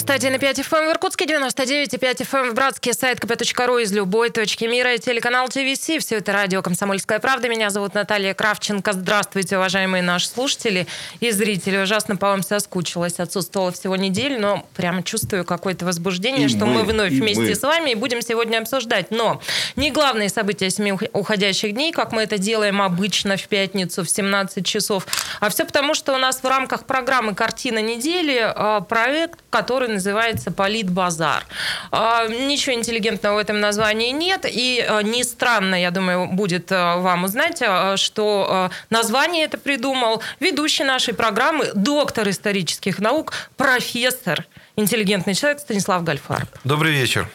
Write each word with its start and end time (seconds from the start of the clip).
91,5 0.00 0.64
FM 0.64 0.88
в 0.88 0.92
Иркутске, 0.92 1.26
99,5 1.26 2.26
FM 2.26 2.50
в 2.50 2.54
Братске, 2.54 2.94
сайт 2.94 3.18
kp.ру 3.18 3.78
из 3.78 3.92
любой 3.92 4.30
точки 4.30 4.64
мира 4.64 4.94
и 4.94 4.98
телеканал 4.98 5.48
ТВС. 5.48 5.80
Все 5.80 6.16
это 6.16 6.32
радио 6.32 6.62
«Комсомольская 6.62 7.18
правда». 7.18 7.48
Меня 7.48 7.68
зовут 7.68 7.92
Наталья 7.92 8.32
Кравченко. 8.32 8.94
Здравствуйте, 8.94 9.58
уважаемые 9.58 10.02
наши 10.02 10.28
слушатели 10.28 10.86
и 11.20 11.30
зрители. 11.30 11.76
Ужасно 11.76 12.16
по 12.16 12.28
вам 12.28 12.42
соскучилась. 12.42 13.20
Отсутствовала 13.20 13.72
всего 13.72 13.94
неделю, 13.96 14.40
но 14.40 14.66
прямо 14.74 15.02
чувствую 15.02 15.44
какое-то 15.44 15.84
возбуждение, 15.84 16.46
и 16.46 16.48
что 16.48 16.64
мы, 16.64 16.82
мы 16.82 16.84
вновь 16.84 17.12
вместе 17.12 17.42
мы. 17.42 17.54
с 17.54 17.62
вами 17.62 17.90
и 17.90 17.94
будем 17.94 18.22
сегодня 18.22 18.58
обсуждать. 18.58 19.10
Но 19.10 19.42
не 19.76 19.90
главные 19.90 20.30
события 20.30 20.70
семи 20.70 20.94
уходящих 21.12 21.72
дней, 21.74 21.92
как 21.92 22.12
мы 22.12 22.22
это 22.22 22.38
делаем 22.38 22.80
обычно 22.80 23.36
в 23.36 23.46
пятницу 23.48 24.02
в 24.02 24.08
17 24.08 24.64
часов, 24.64 25.06
а 25.40 25.50
все 25.50 25.66
потому, 25.66 25.92
что 25.92 26.14
у 26.14 26.18
нас 26.18 26.42
в 26.42 26.46
рамках 26.46 26.86
программы 26.86 27.34
«Картина 27.34 27.82
недели» 27.82 28.40
а, 28.42 28.80
проект, 28.80 29.40
который 29.50 29.89
называется 29.90 30.50
«Политбазар». 30.50 31.44
А, 31.90 32.26
ничего 32.26 32.74
интеллигентного 32.74 33.36
в 33.36 33.38
этом 33.38 33.60
названии 33.60 34.10
нет, 34.10 34.46
и 34.48 34.84
а, 34.86 35.02
не 35.02 35.24
странно, 35.24 35.80
я 35.80 35.90
думаю, 35.90 36.26
будет 36.26 36.70
а, 36.72 36.98
вам 36.98 37.24
узнать, 37.24 37.62
что 37.96 38.70
название 38.90 39.44
это 39.44 39.58
придумал 39.58 40.22
ведущий 40.40 40.84
нашей 40.84 41.14
программы, 41.14 41.70
доктор 41.74 42.28
исторических 42.28 42.98
наук, 42.98 43.32
профессор, 43.56 44.46
интеллигентный 44.76 45.34
человек 45.34 45.60
Станислав 45.60 46.04
Гальфарб. 46.04 46.48
Добрый 46.64 46.92
вечер. 46.92 47.28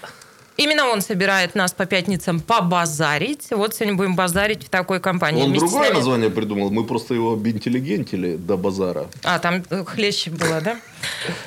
Именно 0.57 0.87
он 0.87 1.01
собирает 1.01 1.53
нас 1.55 1.73
по 1.73 1.85
пятницам 1.85 2.39
побазарить. 2.39 3.47
Вот 3.51 3.75
сегодня 3.75 3.95
будем 3.95 4.15
базарить 4.15 4.65
в 4.65 4.69
такой 4.69 4.99
компании. 4.99 5.43
Он 5.43 5.49
Вместе 5.49 5.67
другое 5.67 5.93
название 5.93 6.29
придумал. 6.29 6.71
Мы 6.71 6.85
просто 6.85 7.13
его 7.13 7.33
обинтеллигентили 7.33 8.37
до 8.37 8.55
базара. 8.55 9.07
А, 9.23 9.39
там 9.39 9.63
хлеще 9.85 10.29
было, 10.29 10.61
да? 10.61 10.77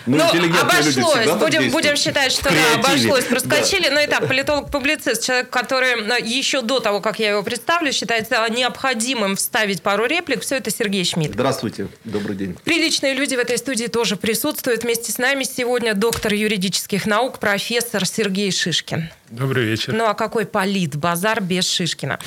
Ну, 0.06 0.18
ну 0.18 0.60
обошлось. 0.60 1.26
Будем, 1.38 1.70
будем 1.70 1.96
считать, 1.96 2.32
что 2.32 2.50
да, 2.50 2.80
обошлось. 2.80 3.24
Проскочили. 3.24 3.88
Да. 3.88 3.94
Ну, 3.94 4.00
итак, 4.04 4.28
политолог-публицист, 4.28 5.24
человек, 5.24 5.50
который 5.50 5.94
э, 5.94 6.24
еще 6.24 6.62
до 6.62 6.80
того, 6.80 7.00
как 7.00 7.18
я 7.18 7.30
его 7.30 7.42
представлю, 7.42 7.92
считается 7.92 8.46
необходимым 8.50 9.36
вставить 9.36 9.82
пару 9.82 10.04
реплик. 10.04 10.42
Все 10.42 10.56
это 10.56 10.70
Сергей 10.70 11.04
Шмидт. 11.04 11.32
Здравствуйте. 11.34 11.88
Добрый 12.04 12.36
день. 12.36 12.56
Приличные 12.64 13.14
люди 13.14 13.34
в 13.34 13.38
этой 13.38 13.58
студии 13.58 13.86
тоже 13.86 14.16
присутствуют. 14.16 14.84
Вместе 14.84 15.12
с 15.12 15.18
нами 15.18 15.44
сегодня 15.44 15.94
доктор 15.94 16.34
юридических 16.34 17.06
наук, 17.06 17.38
профессор 17.38 18.06
Сергей 18.06 18.52
Шишкин. 18.52 18.97
Шишкин. 18.98 19.10
Добрый 19.30 19.64
вечер. 19.64 19.92
Ну 19.92 20.06
а 20.06 20.14
какой 20.14 20.46
полит, 20.46 20.96
базар 20.96 21.40
без 21.40 21.68
Шишкина. 21.68 22.18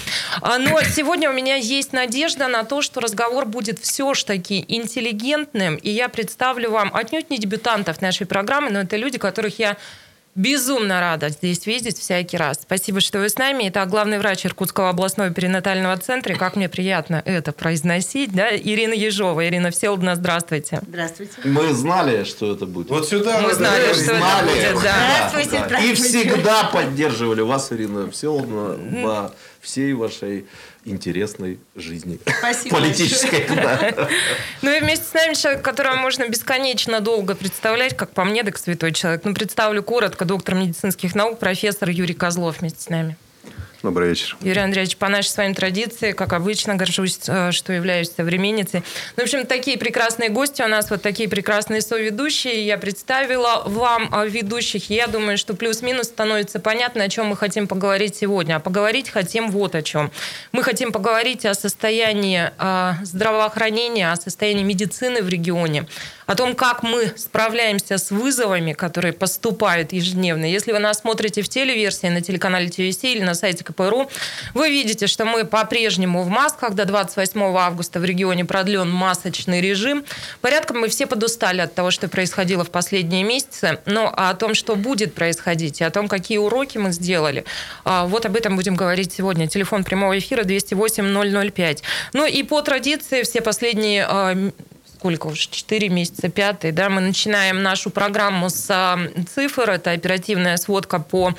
А, 0.41 0.57
но 0.57 0.81
сегодня 0.95 1.29
у 1.29 1.33
меня 1.33 1.55
есть 1.55 1.93
надежда 1.93 2.47
на 2.47 2.63
то, 2.63 2.81
что 2.81 2.99
разговор 2.99 3.45
будет 3.45 3.79
все-таки 3.79 4.63
интеллигентным, 4.67 5.75
и 5.75 5.89
я 5.89 6.09
представлю 6.09 6.71
вам 6.71 6.91
отнюдь 6.93 7.29
не 7.29 7.37
дебютантов 7.37 8.01
нашей 8.01 8.25
программы, 8.25 8.69
но 8.69 8.79
это 8.79 8.97
люди, 8.97 9.17
которых 9.17 9.59
я 9.59 9.77
Безумно 10.35 11.01
рада 11.01 11.27
здесь 11.27 11.65
видеть 11.65 11.97
всякий 11.97 12.37
раз. 12.37 12.59
Спасибо, 12.61 13.01
что 13.01 13.19
вы 13.19 13.27
с 13.27 13.37
нами. 13.37 13.67
Итак, 13.67 13.89
главный 13.89 14.17
врач 14.17 14.45
Иркутского 14.45 14.89
областного 14.89 15.29
перинатального 15.29 15.97
центра. 15.97 16.35
Как 16.35 16.55
мне 16.55 16.69
приятно 16.69 17.21
это 17.25 17.51
произносить. 17.51 18.31
Да? 18.31 18.55
Ирина 18.55 18.93
Ежова. 18.93 19.45
Ирина 19.45 19.71
Всеволодовна, 19.71 20.15
здравствуйте. 20.15 20.79
Здравствуйте. 20.87 21.33
Мы 21.43 21.73
знали, 21.73 22.23
что 22.23 22.53
это 22.53 22.65
будет. 22.65 22.89
Вот 22.89 23.09
сюда. 23.09 23.41
Мы 23.41 23.53
знали, 23.53 23.93
что 23.93 24.03
знали. 24.05 24.57
это 24.57 24.73
будет. 24.73 24.83
Да. 24.83 24.95
Здравствуйте, 25.29 25.59
да. 25.59 25.65
здравствуйте. 25.65 25.91
И 25.91 25.95
всегда 25.95 26.63
поддерживали 26.63 27.41
вас, 27.41 27.73
Ирина 27.73 28.09
Всеволодовна, 28.09 29.03
во 29.03 29.33
всей 29.59 29.93
вашей 29.93 30.45
интересной 30.85 31.59
жизни. 31.75 32.19
Спасибо. 32.39 32.75
Политической, 32.75 33.45
да. 33.47 34.09
Ну 34.61 34.71
и 34.71 34.79
вместе 34.79 35.05
с 35.05 35.13
нами 35.13 35.33
человек, 35.33 35.61
которого 35.61 35.95
можно 35.95 36.27
бесконечно 36.27 36.99
долго 37.01 37.35
представлять, 37.35 37.95
как 37.95 38.11
по 38.11 38.23
мне, 38.23 38.43
так 38.43 38.57
святой 38.57 38.91
человек. 38.93 39.21
Ну, 39.23 39.33
представлю 39.33 39.83
коротко, 39.83 40.25
доктор 40.25 40.55
медицинских 40.55 41.15
наук, 41.15 41.39
профессор 41.39 41.89
Юрий 41.89 42.13
Козлов 42.13 42.59
вместе 42.59 42.81
с 42.81 42.89
нами. 42.89 43.15
Добрый 43.83 44.09
вечер. 44.09 44.37
Юрий 44.41 44.61
Андреевич, 44.61 44.95
по 44.97 45.09
нашей 45.09 45.29
с 45.29 45.37
вами 45.37 45.53
традиции, 45.53 46.11
как 46.11 46.33
обычно, 46.33 46.75
горжусь, 46.75 47.17
э, 47.27 47.51
что 47.51 47.73
являюсь 47.73 48.11
современницей. 48.11 48.83
Ну, 49.17 49.23
в 49.23 49.25
общем, 49.25 49.47
такие 49.47 49.75
прекрасные 49.79 50.29
гости 50.29 50.61
у 50.61 50.67
нас, 50.67 50.91
вот 50.91 51.01
такие 51.01 51.27
прекрасные 51.27 51.81
соведущие. 51.81 52.63
Я 52.63 52.77
представила 52.77 53.63
вам 53.65 54.13
э, 54.13 54.27
ведущих. 54.27 54.91
Я 54.91 55.07
думаю, 55.07 55.39
что 55.39 55.55
плюс-минус 55.55 56.07
становится 56.07 56.59
понятно, 56.59 57.03
о 57.03 57.09
чем 57.09 57.27
мы 57.27 57.35
хотим 57.35 57.67
поговорить 57.67 58.15
сегодня. 58.15 58.57
А 58.57 58.59
поговорить 58.59 59.09
хотим 59.09 59.49
вот 59.49 59.73
о 59.73 59.81
чем. 59.81 60.11
Мы 60.51 60.61
хотим 60.61 60.91
поговорить 60.91 61.47
о 61.47 61.55
состоянии 61.55 62.51
э, 62.59 62.93
здравоохранения, 63.03 64.11
о 64.11 64.15
состоянии 64.15 64.63
медицины 64.63 65.23
в 65.23 65.29
регионе, 65.29 65.87
о 66.27 66.35
том, 66.35 66.53
как 66.53 66.83
мы 66.83 67.13
справляемся 67.17 67.97
с 67.97 68.11
вызовами, 68.11 68.73
которые 68.73 69.13
поступают 69.13 69.91
ежедневно. 69.91 70.45
Если 70.45 70.71
вы 70.71 70.77
нас 70.77 70.99
смотрите 70.99 71.41
в 71.41 71.49
телеверсии 71.49 72.07
на 72.07 72.21
телеканале 72.21 72.69
ТВС 72.69 73.03
или 73.05 73.23
на 73.23 73.33
сайте 73.33 73.63
КПРУ, 73.71 74.09
вы 74.53 74.69
видите, 74.69 75.07
что 75.07 75.25
мы 75.25 75.45
по-прежнему 75.45 76.23
в 76.23 76.29
масках. 76.29 76.73
До 76.73 76.85
28 76.85 77.41
августа 77.57 77.99
в 77.99 78.05
регионе 78.05 78.45
продлен 78.45 78.89
масочный 78.89 79.61
режим. 79.61 80.03
Порядком 80.41 80.79
мы 80.79 80.87
все 80.89 81.07
подустали 81.07 81.61
от 81.61 81.73
того, 81.73 81.91
что 81.91 82.07
происходило 82.07 82.63
в 82.63 82.69
последние 82.69 83.23
месяцы. 83.23 83.79
Но 83.85 84.13
о 84.15 84.33
том, 84.33 84.53
что 84.53 84.75
будет 84.75 85.13
происходить, 85.13 85.81
и 85.81 85.83
о 85.83 85.89
том, 85.91 86.07
какие 86.07 86.37
уроки 86.37 86.77
мы 86.77 86.91
сделали, 86.91 87.45
а, 87.83 88.05
вот 88.05 88.25
об 88.25 88.35
этом 88.35 88.55
будем 88.55 88.75
говорить 88.75 89.13
сегодня. 89.13 89.47
Телефон 89.47 89.83
прямого 89.83 90.17
эфира 90.17 90.43
208 90.43 91.51
005. 91.51 91.83
Ну 92.13 92.25
и 92.25 92.43
по 92.43 92.61
традиции 92.61 93.23
все 93.23 93.41
последние 93.41 94.05
а, 94.07 94.51
сколько 95.01 95.27
уже, 95.27 95.49
4 95.49 95.89
месяца, 95.89 96.29
пятый, 96.29 96.71
да, 96.71 96.87
мы 96.87 97.01
начинаем 97.01 97.63
нашу 97.63 97.89
программу 97.89 98.51
с 98.51 98.67
а, 98.69 98.99
цифр, 99.33 99.71
это 99.71 99.89
оперативная 99.89 100.57
сводка 100.57 100.99
по 100.99 101.33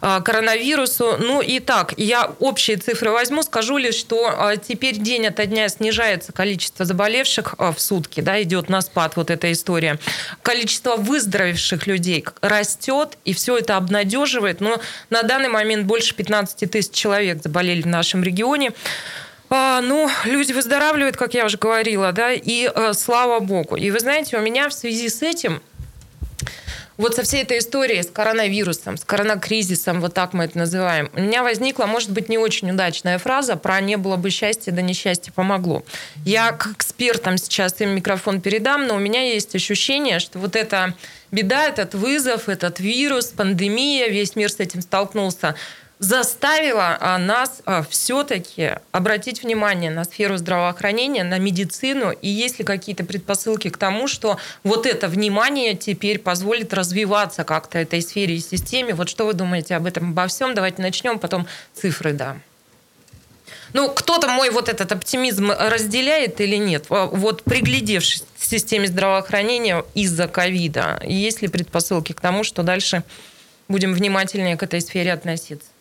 а, 0.00 0.20
коронавирусу. 0.20 1.16
Ну 1.20 1.40
и 1.40 1.60
так, 1.60 1.94
я 1.96 2.32
общие 2.40 2.76
цифры 2.76 3.12
возьму, 3.12 3.44
скажу 3.44 3.76
лишь, 3.76 3.94
что 3.94 4.26
а, 4.26 4.56
теперь 4.56 4.96
день 4.96 5.28
ото 5.28 5.46
дня 5.46 5.68
снижается 5.68 6.32
количество 6.32 6.84
заболевших 6.84 7.54
в 7.56 7.76
сутки, 7.78 8.20
да, 8.20 8.42
идет 8.42 8.68
на 8.68 8.80
спад 8.80 9.14
вот 9.14 9.30
эта 9.30 9.52
история. 9.52 10.00
Количество 10.42 10.96
выздоровевших 10.96 11.86
людей 11.86 12.24
растет, 12.40 13.16
и 13.24 13.32
все 13.32 13.58
это 13.58 13.76
обнадеживает, 13.76 14.60
но 14.60 14.80
на 15.10 15.22
данный 15.22 15.50
момент 15.50 15.86
больше 15.86 16.16
15 16.16 16.68
тысяч 16.68 16.90
человек 16.90 17.44
заболели 17.44 17.82
в 17.82 17.86
нашем 17.86 18.24
регионе. 18.24 18.72
А, 19.56 19.80
ну, 19.80 20.10
люди 20.24 20.52
выздоравливают, 20.52 21.16
как 21.16 21.32
я 21.32 21.46
уже 21.46 21.58
говорила, 21.58 22.10
да, 22.10 22.32
и 22.32 22.68
э, 22.74 22.92
слава 22.92 23.38
богу. 23.38 23.76
И 23.76 23.92
вы 23.92 24.00
знаете, 24.00 24.36
у 24.36 24.40
меня 24.40 24.68
в 24.68 24.74
связи 24.74 25.08
с 25.08 25.22
этим 25.22 25.62
вот 26.96 27.14
со 27.14 27.22
всей 27.22 27.42
этой 27.42 27.58
историей 27.58 28.02
с 28.02 28.10
коронавирусом, 28.10 28.96
с 28.96 29.04
коронакризисом, 29.04 30.00
вот 30.00 30.12
так 30.12 30.32
мы 30.32 30.44
это 30.44 30.58
называем, 30.58 31.08
у 31.14 31.20
меня 31.20 31.44
возникла, 31.44 31.86
может 31.86 32.10
быть, 32.10 32.28
не 32.28 32.36
очень 32.36 32.68
удачная 32.72 33.16
фраза 33.18 33.54
про 33.54 33.80
«не 33.80 33.96
было 33.96 34.16
бы 34.16 34.30
счастья, 34.30 34.72
да 34.72 34.82
несчастье 34.82 35.32
помогло». 35.32 35.84
Я 36.24 36.50
к 36.50 36.72
экспертам 36.72 37.38
сейчас 37.38 37.80
им 37.80 37.90
микрофон 37.90 38.40
передам, 38.40 38.88
но 38.88 38.96
у 38.96 38.98
меня 38.98 39.22
есть 39.22 39.54
ощущение, 39.54 40.18
что 40.18 40.40
вот 40.40 40.56
эта 40.56 40.94
беда, 41.30 41.68
этот 41.68 41.94
вызов, 41.94 42.48
этот 42.48 42.80
вирус, 42.80 43.26
пандемия, 43.26 44.08
весь 44.08 44.34
мир 44.34 44.50
с 44.50 44.58
этим 44.58 44.82
столкнулся– 44.82 45.54
заставила 46.04 46.98
а, 47.00 47.18
нас 47.18 47.62
а, 47.64 47.82
все-таки 47.82 48.72
обратить 48.92 49.42
внимание 49.42 49.90
на 49.90 50.04
сферу 50.04 50.36
здравоохранения, 50.36 51.24
на 51.24 51.38
медицину, 51.38 52.10
и 52.10 52.28
есть 52.28 52.58
ли 52.58 52.64
какие-то 52.64 53.04
предпосылки 53.04 53.70
к 53.70 53.78
тому, 53.78 54.06
что 54.06 54.38
вот 54.62 54.86
это 54.86 55.08
внимание 55.08 55.74
теперь 55.74 56.18
позволит 56.18 56.74
развиваться 56.74 57.44
как-то 57.44 57.78
этой 57.78 58.02
сфере 58.02 58.36
и 58.36 58.40
системе. 58.40 58.94
Вот 58.94 59.08
что 59.08 59.24
вы 59.24 59.32
думаете 59.32 59.76
об 59.76 59.86
этом, 59.86 60.10
обо 60.10 60.26
всем? 60.26 60.54
Давайте 60.54 60.82
начнем, 60.82 61.18
потом 61.18 61.46
цифры, 61.72 62.12
да. 62.12 62.36
Ну, 63.72 63.88
кто-то 63.88 64.28
мой 64.28 64.50
вот 64.50 64.68
этот 64.68 64.92
оптимизм 64.92 65.50
разделяет 65.50 66.40
или 66.40 66.56
нет? 66.56 66.84
Вот 66.88 67.42
приглядевшись 67.44 68.24
к 68.38 68.42
системе 68.44 68.88
здравоохранения 68.88 69.84
из-за 69.94 70.28
ковида, 70.28 71.00
есть 71.02 71.40
ли 71.40 71.48
предпосылки 71.48 72.12
к 72.12 72.20
тому, 72.20 72.44
что 72.44 72.62
дальше 72.62 73.04
будем 73.68 73.94
внимательнее 73.94 74.58
к 74.58 74.62
этой 74.62 74.82
сфере 74.82 75.12
относиться? 75.12 75.73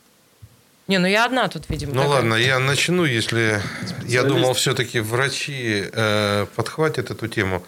Не, 0.87 0.99
ну 0.99 1.07
я 1.07 1.25
одна 1.25 1.47
тут, 1.47 1.69
видимо. 1.69 1.93
Ну 1.93 2.01
такая. 2.01 2.15
ладно, 2.17 2.35
я 2.35 2.59
начну, 2.59 3.05
если 3.05 3.61
я 4.05 4.23
думал, 4.23 4.53
все-таки 4.53 4.99
врачи 4.99 5.85
э, 5.91 6.45
подхватят 6.55 7.09
эту 7.09 7.27
тему. 7.27 7.63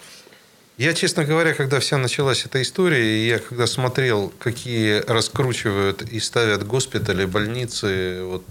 Я, 0.78 0.94
честно 0.94 1.24
говоря, 1.24 1.54
когда 1.54 1.80
вся 1.80 1.98
началась 1.98 2.46
эта 2.46 2.62
история, 2.62 3.26
я 3.26 3.40
когда 3.40 3.66
смотрел, 3.66 4.34
какие 4.40 5.00
раскручивают 5.08 6.02
и 6.02 6.20
ставят 6.20 6.68
госпитали, 6.68 7.24
больницы, 7.24 8.24
вот 8.24 8.44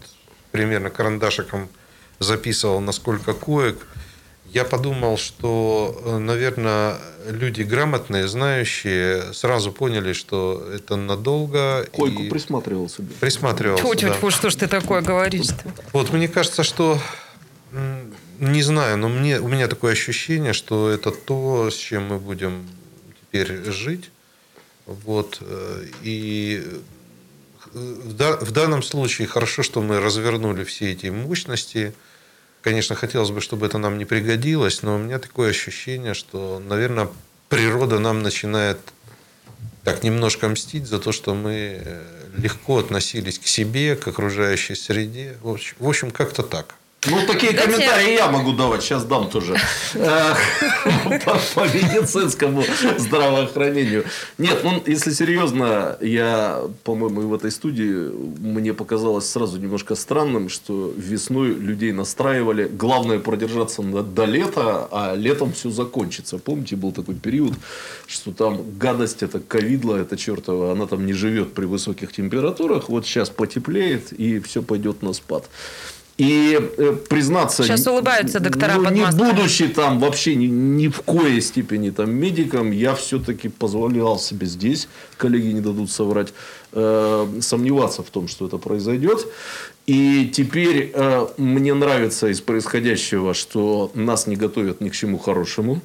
примерно 0.51 0.89
карандашиком 0.89 1.69
записывал, 2.21 2.81
насколько 2.81 3.35
коек, 3.35 3.87
я 4.55 4.65
подумал, 4.65 5.19
что, 5.19 6.01
э, 6.05 6.19
наверное, 6.19 6.97
люди 7.29 7.63
грамотные, 7.63 8.29
знающие, 8.29 9.33
сразу 9.33 9.73
поняли, 9.73 10.13
что 10.13 10.67
это 10.73 10.97
надолго. 10.97 11.87
Койку 11.93 12.23
и 12.23 12.29
присматривал 12.31 12.89
себе. 12.89 13.09
Присматривался, 13.21 13.83
Тьфу, 13.83 13.95
тьфу, 13.95 14.07
да. 14.09 14.15
тьфу, 14.15 14.31
что 14.31 14.51
ж 14.51 14.55
ты 14.55 14.67
такое 14.69 15.03
говоришь-то? 15.03 15.65
Вот 15.93 16.13
мне 16.13 16.29
кажется, 16.29 16.63
что 16.63 16.99
не 18.39 18.63
знаю, 18.63 18.97
но 18.99 19.09
мне 19.09 19.41
у 19.41 19.49
меня 19.49 19.67
такое 19.69 19.93
ощущение, 19.93 20.53
что 20.53 20.89
это 20.89 21.11
то, 21.11 21.71
с 21.71 21.75
чем 21.77 22.07
мы 22.07 22.19
будем 22.19 22.69
теперь 23.21 23.71
жить. 23.73 24.11
Вот 24.87 25.39
э, 25.41 25.87
и 26.03 26.63
э, 27.73 27.79
в, 28.05 28.13
да- 28.15 28.37
в 28.37 28.51
данном 28.53 28.83
случае 28.83 29.27
хорошо, 29.27 29.63
что 29.63 29.81
мы 29.83 29.99
развернули 29.99 30.63
все 30.65 30.93
эти 30.93 31.07
мощности. 31.07 31.93
Конечно, 32.65 32.97
хотелось 32.97 33.31
бы, 33.31 33.43
чтобы 33.43 33.67
это 33.67 33.77
нам 33.77 33.99
не 33.99 34.07
пригодилось, 34.07 34.83
но 34.83 34.95
у 34.95 34.99
меня 34.99 35.19
такое 35.19 35.51
ощущение, 35.51 36.15
что, 36.15 36.63
наверное, 36.67 37.11
природа 37.51 37.99
нам 37.99 38.23
начинает 38.23 38.79
так 39.83 40.03
немножко 40.03 40.49
мстить 40.49 40.87
за 40.87 40.99
то, 40.99 41.13
что 41.13 41.35
мы 41.35 41.83
э, 41.85 42.03
легко 42.39 42.79
относились 42.79 43.39
к 43.39 43.47
себе, 43.47 43.97
к 43.97 44.09
окружающей 44.09 44.77
среде. 44.77 45.37
В 45.43 45.51
общем, 45.51 45.77
в 45.79 45.87
общем 45.87 46.11
как-то 46.11 46.43
так. 46.43 46.77
Ну, 47.07 47.27
такие 47.27 47.53
Дайте- 47.53 47.73
комментарии 47.73 48.15
я 48.15 48.31
могу 48.31 48.53
давать. 48.53 48.83
Сейчас 48.83 49.05
дам 49.05 49.29
тоже. 49.29 49.57
По 49.95 51.61
медицинскому 51.67 52.65
здравоохранению. 52.99 54.05
Нет, 54.39 54.61
ну, 54.65 54.83
если 54.87 55.13
серьезно, 55.13 55.97
я, 56.01 56.63
по-моему, 56.83 57.23
в 57.23 57.35
этой 57.35 57.51
студии 57.51 58.11
мне 58.41 58.73
показалось 58.73 59.29
сразу 59.29 59.59
немножко 59.59 59.95
странным, 59.95 60.49
что 60.49 60.93
весной 60.97 61.49
людей 61.55 61.93
настраивали. 61.93 62.65
Главное 62.67 63.19
продержаться 63.19 63.83
до 63.83 64.25
лета, 64.25 64.89
а 64.91 65.15
летом 65.15 65.53
все 65.53 65.71
закончится. 65.71 66.39
Помните, 66.39 66.77
был 66.77 66.93
такой 66.93 67.15
период, 67.15 67.55
что 68.07 68.33
там 68.33 68.63
гадость, 68.79 69.23
это 69.23 69.41
ковидло, 69.41 69.97
это 69.97 70.17
чертова, 70.17 70.73
она 70.73 70.87
там 70.87 71.07
не 71.07 71.13
живет 71.13 71.55
при 71.55 71.67
высоких 71.67 72.13
температурах. 72.13 72.89
Вот 72.89 73.07
сейчас 73.07 73.31
потеплеет, 73.31 74.13
и 74.13 74.41
все 74.41 74.63
пойдет 74.63 75.03
на 75.03 75.13
спад. 75.13 75.49
И 76.17 76.57
э, 76.79 76.97
признаться... 77.09 77.65
Сейчас 77.65 77.87
улыбаются 77.89 78.39
доктора 78.39 78.75
ну, 78.75 78.85
под 78.85 78.95
не 78.95 79.05
будучи 79.05 79.67
там 79.67 79.99
вообще 79.99 80.37
ни, 80.37 80.47
ни 80.47 80.87
в 80.87 81.01
коей 81.01 81.41
степени 81.41 81.91
там 81.91 82.13
медиком, 82.13 82.71
я 82.71 82.95
все-таки 82.95 83.49
позволял 83.49 84.19
себе 84.21 84.47
здесь, 84.47 84.89
коллеги 85.17 85.49
не 85.49 85.61
дадут 85.61 85.91
соврать, 85.91 86.33
э, 86.73 87.27
сомневаться 87.41 88.03
в 88.05 88.11
том, 88.11 88.29
что 88.29 88.47
это 88.47 88.59
произойдет. 88.59 89.27
И 89.87 90.31
теперь 90.33 90.93
э, 90.95 91.27
мне 91.37 91.75
нравится 91.75 92.29
из 92.29 92.41
происходящего, 92.41 93.35
что 93.35 93.91
нас 93.95 94.27
не 94.27 94.35
готовят 94.35 94.81
ни 94.81 94.89
к 94.89 94.95
чему 94.95 95.19
хорошему, 95.19 95.83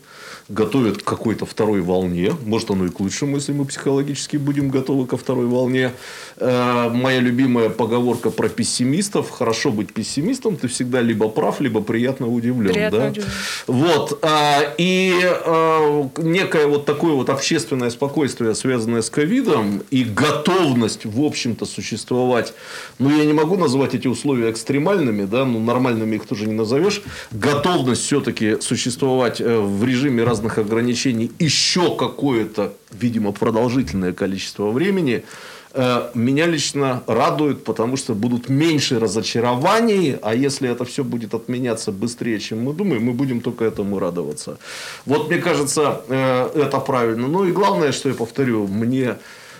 готовят 0.48 1.02
к 1.02 1.04
какой-то 1.04 1.46
второй 1.46 1.82
волне. 1.82 2.34
Может, 2.46 2.72
оно 2.72 2.86
и 2.86 2.90
к 2.90 3.00
лучшему, 3.02 3.36
если 3.36 3.52
мы 3.52 3.66
психологически 3.66 4.38
будем 4.38 4.70
готовы 4.70 5.06
ко 5.06 5.18
второй 5.18 5.48
волне. 5.48 5.92
Э, 6.38 6.90
моя 6.90 7.20
любимая 7.20 7.70
поговорка 7.70 8.30
про 8.30 8.48
пессимистов. 8.48 9.30
Хорошо 9.32 9.72
быть 9.72 9.94
пессимистом, 9.94 10.56
ты 10.56 10.70
всегда 10.70 11.02
либо 11.02 11.28
прав, 11.28 11.60
либо 11.60 11.82
приятно 11.82 12.28
удивлен. 12.28 12.72
Приятно 12.72 13.00
да? 13.00 13.08
удивлен. 13.10 13.30
Вот. 13.68 14.20
а, 14.22 14.76
И 14.78 15.14
а, 15.24 16.10
некое 16.18 16.68
вот 16.68 16.86
такое 16.86 17.14
вот 17.14 17.30
общественное 17.30 17.90
спокойствие, 17.90 18.56
связанное 18.56 19.02
с 19.02 19.10
ковидом, 19.10 19.84
и 19.92 20.06
готовность, 20.06 21.06
в 21.06 21.22
общем-то, 21.22 21.66
существовать. 21.66 22.54
Ну, 22.98 23.16
я 23.16 23.26
не 23.26 23.34
могу 23.34 23.58
назвать 23.58 23.89
эти 23.94 24.08
условия 24.08 24.52
экстремальными, 24.52 25.26
да, 25.26 25.46
ну, 25.46 25.60
нормальными 25.60 26.16
их 26.16 26.26
тоже 26.26 26.48
не 26.48 26.54
назовешь. 26.54 27.02
Готовность 27.32 28.04
все-таки 28.04 28.62
существовать 28.62 29.42
э, 29.42 29.60
в 29.60 29.84
режиме 29.84 30.24
разных 30.24 30.58
ограничений 30.58 31.32
еще 31.40 31.96
какое-то, 31.96 32.74
видимо, 32.92 33.32
продолжительное 33.32 34.14
количество 34.14 34.72
времени– 34.72 35.24
Э, 35.72 36.10
меня 36.16 36.48
лично 36.48 37.04
радует, 37.06 37.64
потому 37.64 37.98
что 37.98 38.16
будут 38.16 38.50
меньше 38.50 39.00
разочарований, 39.00 40.18
а 40.22 40.34
если 40.34 40.70
это 40.70 40.84
все 40.84 41.04
будет 41.04 41.34
отменяться 41.34 41.92
быстрее, 41.92 42.40
чем 42.40 42.64
мы 42.64 42.74
думаем, 42.74 43.04
мы 43.04 43.14
будем 43.14 43.42
только 43.42 43.66
этому 43.66 44.00
радоваться. 44.00 44.58
Вот 45.06 45.30
мне 45.30 45.38
кажется, 45.38 46.02
э, 46.10 46.50
это 46.56 46.80
правильно. 46.80 47.28
Ну 47.28 47.46
и 47.46 47.52
главное, 47.52 47.92
что 47.92 48.10
я 48.10 48.16
повторю, 48.16 48.68
мне 48.68 49.18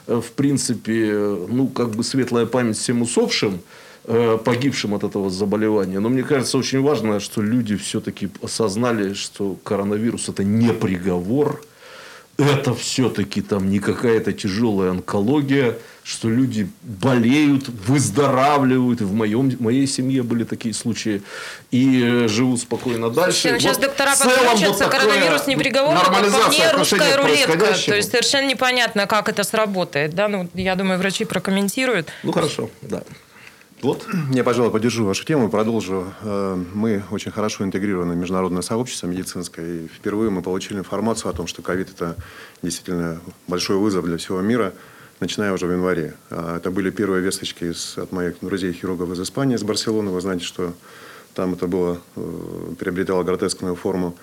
в 0.08 0.32
принципе, 0.36 1.14
ну 1.48 1.68
как 1.68 1.92
бы 1.92 2.04
светлая 2.04 2.48
память 2.48 2.78
всем 2.78 3.04
усопшим, 3.04 3.60
погибшим 4.06 4.94
от 4.94 5.04
этого 5.04 5.30
заболевания. 5.30 6.00
Но 6.00 6.10
мне 6.10 6.24
кажется, 6.24 6.58
очень 6.58 6.82
важно, 6.82 7.20
что 7.20 7.42
люди 7.42 7.76
все-таки 7.76 8.30
осознали, 8.42 9.14
что 9.14 9.56
коронавирус 9.64 10.30
это 10.30 10.44
не 10.44 10.74
приговор, 10.74 11.62
это 12.40 12.74
все-таки 12.74 13.42
там 13.42 13.70
не 13.70 13.80
какая-то 13.80 14.32
тяжелая 14.32 14.92
онкология, 14.92 15.78
что 16.04 16.30
люди 16.30 16.70
болеют, 16.82 17.68
выздоравливают. 17.68 19.02
В 19.02 19.14
моем, 19.14 19.50
в 19.50 19.62
моей 19.62 19.86
семье 19.86 20.24
были 20.24 20.46
такие 20.46 20.74
случаи. 20.74 21.22
И 21.72 22.02
э, 22.02 22.28
живут 22.28 22.62
спокойно 22.62 23.10
дальше. 23.10 23.42
Слушайте, 23.42 23.54
ну 23.54 23.60
сейчас 23.60 23.78
Вот 23.78 23.86
доктора 23.88 24.12
подключатся, 24.16 24.86
вот 24.86 24.94
коронавирус 24.94 25.48
не 25.48 25.58
приговор, 25.58 25.98
мне 26.10 26.66
отношения 26.66 26.72
русская 26.72 27.18
рулетка. 27.18 27.58
То 27.58 27.96
есть 27.96 28.12
совершенно 28.12 28.48
непонятно, 28.48 29.06
как 29.06 29.28
это 29.28 29.44
сработает. 29.44 30.14
Да? 30.16 30.28
Ну, 30.30 30.50
я 30.54 30.76
думаю, 30.76 30.98
врачи 30.98 31.26
прокомментируют. 31.26 32.08
Ну, 32.24 32.32
хорошо, 32.32 32.70
да. 32.82 33.04
Вот. 33.82 34.06
Я, 34.32 34.44
пожалуй, 34.44 34.72
поддержу 34.72 35.06
вашу 35.06 35.24
тему 35.26 35.48
и 35.48 35.52
продолжу. 35.52 36.06
Э, 36.22 36.62
Мы 36.74 37.02
очень 37.12 37.32
хорошо 37.32 37.64
интегрированы 37.64 38.14
в 38.14 38.18
международное 38.18 38.62
сообщество 38.62 39.08
медицинское. 39.08 39.66
И 39.84 39.88
впервые 39.88 40.30
мы 40.30 40.42
получили 40.42 40.80
информацию 40.80 41.30
о 41.32 41.34
том, 41.34 41.48
что 41.48 41.62
ковид– 41.62 41.90
это 41.96 42.16
действительно 42.62 43.22
большой 43.48 43.78
вызов 43.78 44.04
для 44.06 44.18
всего 44.18 44.42
мира, 44.42 44.74
начиная 45.22 45.54
уже 45.54 45.66
в 45.66 45.72
январе. 45.72 46.16
А 46.30 46.58
Это 46.58 46.72
были 46.72 46.90
первые 46.90 47.22
весточки 47.22 47.66
из- 47.66 47.98
от 47.98 48.12
моих 48.12 48.36
друзей-хирургов 48.42 49.12
из 49.12 49.22
Испании, 49.22 49.56
из 49.56 49.64
Барселоны. 49.64 50.12
Вы 50.12 50.20
знаете, 50.20 50.44
что 50.44 50.74
там 51.34 51.54
это 51.54 51.68
было, 51.68 52.02
э, 52.18 52.74
приобретало 52.78 53.24
гротескную 53.24 53.76
форму. 53.76 54.16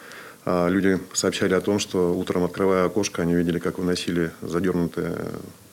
Люди 0.45 1.01
сообщали 1.13 1.55
о 1.55 1.61
том, 1.61 1.81
что 1.81 2.15
утром, 2.17 2.45
открывая 2.45 2.85
окошко, 2.85 3.23
они 3.23 3.35
видели, 3.35 3.59
как 3.59 3.79
выносили 3.79 4.31
задернутые 4.43 5.17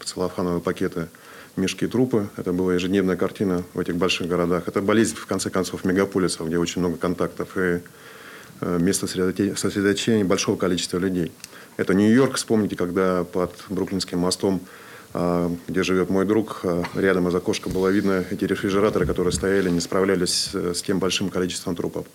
целлофановые 0.04 0.62
пакеты 0.62 1.10
мешки 1.56 1.86
и 1.86 1.88
трупы. 1.88 2.30
Это 2.38 2.54
была 2.54 2.74
ежедневная 2.74 3.16
картина 3.16 3.64
в 3.74 3.80
этих 3.80 3.96
больших 3.96 4.28
городах. 4.28 4.68
Это 4.68 4.82
болезнь, 4.82 5.16
в 5.16 5.26
конце 5.26 5.50
концов, 5.50 5.86
мегаполисов, 5.86 6.48
где 6.48 6.58
очень 6.58 6.82
много 6.82 6.98
контактов 6.98 7.58
и 7.58 7.82
э, 8.62 8.78
место 8.80 9.08
сосредоточения 9.08 10.26
большого 10.26 10.58
количества 10.58 10.98
людей. 10.98 11.32
Это 11.78 11.94
Нью-Йорк. 11.94 12.36
Вспомните, 12.36 12.76
когда 12.76 13.24
под 13.24 13.52
Бруклинским 13.70 14.20
мостом, 14.20 14.62
а, 15.16 15.52
где 15.68 15.84
живет 15.84 16.10
мой 16.10 16.26
друг, 16.26 16.62
а, 16.64 16.84
рядом 16.96 17.28
из 17.28 17.36
окошка 17.36 17.70
было 17.70 17.90
видно 17.90 18.24
эти 18.32 18.46
рефрижераторы, 18.46 19.06
которые 19.06 19.32
стояли, 19.32 19.70
не 19.70 19.80
справлялись 19.80 20.50
э, 20.54 20.74
с 20.76 20.82
тем 20.82 20.98
большим 20.98 21.30
количеством 21.30 21.76
трупов. 21.76 22.08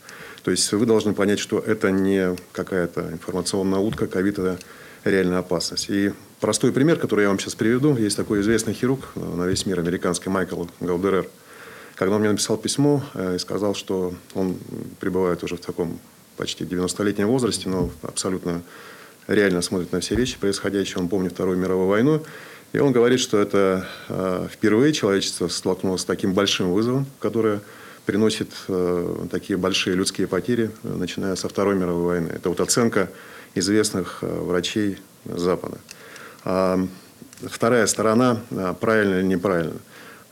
То 0.42 0.50
есть 0.50 0.72
вы 0.72 0.84
должны 0.84 1.14
понять, 1.14 1.38
что 1.38 1.60
это 1.60 1.92
не 1.92 2.36
какая-то 2.52 3.12
информационная 3.12 3.78
утка, 3.78 4.08
ковид– 4.08 4.38
это 4.40 4.58
реальная 5.04 5.38
опасность. 5.38 5.90
И 5.90 6.12
простой 6.40 6.72
пример, 6.72 6.98
который 6.98 7.22
я 7.22 7.28
вам 7.28 7.38
сейчас 7.38 7.54
приведу. 7.54 7.96
Есть 7.96 8.16
такой 8.16 8.40
известный 8.40 8.74
хирург 8.74 9.08
э, 9.14 9.20
на 9.20 9.46
весь 9.46 9.66
мир, 9.66 9.78
американский 9.80 10.30
Майкл 10.30 10.64
Гаудерер. 10.80 11.28
Когда 11.96 12.14
он 12.14 12.20
мне 12.20 12.30
написал 12.30 12.56
письмо 12.56 13.02
э, 13.14 13.36
и 13.36 13.38
сказал, 13.38 13.74
что 13.74 14.14
он 14.34 14.56
пребывает 15.00 15.42
уже 15.42 15.56
в 15.56 15.60
таком 15.60 15.98
почти 16.36 16.64
90-летнем 16.64 17.26
возрасте, 17.26 17.68
но 17.68 17.90
абсолютно 18.02 18.62
реально 19.26 19.62
смотрит 19.62 19.92
на 19.92 20.00
все 20.00 20.14
вещи 20.14 20.38
происходящие. 20.38 20.98
Он 20.98 21.08
помнит 21.08 21.32
Вторую 21.32 21.58
мировую 21.58 21.88
войну. 21.88 22.22
И 22.72 22.78
он 22.78 22.92
говорит, 22.92 23.18
что 23.18 23.38
это 23.40 23.88
э, 24.08 24.46
впервые 24.50 24.92
человечество 24.92 25.48
столкнулось 25.48 26.02
с 26.02 26.04
таким 26.04 26.34
большим 26.34 26.72
вызовом, 26.72 27.06
которое 27.18 27.60
приносит 28.04 28.48
такие 29.30 29.58
большие 29.58 29.94
людские 29.94 30.26
потери, 30.28 30.70
начиная 30.82 31.36
со 31.36 31.46
Второй 31.46 31.74
мировой 31.74 32.04
войны. 32.04 32.32
Это 32.34 32.48
вот 32.48 32.58
оценка 32.60 33.10
известных 33.54 34.22
врачей 34.22 34.96
Запада. 35.26 35.76
А 36.44 36.86
вторая 37.42 37.86
сторона, 37.86 38.40
а, 38.50 38.74
правильно 38.74 39.16
или 39.16 39.26
неправильно. 39.26 39.76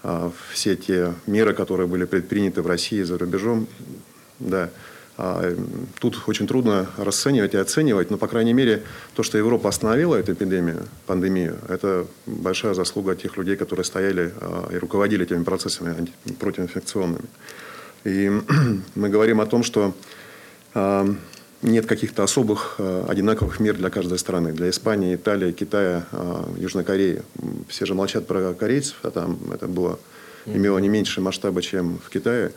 А, 0.03 0.31
Все 0.53 0.77
те 0.77 1.15
меры, 1.27 1.55
которые 1.55 1.87
были 1.87 2.05
предприняты 2.05 2.63
в 2.63 2.67
России 2.67 3.01
и 3.01 3.05
за 3.05 3.19
рубежом, 3.19 3.67
да, 4.39 4.71
Тут 5.99 6.25
очень 6.27 6.47
трудно 6.47 6.89
расценивать 6.99 7.55
и 7.55 7.57
оценивать, 7.57 8.11
но, 8.11 8.19
по 8.19 8.29
крайней 8.29 8.53
мере, 8.53 8.83
то, 9.15 9.23
что 9.23 9.39
Европа 9.39 9.71
остановила 9.71 10.15
эту 10.15 10.35
эпидемию, 10.35 10.83
пандемию, 11.07 11.57
это 11.71 12.07
большая 12.27 12.75
заслуга 12.75 13.17
тех 13.17 13.39
людей, 13.39 13.57
которые 13.57 13.87
стояли 13.87 14.35
и 14.71 14.77
руководили 14.77 15.25
этими 15.25 15.43
процессами 15.43 16.13
противоинфекционными. 16.39 17.25
И 18.05 18.31
мы 18.95 19.09
говорим 19.09 19.41
о 19.41 19.47
том, 19.47 19.63
что 19.63 19.95
нет 21.63 21.87
каких-то 21.87 22.23
особых 22.23 22.77
а, 22.79 23.07
одинаковых 23.09 23.61
мер 23.61 23.77
для 23.77 23.91
каждой 23.91 24.19
страны. 24.19 24.53
Для 24.53 24.71
Испании, 24.71 25.15
Италии, 25.15 25.53
Китая, 25.53 26.07
а, 26.13 26.49
Южной 26.59 26.85
Кореи. 26.85 27.23
Все 27.69 27.87
же 27.87 27.95
молчат 27.95 28.27
про 28.27 28.55
корейцев, 28.55 28.97
а 29.03 29.11
там 29.11 29.39
это 29.53 29.67
было, 29.67 29.99
имело 30.47 30.79
не 30.79 30.89
меньше 30.89 31.21
масштаба, 31.21 31.63
чем 31.63 31.99
в 31.99 32.11
Китае. 32.11 32.53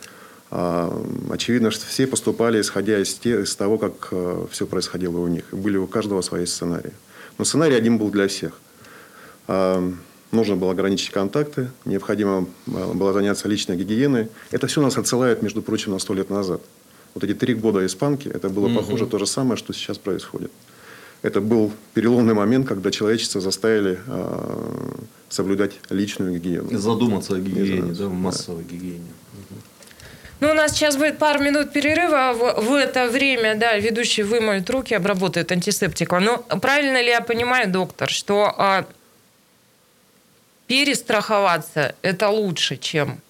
А, 0.50 0.92
очевидно, 1.30 1.70
что 1.70 1.86
все 1.86 2.06
поступали, 2.06 2.60
исходя 2.60 2.98
из, 2.98 3.14
те, 3.14 3.42
из 3.42 3.54
того, 3.54 3.78
как 3.78 4.08
э, 4.10 4.46
все 4.50 4.66
происходило 4.66 5.18
у 5.18 5.28
них. 5.28 5.44
Были 5.52 5.76
у 5.76 5.86
каждого 5.86 6.22
свои 6.22 6.44
сценарии. 6.44 6.92
Но 7.38 7.44
сценарий 7.44 7.76
один 7.76 7.98
был 7.98 8.10
для 8.10 8.26
всех. 8.26 8.52
А, 9.46 9.92
нужно 10.32 10.56
было 10.56 10.72
ограничить 10.72 11.10
контакты, 11.10 11.70
необходимо 11.84 12.48
э, 12.66 12.92
было 12.94 13.12
заняться 13.12 13.48
личной 13.48 13.76
гигиеной. 13.76 14.28
Это 14.50 14.66
все 14.66 14.82
нас 14.82 14.98
отсылает, 14.98 15.40
между 15.40 15.62
прочим, 15.62 15.92
на 15.92 16.00
сто 16.00 16.14
лет 16.14 16.30
назад. 16.30 16.62
Вот 17.14 17.24
эти 17.24 17.34
три 17.34 17.54
года 17.54 17.84
испанки, 17.84 18.28
это 18.28 18.48
было 18.48 18.66
угу. 18.66 18.76
похоже 18.76 19.06
то 19.06 19.18
же 19.18 19.26
самое, 19.26 19.56
что 19.56 19.72
сейчас 19.72 19.98
происходит. 19.98 20.50
Это 21.22 21.40
был 21.40 21.72
переломный 21.92 22.34
момент, 22.34 22.66
когда 22.66 22.90
человечество 22.90 23.40
заставили 23.40 23.98
э, 24.06 24.92
соблюдать 25.28 25.72
личную 25.90 26.38
гигиену. 26.38 26.78
Задуматься 26.78 27.34
о 27.34 27.38
гигиене, 27.38 27.92
да, 27.92 28.08
массовой 28.08 28.64
да. 28.64 28.70
гигиене. 28.70 29.12
Ну, 30.40 30.50
у 30.50 30.54
нас 30.54 30.72
сейчас 30.72 30.96
будет 30.96 31.18
пару 31.18 31.42
минут 31.42 31.72
перерыва. 31.72 32.32
В, 32.32 32.68
в 32.68 32.74
это 32.74 33.08
время, 33.08 33.54
да, 33.56 33.76
ведущий 33.76 34.22
вымоет 34.22 34.70
руки, 34.70 34.94
обработает 34.94 35.52
антисептиком. 35.52 36.24
Но 36.24 36.38
правильно 36.38 37.02
ли 37.02 37.08
я 37.08 37.20
понимаю, 37.20 37.70
доктор, 37.70 38.08
что 38.08 38.54
а, 38.56 38.86
перестраховаться 40.66 41.94
это 42.00 42.30
лучше, 42.30 42.78
чем 42.78 43.20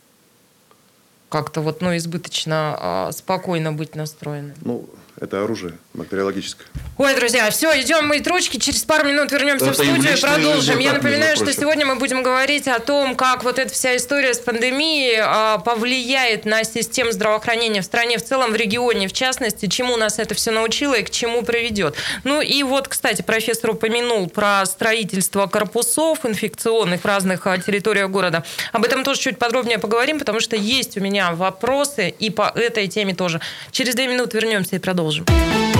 как-то 1.30 1.62
вот, 1.62 1.80
ну, 1.80 1.96
избыточно 1.96 2.76
а, 2.78 3.12
спокойно 3.12 3.72
быть 3.72 3.94
настроенным? 3.94 4.56
Ну, 4.62 4.90
это 5.16 5.42
оружие 5.42 5.74
бактериологическое. 5.94 6.66
Ой, 7.02 7.14
друзья, 7.16 7.50
все, 7.50 7.80
идем 7.80 8.08
мыть 8.08 8.26
ручки. 8.26 8.58
Через 8.58 8.84
пару 8.84 9.08
минут 9.08 9.32
вернемся 9.32 9.64
это 9.64 9.72
в 9.72 9.76
студию 9.76 10.18
и 10.18 10.20
продолжим. 10.20 10.78
Я 10.80 10.92
напоминаю, 10.92 11.34
что 11.34 11.50
сегодня 11.50 11.86
мы 11.86 11.94
будем 11.94 12.22
говорить 12.22 12.68
о 12.68 12.78
том, 12.78 13.16
как 13.16 13.42
вот 13.42 13.58
эта 13.58 13.72
вся 13.72 13.96
история 13.96 14.34
с 14.34 14.38
пандемией 14.38 15.18
а, 15.22 15.56
повлияет 15.56 16.44
на 16.44 16.62
систему 16.62 17.10
здравоохранения 17.10 17.80
в 17.80 17.86
стране 17.86 18.18
в 18.18 18.22
целом, 18.22 18.52
в 18.52 18.54
регионе 18.54 19.08
в 19.08 19.14
частности, 19.14 19.64
чему 19.64 19.96
нас 19.96 20.18
это 20.18 20.34
все 20.34 20.50
научило 20.50 20.92
и 20.92 21.02
к 21.02 21.08
чему 21.08 21.40
приведет. 21.40 21.96
Ну 22.24 22.42
и 22.42 22.62
вот, 22.62 22.86
кстати, 22.86 23.22
профессор 23.22 23.70
упомянул 23.70 24.28
про 24.28 24.66
строительство 24.66 25.46
корпусов 25.46 26.26
инфекционных 26.26 27.00
в 27.00 27.04
разных 27.06 27.46
а, 27.46 27.56
территориях 27.56 28.10
города. 28.10 28.44
Об 28.72 28.84
этом 28.84 29.04
тоже 29.04 29.20
чуть 29.22 29.38
подробнее 29.38 29.78
поговорим, 29.78 30.18
потому 30.18 30.40
что 30.40 30.54
есть 30.54 30.98
у 30.98 31.00
меня 31.00 31.32
вопросы 31.32 32.10
и 32.10 32.28
по 32.28 32.52
этой 32.54 32.88
теме 32.88 33.14
тоже. 33.14 33.40
Через 33.72 33.94
две 33.94 34.06
минуты 34.06 34.36
вернемся 34.36 34.76
и 34.76 34.78
продолжим 34.78 35.24
продолжим. 35.24 35.79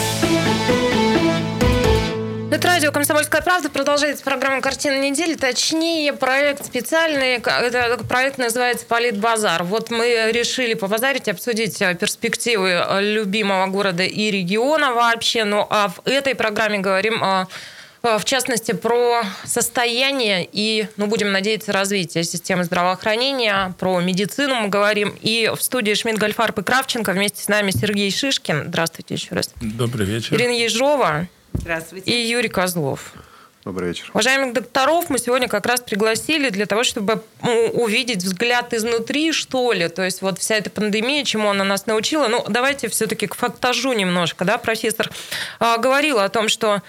Радио 2.91 2.99
«Комсомольская 2.99 3.41
правда». 3.41 3.69
Продолжается 3.69 4.21
программа 4.21 4.59
«Картина 4.59 4.99
недели». 4.99 5.35
Точнее, 5.35 6.11
проект 6.11 6.65
специальный. 6.65 7.35
Это 7.35 8.03
проект 8.03 8.37
называется 8.37 8.85
«Политбазар». 8.85 9.63
Вот 9.63 9.91
мы 9.91 10.29
решили 10.33 10.73
побазарить, 10.73 11.29
обсудить 11.29 11.81
э, 11.81 11.95
перспективы 11.95 12.71
э, 12.71 13.01
любимого 13.01 13.65
города 13.67 14.03
и 14.03 14.29
региона 14.29 14.91
вообще. 14.91 15.45
Ну, 15.45 15.65
а 15.69 15.87
в 15.87 16.01
этой 16.05 16.35
программе 16.35 16.79
говорим 16.79 17.23
э, 17.23 17.45
в 18.01 18.25
частности, 18.25 18.73
про 18.73 19.23
состояние 19.45 20.45
и, 20.51 20.87
ну, 20.97 21.07
будем 21.07 21.31
надеяться, 21.31 21.71
развитие 21.71 22.25
системы 22.25 22.65
здравоохранения, 22.65 23.73
про 23.79 24.01
медицину 24.01 24.55
мы 24.55 24.67
говорим. 24.67 25.15
И 25.21 25.49
в 25.55 25.61
студии 25.61 25.93
Шмидт, 25.93 26.17
Гольфарб 26.19 26.59
и 26.59 26.63
Кравченко 26.63 27.13
вместе 27.13 27.41
с 27.41 27.47
нами 27.47 27.71
Сергей 27.71 28.11
Шишкин. 28.11 28.65
Здравствуйте 28.67 29.13
еще 29.13 29.33
раз. 29.33 29.53
Добрый 29.61 30.05
вечер. 30.05 30.35
Ирина 30.35 30.51
Ежова. 30.51 31.29
Здравствуйте. 31.61 32.11
И 32.11 32.27
Юрий 32.27 32.49
Козлов. 32.49 33.13
Добрый 33.63 33.89
вечер. 33.89 34.09
Уважаемых 34.15 34.53
докторов 34.53 35.11
мы 35.11 35.19
сегодня 35.19 35.47
как 35.47 35.67
раз 35.67 35.81
пригласили 35.81 36.49
для 36.49 36.65
того, 36.65 36.83
чтобы 36.83 37.21
увидеть 37.73 38.23
взгляд 38.23 38.73
изнутри, 38.73 39.31
что 39.31 39.71
ли. 39.71 39.87
То 39.87 40.03
есть 40.03 40.23
вот 40.23 40.39
вся 40.39 40.55
эта 40.55 40.71
пандемия, 40.71 41.23
чему 41.23 41.49
она 41.51 41.63
нас 41.63 41.85
научила. 41.85 42.27
Ну, 42.27 42.43
давайте 42.47 42.87
все-таки 42.87 43.27
к 43.27 43.35
фактажу 43.35 43.93
немножко. 43.93 44.43
Да? 44.43 44.57
Профессор 44.57 45.11
а, 45.59 45.77
говорил 45.77 46.17
о 46.17 46.29
том, 46.29 46.49
что 46.49 46.81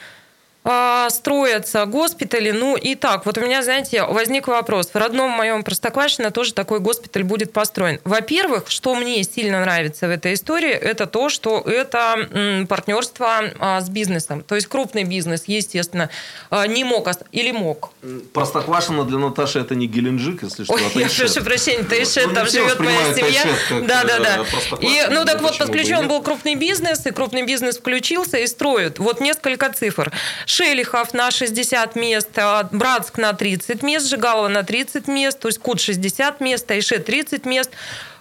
строятся 0.65 1.87
госпитали. 1.87 2.53
Ну 2.53 2.77
и 2.77 2.95
так, 2.95 3.27
вот 3.27 3.37
у 3.39 3.41
меня, 3.41 3.63
знаете, 3.63 4.05
возник 4.05 4.47
вопрос. 4.47 4.91
В 4.93 4.97
родном 4.97 5.31
моем 5.31 5.65
Простоквашино 5.65 6.31
тоже 6.31 6.55
такой 6.55 6.79
госпиталь 6.79 7.25
будет 7.25 7.53
построен. 7.53 7.99
Во-первых, 8.05 8.65
что 8.69 8.95
мне 8.95 9.25
сильно 9.25 9.61
нравится 9.61 10.07
в 10.07 10.11
этой 10.11 10.35
истории, 10.35 10.71
это 10.71 11.07
то, 11.07 11.29
что 11.29 11.61
это 11.61 12.67
партнерство 12.69 13.51
а, 13.59 13.81
с 13.81 13.89
бизнесом. 13.89 14.43
То 14.43 14.55
есть 14.55 14.69
крупный 14.69 15.05
бизнес, 15.05 15.45
естественно, 15.47 16.11
а, 16.51 16.67
не 16.67 16.85
мог 16.85 17.09
или 17.33 17.51
мог. 17.51 17.91
Простоквашино 18.33 19.05
для 19.05 19.19
Наташи 19.19 19.59
это 19.59 19.75
не 19.75 19.87
Геленджик, 19.87 20.43
если 20.43 20.65
что. 20.65 20.75
Ой, 20.75 20.83
я 20.95 21.09
прошу 21.09 21.43
прощения, 21.43 21.83
Тайшет, 21.83 22.29
ну, 22.29 22.35
там 22.35 22.49
живет 22.49 22.79
моя 22.79 23.15
семья. 23.15 23.45
Да, 23.83 24.05
да, 24.05 24.19
да. 24.19 24.45
И, 24.81 25.07
ну 25.11 25.25
так 25.25 25.41
вот, 25.41 25.59
подключен 25.59 26.07
был 26.07 26.23
крупный 26.23 26.55
бизнес, 26.55 27.05
и 27.07 27.11
крупный 27.11 27.43
бизнес 27.43 27.79
включился 27.79 28.39
и 28.39 28.47
строит. 28.47 28.99
Вот 28.99 29.21
несколько 29.21 29.73
цифр. 29.73 30.13
Шелихов 30.53 31.15
на 31.15 31.31
60 31.31 31.97
мест, 31.97 32.29
а 32.37 32.69
Братск 32.71 33.17
на 33.17 33.33
30 33.33 33.83
мест, 33.83 34.07
Жигалова 34.07 34.49
на 34.49 34.63
30 34.63 35.09
мест, 35.09 35.39
то 35.39 35.49
есть 35.49 35.59
Кут 35.59 35.81
60 35.81 36.41
мест, 36.41 36.67
Тайше 36.67 36.99
30 36.99 37.47
мест. 37.47 37.71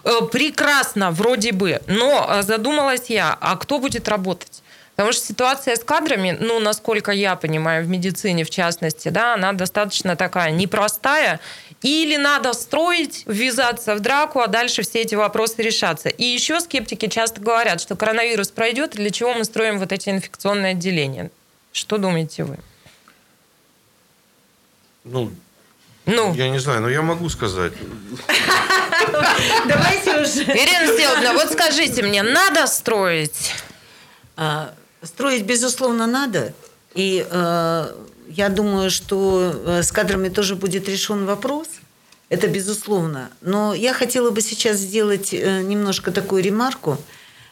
Э, 0.04 0.20
прекрасно, 0.32 1.10
вроде 1.10 1.52
бы. 1.52 1.82
Но 1.86 2.26
э, 2.30 2.42
задумалась 2.42 3.10
я, 3.10 3.36
а 3.38 3.56
кто 3.56 3.78
будет 3.78 4.08
работать? 4.08 4.62
Потому 4.96 5.12
что 5.12 5.26
ситуация 5.26 5.76
с 5.76 5.84
кадрами, 5.84 6.34
ну, 6.40 6.58
насколько 6.58 7.12
я 7.12 7.36
понимаю, 7.36 7.84
в 7.84 7.88
медицине 7.88 8.44
в 8.44 8.50
частности, 8.50 9.10
да, 9.10 9.34
она 9.34 9.52
достаточно 9.52 10.16
такая 10.16 10.52
непростая. 10.52 11.38
Или 11.82 12.16
надо 12.16 12.54
строить, 12.54 13.24
ввязаться 13.26 13.94
в 13.94 14.00
драку, 14.00 14.40
а 14.40 14.46
дальше 14.46 14.82
все 14.82 15.02
эти 15.02 15.14
вопросы 15.14 15.60
решаться. 15.60 16.08
И 16.08 16.24
еще 16.24 16.60
скептики 16.60 17.08
часто 17.08 17.42
говорят, 17.42 17.82
что 17.82 17.94
коронавирус 17.94 18.48
пройдет, 18.48 18.92
для 18.92 19.10
чего 19.10 19.34
мы 19.34 19.44
строим 19.44 19.78
вот 19.78 19.92
эти 19.92 20.08
инфекционные 20.08 20.70
отделения. 20.70 21.30
Что 21.72 21.98
думаете 21.98 22.44
вы? 22.44 22.58
Ну, 25.04 25.32
ну. 26.06 26.34
Я 26.34 26.50
не 26.50 26.58
знаю, 26.58 26.80
но 26.82 26.88
я 26.88 27.02
могу 27.02 27.28
сказать. 27.28 27.72
Давайте 29.66 30.20
уже. 30.20 30.42
Ирина 30.44 30.92
Стеловна, 30.92 31.32
вот 31.34 31.52
скажите 31.52 32.02
мне, 32.02 32.22
надо 32.22 32.66
строить? 32.66 33.52
А, 34.36 34.74
строить, 35.02 35.44
безусловно, 35.44 36.06
надо. 36.06 36.54
И 36.94 37.26
э, 37.28 37.94
я 38.28 38.48
думаю, 38.48 38.90
что 38.90 39.52
э, 39.64 39.82
с 39.82 39.92
кадрами 39.92 40.28
тоже 40.28 40.56
будет 40.56 40.88
решен 40.88 41.24
вопрос. 41.24 41.68
Это 42.28 42.48
безусловно. 42.48 43.30
Но 43.40 43.74
я 43.74 43.92
хотела 43.92 44.30
бы 44.30 44.40
сейчас 44.40 44.78
сделать 44.78 45.32
э, 45.32 45.62
немножко 45.62 46.12
такую 46.12 46.42
ремарку. 46.42 46.98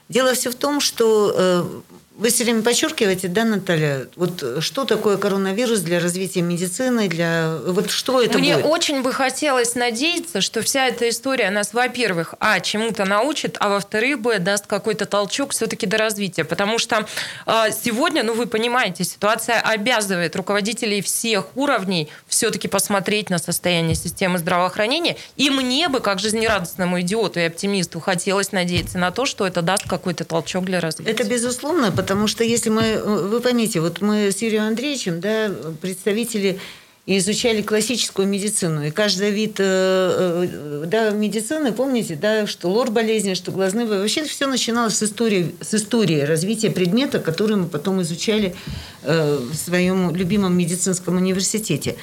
Дело 0.08 0.34
все 0.34 0.50
в 0.50 0.56
том, 0.56 0.80
что 0.80 1.82
вы 2.20 2.28
все 2.28 2.44
время 2.44 2.62
подчеркиваете, 2.62 3.28
да, 3.28 3.44
Наталья, 3.44 4.06
вот 4.14 4.44
что 4.60 4.84
такое 4.84 5.16
коронавирус 5.16 5.80
для 5.80 6.00
развития 6.00 6.42
медицины, 6.42 7.08
для 7.08 7.56
вот 7.66 7.90
что 7.90 8.20
это 8.20 8.38
Мне 8.38 8.56
будет? 8.56 8.66
очень 8.66 9.02
бы 9.02 9.10
хотелось 9.10 9.74
надеяться, 9.74 10.42
что 10.42 10.60
вся 10.60 10.88
эта 10.88 11.08
история 11.08 11.48
нас, 11.50 11.72
во-первых, 11.72 12.34
а 12.38 12.60
чему-то 12.60 13.06
научит, 13.06 13.56
а 13.58 13.70
во-вторых, 13.70 14.20
б 14.20 14.38
даст 14.38 14.66
какой-то 14.66 15.06
толчок 15.06 15.52
все-таки 15.52 15.86
до 15.86 15.96
развития, 15.96 16.44
потому 16.44 16.78
что 16.78 17.06
э, 17.46 17.52
сегодня, 17.82 18.22
ну 18.22 18.34
вы 18.34 18.44
понимаете, 18.46 19.04
ситуация 19.04 19.58
обязывает 19.58 20.36
руководителей 20.36 21.00
всех 21.00 21.46
уровней 21.56 22.10
все-таки 22.26 22.68
посмотреть 22.68 23.30
на 23.30 23.38
состояние 23.38 23.94
системы 23.94 24.36
здравоохранения, 24.36 25.16
и 25.36 25.48
мне 25.48 25.88
бы, 25.88 26.00
как 26.00 26.18
жизнерадостному 26.18 27.00
идиоту 27.00 27.40
и 27.40 27.44
оптимисту, 27.44 27.98
хотелось 27.98 28.52
надеяться 28.52 28.98
на 28.98 29.10
то, 29.10 29.24
что 29.24 29.46
это 29.46 29.62
даст 29.62 29.88
какой-то 29.88 30.24
толчок 30.24 30.66
для 30.66 30.80
развития. 30.80 31.10
Это 31.10 31.24
безусловно, 31.24 31.90
Потому 31.90 32.09
что 32.26 32.44
если 32.44 32.70
мы, 32.70 33.02
вы 33.04 33.40
поймите, 33.40 33.80
вот 33.80 34.00
мы 34.00 34.30
с 34.30 34.42
Юрием 34.42 34.62
Андреевичем, 34.62 35.20
да, 35.20 35.50
представители 35.80 36.58
изучали 37.06 37.62
классическую 37.62 38.28
медицину. 38.28 38.86
И 38.86 38.90
каждый 38.90 39.30
вид 39.30 39.56
э, 39.58 39.64
э, 39.64 40.84
да, 40.86 41.10
медицины, 41.10 41.72
помните, 41.72 42.14
да, 42.14 42.46
что 42.46 42.68
лор 42.68 42.90
болезни, 42.90 43.34
что 43.34 43.50
глазные... 43.50 43.86
Вообще 43.86 44.24
все 44.24 44.46
начиналось 44.46 44.96
с 44.96 45.02
истории, 45.02 45.54
с 45.60 45.74
истории 45.74 46.20
развития 46.20 46.70
предмета, 46.70 47.18
который 47.18 47.56
мы 47.56 47.66
потом 47.66 48.00
изучали 48.02 48.54
э, 49.02 49.38
в 49.38 49.54
своем 49.56 50.14
любимом 50.14 50.56
медицинском 50.56 51.16
университете. 51.16 51.96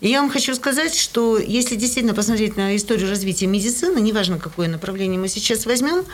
И 0.00 0.08
я 0.08 0.20
вам 0.20 0.30
хочу 0.30 0.54
сказать, 0.54 0.96
что 0.96 1.38
если 1.38 1.76
действительно 1.76 2.14
посмотреть 2.14 2.56
на 2.56 2.76
историю 2.76 3.08
развития 3.08 3.46
медицины, 3.46 4.00
неважно, 4.00 4.38
какое 4.38 4.68
направление 4.68 5.18
мы 5.18 5.28
сейчас 5.28 5.64
возьмем, 5.64 6.04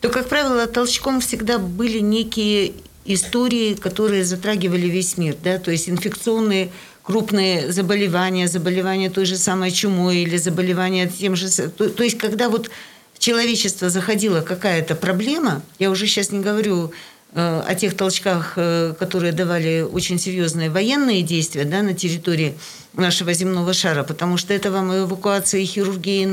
то, 0.00 0.08
как 0.08 0.28
правило, 0.28 0.66
толчком 0.66 1.20
всегда 1.20 1.58
были 1.58 2.00
некие 2.00 2.72
истории, 3.04 3.74
которые 3.74 4.24
затрагивали 4.24 4.86
весь 4.86 5.16
мир, 5.16 5.36
да, 5.42 5.58
то 5.58 5.70
есть 5.70 5.88
инфекционные 5.88 6.70
крупные 7.02 7.70
заболевания, 7.70 8.48
заболевания 8.48 9.10
той 9.10 9.26
же 9.26 9.36
самой 9.36 9.70
чумой 9.70 10.18
или 10.18 10.36
заболевания 10.38 11.06
тем 11.06 11.36
же... 11.36 11.48
То, 11.50 11.90
то 11.90 12.02
есть, 12.02 12.16
когда 12.16 12.48
вот 12.48 12.70
человечество 13.18 13.90
заходила 13.90 14.40
какая-то 14.40 14.94
проблема, 14.94 15.62
я 15.78 15.90
уже 15.90 16.06
сейчас 16.06 16.32
не 16.32 16.40
говорю 16.40 16.92
э, 17.34 17.62
о 17.66 17.74
тех 17.74 17.94
толчках, 17.94 18.54
э, 18.56 18.94
которые 18.98 19.32
давали 19.32 19.82
очень 19.82 20.18
серьезные 20.18 20.70
военные 20.70 21.22
действия 21.22 21.64
да, 21.64 21.82
на 21.82 21.92
территории 21.92 22.54
нашего 22.94 23.34
земного 23.34 23.74
шара, 23.74 24.02
потому 24.02 24.38
что 24.38 24.54
это 24.54 24.70
вам 24.70 24.90
и 24.90 25.00
эвакуация, 25.00 25.60
и 25.60 25.66
хирургия, 25.66 26.22
и 26.22 26.26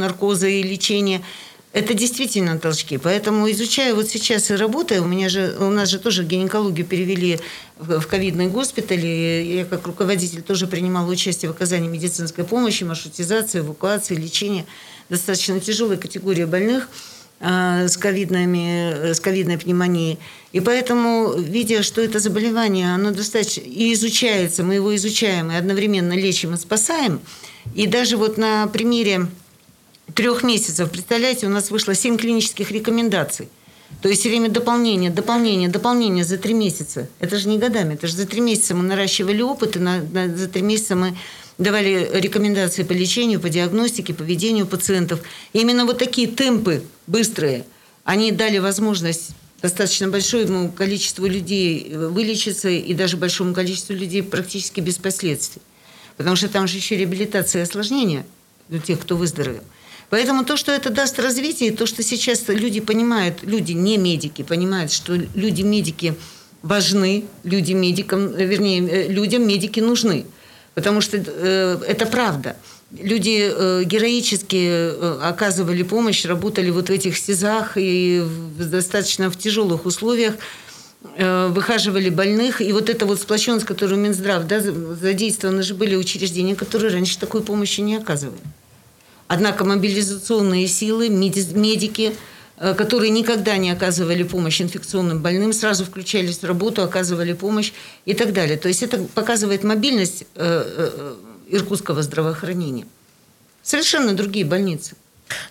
и 0.59 0.63
лечение– 0.63 1.21
это 1.73 1.93
действительно 1.93 2.59
толчки. 2.59 2.97
Поэтому 2.97 3.49
изучая 3.51 3.95
вот 3.95 4.09
сейчас 4.09 4.51
и 4.51 4.55
работая, 4.55 5.01
у 5.01 5.05
меня 5.05 5.29
же, 5.29 5.55
у 5.59 5.69
нас 5.69 5.89
же 5.89 5.99
тоже 5.99 6.25
гинекологию 6.25 6.85
перевели 6.85 7.39
в 7.77 8.05
ковидный 8.07 8.47
госпиталь, 8.47 9.05
и 9.05 9.57
я 9.57 9.65
как 9.65 9.87
руководитель 9.87 10.41
тоже 10.41 10.67
принимала 10.67 11.09
участие 11.09 11.49
в 11.49 11.55
оказании 11.55 11.87
медицинской 11.87 12.43
помощи, 12.43 12.83
маршрутизации, 12.83 13.59
эвакуации, 13.59 14.15
лечения 14.15 14.65
достаточно 15.09 15.59
тяжелой 15.59 15.97
категории 15.97 16.43
больных 16.43 16.89
э, 17.39 17.87
с, 17.87 17.95
ковидными, 17.95 19.13
с 19.13 19.19
ковидной 19.21 19.57
пневмонией. 19.57 20.19
И 20.51 20.59
поэтому, 20.59 21.33
видя, 21.37 21.83
что 21.83 22.01
это 22.01 22.19
заболевание, 22.19 22.93
оно 22.93 23.11
достаточно 23.11 23.61
и 23.61 23.93
изучается, 23.93 24.63
мы 24.63 24.75
его 24.75 24.93
изучаем, 24.95 25.51
и 25.51 25.55
одновременно 25.55 26.13
лечим 26.13 26.53
и 26.53 26.57
спасаем. 26.57 27.21
И 27.75 27.87
даже 27.87 28.17
вот 28.17 28.37
на 28.37 28.67
примере 28.67 29.27
трех 30.13 30.43
месяцев, 30.43 30.89
представляете, 30.91 31.47
у 31.47 31.49
нас 31.49 31.71
вышло 31.71 31.93
семь 31.95 32.17
клинических 32.17 32.71
рекомендаций. 32.71 33.49
То 34.01 34.09
есть 34.09 34.23
время 34.23 34.49
дополнение, 34.49 35.09
дополнение, 35.09 35.69
дополнение 35.69 36.23
за 36.23 36.37
три 36.37 36.53
месяца. 36.53 37.07
Это 37.19 37.37
же 37.37 37.49
не 37.49 37.57
годами, 37.57 37.95
это 37.95 38.07
же 38.07 38.15
за 38.15 38.25
три 38.25 38.41
месяца 38.41 38.73
мы 38.73 38.83
наращивали 38.83 39.41
опыт, 39.41 39.75
и 39.75 39.79
на, 39.79 40.01
на, 40.01 40.35
за 40.35 40.47
три 40.47 40.61
месяца 40.61 40.95
мы 40.95 41.15
давали 41.57 42.09
рекомендации 42.13 42.83
по 42.83 42.93
лечению, 42.93 43.39
по 43.39 43.49
диагностике, 43.49 44.13
по 44.13 44.23
ведению 44.23 44.65
пациентов. 44.65 45.19
И 45.53 45.59
именно 45.59 45.85
вот 45.85 45.99
такие 45.99 46.27
темпы 46.27 46.83
быстрые, 47.05 47.65
они 48.03 48.31
дали 48.31 48.57
возможность 48.57 49.31
достаточно 49.61 50.07
большому 50.07 50.71
количеству 50.71 51.27
людей 51.27 51.93
вылечиться 51.93 52.69
и 52.69 52.93
даже 52.93 53.17
большому 53.17 53.53
количеству 53.53 53.93
людей 53.93 54.23
практически 54.23 54.79
без 54.79 54.97
последствий. 54.97 55.61
Потому 56.17 56.35
что 56.35 56.47
там 56.47 56.67
же 56.67 56.77
еще 56.77 56.97
реабилитация 56.97 57.59
и 57.59 57.63
осложнения 57.63 58.25
у 58.69 58.77
тех, 58.77 58.99
кто 58.99 59.15
выздоровел. 59.15 59.63
Поэтому 60.11 60.43
то, 60.43 60.57
что 60.57 60.73
это 60.73 60.89
даст 60.89 61.19
развитие, 61.19 61.71
то, 61.71 61.85
что 61.85 62.03
сейчас 62.03 62.49
люди 62.49 62.81
понимают, 62.81 63.43
люди 63.43 63.71
не 63.71 63.97
медики, 63.97 64.41
понимают, 64.41 64.91
что 64.91 65.15
люди-медики 65.15 66.15
важны, 66.61 67.23
люди 67.45 67.71
медикам, 67.71 68.27
вернее, 68.27 68.81
э, 68.87 69.07
людям 69.07 69.47
медики 69.47 69.79
нужны. 69.79 70.25
Потому 70.75 70.99
что 70.99 71.15
э, 71.17 71.77
это 71.87 72.05
правда. 72.05 72.57
Люди 72.91 73.39
э, 73.41 73.83
героически 73.85 74.67
э, 74.69 75.19
оказывали 75.23 75.81
помощь, 75.83 76.25
работали 76.25 76.71
вот 76.71 76.89
в 76.89 76.91
этих 76.91 77.17
стезах 77.17 77.77
и 77.77 78.21
в, 78.21 78.69
достаточно 78.69 79.31
в 79.31 79.37
тяжелых 79.37 79.85
условиях 79.85 80.33
э, 81.15 81.47
выхаживали 81.47 82.09
больных. 82.09 82.59
И 82.61 82.73
вот 82.73 82.89
эта 82.89 83.05
вот 83.05 83.21
сплоченность, 83.21 83.65
которую 83.65 84.01
Минздрав, 84.01 84.45
да, 84.45 84.59
задействованы 84.59 85.63
же 85.63 85.73
были 85.73 85.95
учреждения, 85.95 86.55
которые 86.55 86.91
раньше 86.91 87.17
такой 87.17 87.41
помощи 87.41 87.79
не 87.79 87.95
оказывали. 87.95 88.41
Однако 89.33 89.63
мобилизационные 89.63 90.67
силы, 90.67 91.07
медики, 91.07 92.17
э, 92.57 92.73
которые 92.73 93.11
никогда 93.11 93.55
не 93.55 93.71
оказывали 93.71 94.23
помощь 94.23 94.61
инфекционным 94.61 95.21
больным, 95.21 95.53
сразу 95.53 95.85
включались 95.85 96.39
в 96.39 96.43
работу, 96.43 96.83
оказывали 96.83 97.31
помощь 97.31 97.71
и 98.03 98.13
так 98.13 98.33
далее. 98.33 98.57
То 98.57 98.67
есть 98.67 98.83
это 98.83 98.97
показывает 99.15 99.63
мобильность 99.63 100.25
э, 100.35 100.35
э, 100.35 101.15
иркутского 101.47 102.01
здравоохранения. 102.01 102.85
Совершенно 103.63 104.11
другие 104.11 104.43
больницы. 104.43 104.97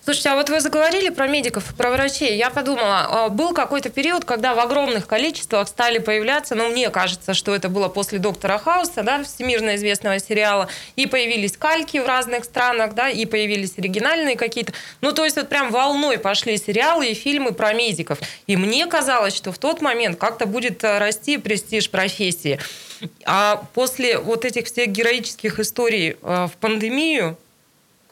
Слушайте, 0.05 0.31
а 0.31 0.35
вот 0.37 0.51
вы 0.51 0.61
заговорили 0.61 1.11
про 1.11 1.27
медиков, 1.27 1.65
про 1.77 1.91
врачей. 1.91 2.37
Я 2.37 2.51
подумала, 2.51 3.07
а, 3.09 3.29
был 3.29 3.53
какой-то 3.53 3.91
период, 3.91 4.25
когда 4.25 4.55
в 4.55 4.59
огромных 4.59 5.07
количествах 5.07 5.69
стали 5.69 5.99
появляться, 5.99 6.55
ну, 6.55 6.71
мне 6.71 6.91
кажется, 6.91 7.35
что 7.35 7.55
это 7.55 7.69
было 7.69 7.89
после 7.89 8.19
«Доктора 8.19 8.59
Хауса», 8.59 9.03
да, 9.03 9.23
всемирно 9.23 9.77
известного 9.77 10.19
сериала, 10.19 10.69
и 10.97 11.07
появились 11.07 11.57
кальки 11.57 11.99
в 11.99 12.07
разных 12.07 12.45
странах, 12.45 12.95
да, 12.95 13.09
и 13.09 13.25
появились 13.27 13.75
оригинальные 13.79 14.37
какие-то. 14.37 14.73
Ну, 15.01 15.13
то 15.13 15.25
есть 15.25 15.37
вот 15.37 15.49
прям 15.49 15.71
волной 15.71 16.19
пошли 16.19 16.57
сериалы 16.57 17.09
и 17.09 17.15
фильмы 17.15 17.53
про 17.53 17.73
медиков. 17.73 18.19
И 18.47 18.57
мне 18.57 18.87
казалось, 18.87 19.35
что 19.35 19.53
в 19.53 19.59
тот 19.59 19.81
момент 19.81 20.19
как-то 20.19 20.47
будет 20.47 20.85
э, 20.85 20.99
расти 20.99 21.39
престиж 21.39 21.91
профессии. 21.91 22.59
А 23.25 23.63
после 23.75 24.19
вот 24.19 24.45
этих 24.45 24.67
всех 24.67 24.89
героических 24.89 25.59
историй 25.59 26.17
э, 26.23 26.49
в 26.53 26.53
пандемию 26.61 27.37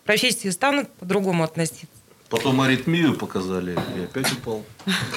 профессии 0.08 0.48
станут 0.48 0.88
по-другому 0.94 1.44
относиться. 1.44 1.86
Потом 2.30 2.62
аритмию 2.62 3.12
показали 3.12 3.78
и 3.94 4.04
опять 4.04 4.32
упал. 4.32 4.64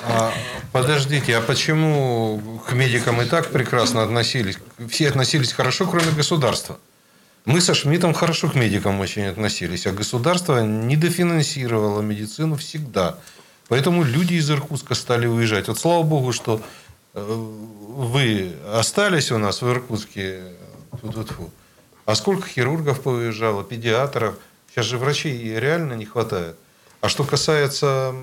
А, 0.03 0.33
подождите, 0.73 1.37
а 1.37 1.41
почему 1.41 2.59
к 2.67 2.73
медикам 2.73 3.21
и 3.21 3.25
так 3.25 3.51
прекрасно 3.51 4.03
относились? 4.03 4.57
Все 4.89 5.07
относились 5.07 5.53
хорошо, 5.53 5.87
кроме 5.87 6.11
государства. 6.11 6.77
Мы 7.45 7.61
со 7.61 7.73
Шмидтом 7.73 8.13
хорошо 8.13 8.49
к 8.49 8.55
медикам 8.55 8.99
очень 8.99 9.23
относились, 9.27 9.87
а 9.87 9.93
государство 9.93 10.61
недофинансировало 10.61 12.01
медицину 12.01 12.57
всегда. 12.57 13.17
Поэтому 13.69 14.03
люди 14.03 14.33
из 14.33 14.51
Иркутска 14.51 14.93
стали 14.93 15.25
уезжать. 15.25 15.69
Вот 15.69 15.79
слава 15.79 16.03
богу, 16.03 16.33
что 16.33 16.61
э, 17.13 17.23
вы 17.23 18.51
остались 18.73 19.31
у 19.31 19.37
нас 19.37 19.61
в 19.61 19.71
Иркутске. 19.71 20.41
А 22.05 22.15
сколько 22.15 22.49
хирургов 22.49 22.99
поуезжало, 22.99 23.63
педиатров– 23.63 24.35
Сейчас 24.71 24.85
же 24.85 24.97
врачей 24.97 25.59
реально 25.59 25.93
не 25.93 26.05
хватает. 26.05 26.55
А 27.01 27.09
что 27.09 27.25
касается 27.25 28.15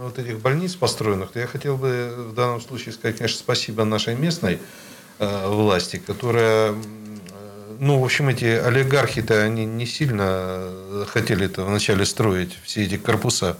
вот 0.00 0.18
этих 0.18 0.40
больниц 0.40 0.74
построенных, 0.74 1.30
то 1.30 1.38
я 1.38 1.46
хотел 1.46 1.76
бы 1.76 2.12
в 2.16 2.34
данном 2.34 2.60
случае 2.60 2.92
сказать, 2.92 3.18
конечно, 3.18 3.38
спасибо 3.38 3.84
нашей 3.84 4.16
местной 4.16 4.58
э, 5.20 5.48
власти, 5.48 6.02
которая, 6.04 6.74
ну, 7.78 8.00
в 8.00 8.04
общем, 8.04 8.30
эти 8.30 8.46
олигархи-то, 8.46 9.42
они 9.42 9.64
не 9.64 9.86
сильно 9.86 11.06
хотели 11.06 11.46
это 11.46 11.62
вначале 11.62 12.04
строить, 12.04 12.58
все 12.64 12.84
эти 12.84 12.96
корпуса. 12.96 13.56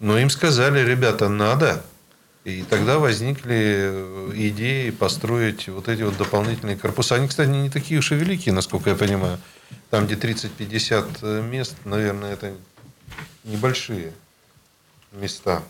Но 0.00 0.18
им 0.18 0.30
сказали, 0.30 0.80
ребята, 0.84 1.28
надо. 1.28 1.84
И 2.48 2.62
тогда 2.62 2.98
возникли 2.98 3.92
идеи 4.34 4.88
построить 4.88 5.68
вот 5.68 5.86
эти 5.86 6.00
вот 6.00 6.16
дополнительные 6.16 6.78
корпуса. 6.78 7.16
Они, 7.16 7.28
кстати, 7.28 7.50
не 7.50 7.68
такие 7.68 8.00
уж 8.00 8.10
и 8.12 8.14
великие, 8.14 8.54
насколько 8.54 8.88
я 8.88 8.96
понимаю. 8.96 9.38
Там, 9.90 10.06
где 10.06 10.14
30-50 10.14 11.18
э, 11.20 11.42
мест, 11.42 11.76
наверное, 11.84 12.32
это 12.32 12.54
небольшие 13.44 14.14
места. 15.12 15.62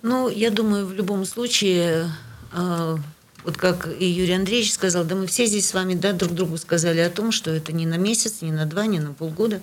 Ну, 0.00 0.30
я 0.30 0.50
думаю, 0.50 0.86
в 0.86 0.94
любом 0.94 1.26
случае, 1.26 2.10
э, 2.54 2.96
вот 3.44 3.56
как 3.58 3.86
и 4.00 4.06
Юрий 4.06 4.32
Андреевич 4.32 4.72
сказал, 4.72 5.04
да 5.04 5.14
мы 5.16 5.26
все 5.26 5.44
здесь 5.44 5.68
с 5.68 5.74
вами 5.74 5.92
да, 5.92 6.14
друг 6.14 6.32
другу 6.32 6.56
сказали 6.56 7.00
о 7.00 7.10
том, 7.10 7.30
что 7.30 7.50
это 7.50 7.72
не 7.72 7.84
на 7.84 7.98
месяц, 7.98 8.40
не 8.40 8.52
на 8.52 8.64
два, 8.64 8.86
не 8.86 9.00
на 9.00 9.12
полгода. 9.12 9.60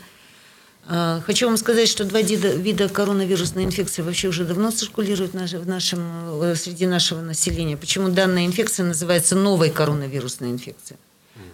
Э, 0.87 1.21
хочу 1.25 1.47
вам 1.47 1.57
сказать, 1.57 1.87
что 1.87 2.05
два 2.05 2.21
вида, 2.21 2.49
вида 2.49 2.89
коронавирусной 2.89 3.63
инфекции 3.65 4.01
вообще 4.01 4.27
уже 4.27 4.45
давно 4.45 4.71
циркулируют 4.71 5.33
в 5.33 5.67
нашем, 5.67 6.55
среди 6.55 6.87
нашего 6.87 7.21
населения. 7.21 7.77
Почему 7.77 8.09
данная 8.09 8.45
инфекция 8.45 8.85
называется 8.85 9.35
новой 9.35 9.69
коронавирусной 9.69 10.51
инфекцией? 10.51 10.99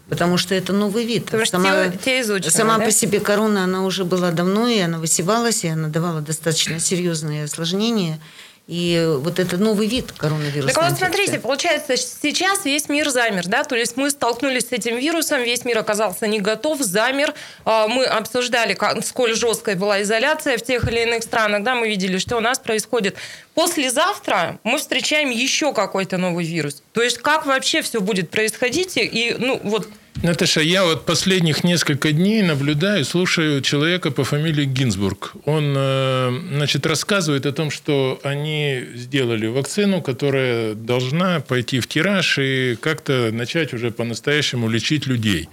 Потому 0.10 0.38
что 0.38 0.54
это 0.54 0.72
новый 0.72 1.06
вид. 1.06 1.26
Потому 1.26 1.46
сама, 1.46 1.90
те, 1.90 1.98
те 1.98 2.22
изучены, 2.22 2.52
сама 2.52 2.78
да? 2.78 2.86
по 2.86 2.92
себе 2.92 3.20
корона, 3.20 3.64
она 3.64 3.84
уже 3.86 4.06
была 4.06 4.32
давно, 4.32 4.68
и 4.68 4.80
она 4.80 5.00
высевалась, 5.00 5.64
и 5.64 5.68
она 5.68 5.88
давала 5.88 6.22
достаточно 6.22 6.80
серьезные 6.80 7.46
осложнения. 7.46 8.20
И 8.68 9.16
вот 9.20 9.38
это 9.38 9.58
новый 9.58 9.88
вид 9.88 10.12
коронавируса. 10.12 10.74
Так 10.74 10.90
вот, 10.90 10.98
смотрите, 10.98 11.40
получается, 11.40 11.96
сейчас 11.98 12.66
весь 12.66 12.90
мир 12.90 13.10
замер, 13.10 13.46
да, 13.46 13.64
то 13.64 13.76
есть 13.76 13.96
мы 13.96 14.10
столкнулись 14.10 14.70
с 14.70 14.72
этим 14.72 14.98
вирусом, 14.98 15.44
весь 15.44 15.66
мир 15.66 15.78
оказался 15.78 16.26
не 16.26 16.40
готов, 16.40 16.80
замер. 16.80 17.36
А, 17.64 17.88
мы 17.88 18.06
обсуждали, 18.06 18.74
как, 18.74 19.06
сколь 19.06 19.36
жесткая 19.36 19.76
была 19.76 20.02
изоляция 20.02 20.58
в 20.58 20.64
тех 20.64 20.88
или 20.88 21.02
иных 21.04 21.22
странах, 21.22 21.62
да, 21.62 21.76
мы 21.76 21.88
видели, 21.88 22.18
что 22.18 22.38
у 22.38 22.40
нас 22.40 22.58
происходит. 22.58 23.16
Послезавтра 23.54 24.60
мы 24.64 24.80
встречаем 24.80 25.30
еще 25.30 25.72
какой-то 25.72 26.18
новый 26.18 26.46
вирус. 26.46 26.82
То 26.94 27.04
есть 27.04 27.20
как 27.20 27.46
вообще 27.46 27.84
все 27.84 28.02
будет 28.02 28.32
происходить? 28.32 28.94
И, 28.98 29.36
ну, 29.38 29.60
вот 29.64 29.88
Наташа, 30.24 30.62
я 30.62 30.86
вот 30.86 31.06
последних 31.06 31.64
несколько 31.64 32.12
дней 32.14 32.42
наблюдаю, 32.42 33.04
слушаю 33.04 33.62
человека 33.62 34.12
по 34.12 34.24
фамилии 34.24 34.64
Гинзбург. 34.66 35.34
Он, 35.46 35.74
э, 35.78 36.40
значит, 36.54 36.86
рассказывает 36.86 37.46
о 37.46 37.52
том, 37.52 37.70
что 37.70 38.20
они 38.24 38.82
сделали 38.96 39.48
вакцину, 39.48 40.02
которая 40.02 40.74
должна 40.74 41.42
пойти 41.42 41.82
в 41.82 41.88
тираж 41.88 42.40
и 42.40 42.78
как-то 42.80 43.30
начать 43.34 43.74
уже 43.74 43.92
по-настоящему 43.92 44.70
лечить 44.70 45.06
людей. 45.06 45.50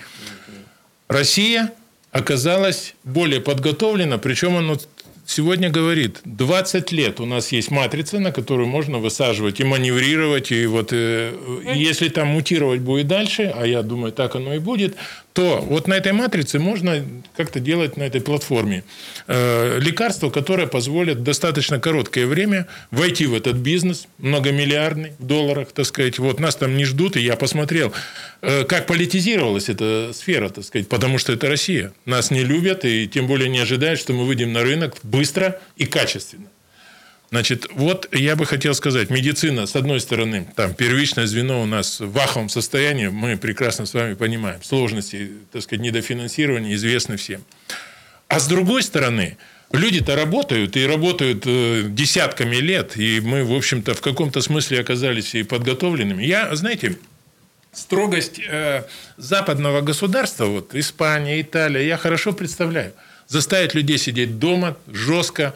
Россия 1.08 1.72
оказалась 2.12 2.94
более 3.02 3.40
подготовлена, 3.40 4.18
причем 4.18 4.54
он 4.54 4.78
сегодня 5.26 5.70
говорит, 5.70 6.20
20 6.24 6.92
лет 6.92 7.20
у 7.20 7.26
нас 7.26 7.52
есть 7.52 7.70
матрица, 7.70 8.18
на 8.18 8.32
которую 8.32 8.68
можно 8.68 8.98
высаживать 8.98 9.60
и 9.60 9.64
маневрировать, 9.64 10.52
и 10.52 10.66
вот 10.66 10.92
э, 10.92 11.34
если 11.74 12.08
там 12.08 12.28
мутировать 12.28 12.80
будет 12.80 13.06
дальше, 13.06 13.52
а 13.54 13.66
я 13.66 13.82
думаю, 13.82 14.12
так 14.12 14.36
оно 14.36 14.54
и 14.54 14.58
будет, 14.58 14.96
то 15.32 15.60
вот 15.60 15.88
на 15.88 15.94
этой 15.94 16.12
матрице 16.12 16.58
можно 16.58 17.04
как-то 17.36 17.60
делать 17.60 17.96
на 17.96 18.02
этой 18.02 18.20
платформе 18.20 18.84
э, 19.26 19.78
лекарства, 19.80 20.30
которые 20.30 20.68
позволят 20.68 21.22
достаточно 21.22 21.78
короткое 21.80 22.26
время 22.26 22.66
войти 22.90 23.26
в 23.26 23.34
этот 23.34 23.56
бизнес, 23.56 24.08
многомиллиардный 24.18 25.12
в 25.18 25.24
долларах, 25.24 25.72
так 25.72 25.86
сказать. 25.86 26.18
Вот 26.18 26.38
нас 26.38 26.56
там 26.56 26.76
не 26.76 26.84
ждут, 26.84 27.16
и 27.16 27.20
я 27.20 27.36
посмотрел, 27.36 27.92
э, 28.42 28.64
как 28.64 28.86
политизировалась 28.86 29.68
эта 29.68 30.10
сфера, 30.12 30.50
так 30.50 30.64
сказать, 30.64 30.88
потому 30.88 31.18
что 31.18 31.32
это 31.32 31.48
Россия. 31.48 31.92
Нас 32.04 32.30
не 32.30 32.44
любят, 32.44 32.84
и 32.84 33.08
тем 33.08 33.26
более 33.26 33.48
не 33.48 33.58
ожидают, 33.58 34.00
что 34.00 34.12
мы 34.12 34.26
выйдем 34.26 34.52
на 34.52 34.62
рынок 34.62 34.96
быстро 35.02 35.60
и 35.76 35.86
качественно. 35.86 36.46
Значит, 37.32 37.66
вот 37.72 38.14
я 38.14 38.36
бы 38.36 38.44
хотел 38.44 38.74
сказать, 38.74 39.08
медицина, 39.08 39.64
с 39.64 39.74
одной 39.74 40.00
стороны, 40.00 40.46
там 40.54 40.74
первичное 40.74 41.26
звено 41.26 41.62
у 41.62 41.64
нас 41.64 41.98
в 41.98 42.12
ваховом 42.12 42.50
состоянии, 42.50 43.06
мы 43.06 43.38
прекрасно 43.38 43.86
с 43.86 43.94
вами 43.94 44.12
понимаем, 44.12 44.62
сложности, 44.62 45.30
так 45.50 45.62
сказать, 45.62 45.80
недофинансирования 45.82 46.74
известны 46.74 47.16
всем. 47.16 47.42
А 48.28 48.38
с 48.38 48.46
другой 48.48 48.82
стороны, 48.82 49.38
люди-то 49.72 50.14
работают, 50.14 50.76
и 50.76 50.84
работают 50.84 51.44
э, 51.46 51.84
десятками 51.88 52.56
лет, 52.56 52.98
и 52.98 53.22
мы, 53.22 53.44
в 53.44 53.54
общем-то, 53.54 53.94
в 53.94 54.02
каком-то 54.02 54.42
смысле 54.42 54.80
оказались 54.80 55.34
и 55.34 55.42
подготовленными. 55.42 56.22
Я, 56.22 56.54
знаете, 56.54 56.98
строгость 57.72 58.40
э, 58.46 58.84
западного 59.16 59.80
государства, 59.80 60.44
вот 60.44 60.74
Испания, 60.74 61.40
Италия, 61.40 61.86
я 61.86 61.96
хорошо 61.96 62.34
представляю. 62.34 62.92
Заставить 63.26 63.72
людей 63.72 63.96
сидеть 63.96 64.38
дома 64.38 64.76
жестко, 64.86 65.54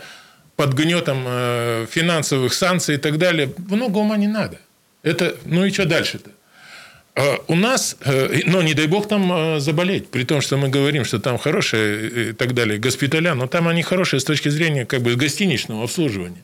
под 0.56 0.72
гнетом 0.72 1.24
э, 1.26 1.86
финансовых 1.90 2.54
санкций 2.54 2.96
и 2.96 2.98
так 2.98 3.18
далее, 3.18 3.52
много 3.68 3.98
ума 3.98 4.16
не 4.16 4.26
надо. 4.26 4.58
Это, 5.02 5.36
ну 5.44 5.64
и 5.64 5.70
что 5.70 5.84
дальше-то? 5.84 6.30
А 7.14 7.38
у 7.48 7.54
нас, 7.54 7.96
э, 8.04 8.40
но 8.46 8.62
не 8.62 8.74
дай 8.74 8.86
бог 8.86 9.08
там 9.08 9.32
э, 9.32 9.60
заболеть, 9.60 10.08
при 10.08 10.24
том, 10.24 10.40
что 10.40 10.56
мы 10.56 10.68
говорим, 10.68 11.04
что 11.04 11.18
там 11.18 11.38
хорошие 11.38 12.30
и 12.30 12.32
так 12.32 12.54
далее 12.54 12.78
госпиталя, 12.78 13.34
но 13.34 13.46
там 13.46 13.68
они 13.68 13.82
хорошие 13.82 14.20
с 14.20 14.24
точки 14.24 14.48
зрения 14.48 14.84
как 14.86 15.02
бы 15.02 15.14
гостиничного 15.14 15.84
обслуживания. 15.84 16.42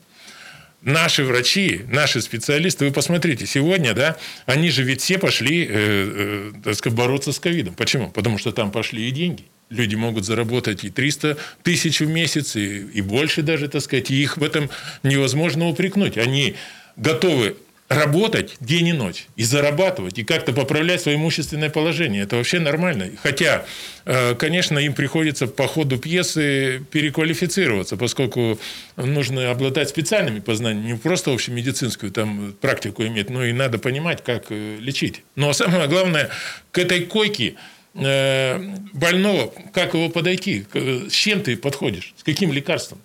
Наши 0.81 1.23
врачи, 1.23 1.81
наши 1.89 2.21
специалисты, 2.21 2.85
вы 2.85 2.91
посмотрите, 2.91 3.45
сегодня, 3.45 3.93
да, 3.93 4.17
они 4.45 4.69
же 4.69 4.83
ведь 4.83 5.01
все 5.01 5.17
пошли, 5.17 5.67
э, 5.69 6.51
сказать, 6.73 6.97
бороться 6.97 7.31
с 7.31 7.39
ковидом. 7.39 7.73
Почему? 7.73 8.11
Потому 8.11 8.37
что 8.37 8.51
там 8.51 8.71
пошли 8.71 9.07
и 9.07 9.11
деньги 9.11 9.45
люди 9.69 9.95
могут 9.95 10.25
заработать 10.25 10.83
и 10.83 10.89
300 10.89 11.37
тысяч 11.63 11.99
в 12.01 12.07
месяц, 12.07 12.55
и, 12.55 12.79
и 12.79 13.01
больше 13.01 13.41
даже, 13.41 13.67
так 13.67 13.81
сказать, 13.81 14.11
и 14.11 14.21
их 14.21 14.37
в 14.37 14.43
этом 14.43 14.69
невозможно 15.03 15.67
упрекнуть. 15.67 16.17
Они 16.17 16.55
готовы 16.95 17.55
работать 17.89 18.55
день 18.59 18.87
и 18.87 18.93
ночь 18.93 19.27
и 19.35 19.43
зарабатывать, 19.43 20.17
и 20.17 20.23
как-то 20.23 20.53
поправлять 20.53 21.01
свое 21.01 21.17
имущественное 21.17 21.69
положение. 21.69 22.23
Это 22.23 22.37
вообще 22.37 22.59
нормально. 22.59 23.09
Хотя, 23.21 23.65
э, 24.05 24.35
конечно, 24.35 24.79
им 24.79 24.93
приходится 24.93 25.47
по 25.47 25.67
ходу 25.67 25.97
пьесы 25.97 26.83
переквалифицироваться, 26.91 27.97
поскольку 27.97 28.59
нужно 28.95 29.51
обладать 29.51 29.89
специальными 29.89 30.39
познаниями, 30.39 30.93
не 30.93 30.97
просто 30.97 31.31
общемедицинскую 31.31 32.11
там, 32.11 32.53
практику 32.59 33.03
иметь, 33.03 33.29
но 33.29 33.45
и 33.45 33.53
надо 33.53 33.77
понимать, 33.77 34.23
как 34.23 34.45
э, 34.49 34.77
лечить. 34.79 35.23
Но 35.35 35.53
самое 35.53 35.87
главное, 35.87 36.29
к 36.71 36.77
этой 36.77 37.01
койке 37.05 37.55
больного, 37.93 39.53
как 39.71 39.93
его 39.93 40.09
подойти, 40.09 40.65
с 40.73 41.11
чем 41.11 41.41
ты 41.41 41.55
подходишь, 41.55 42.13
с 42.17 42.23
каким 42.23 42.51
лекарством. 42.51 42.99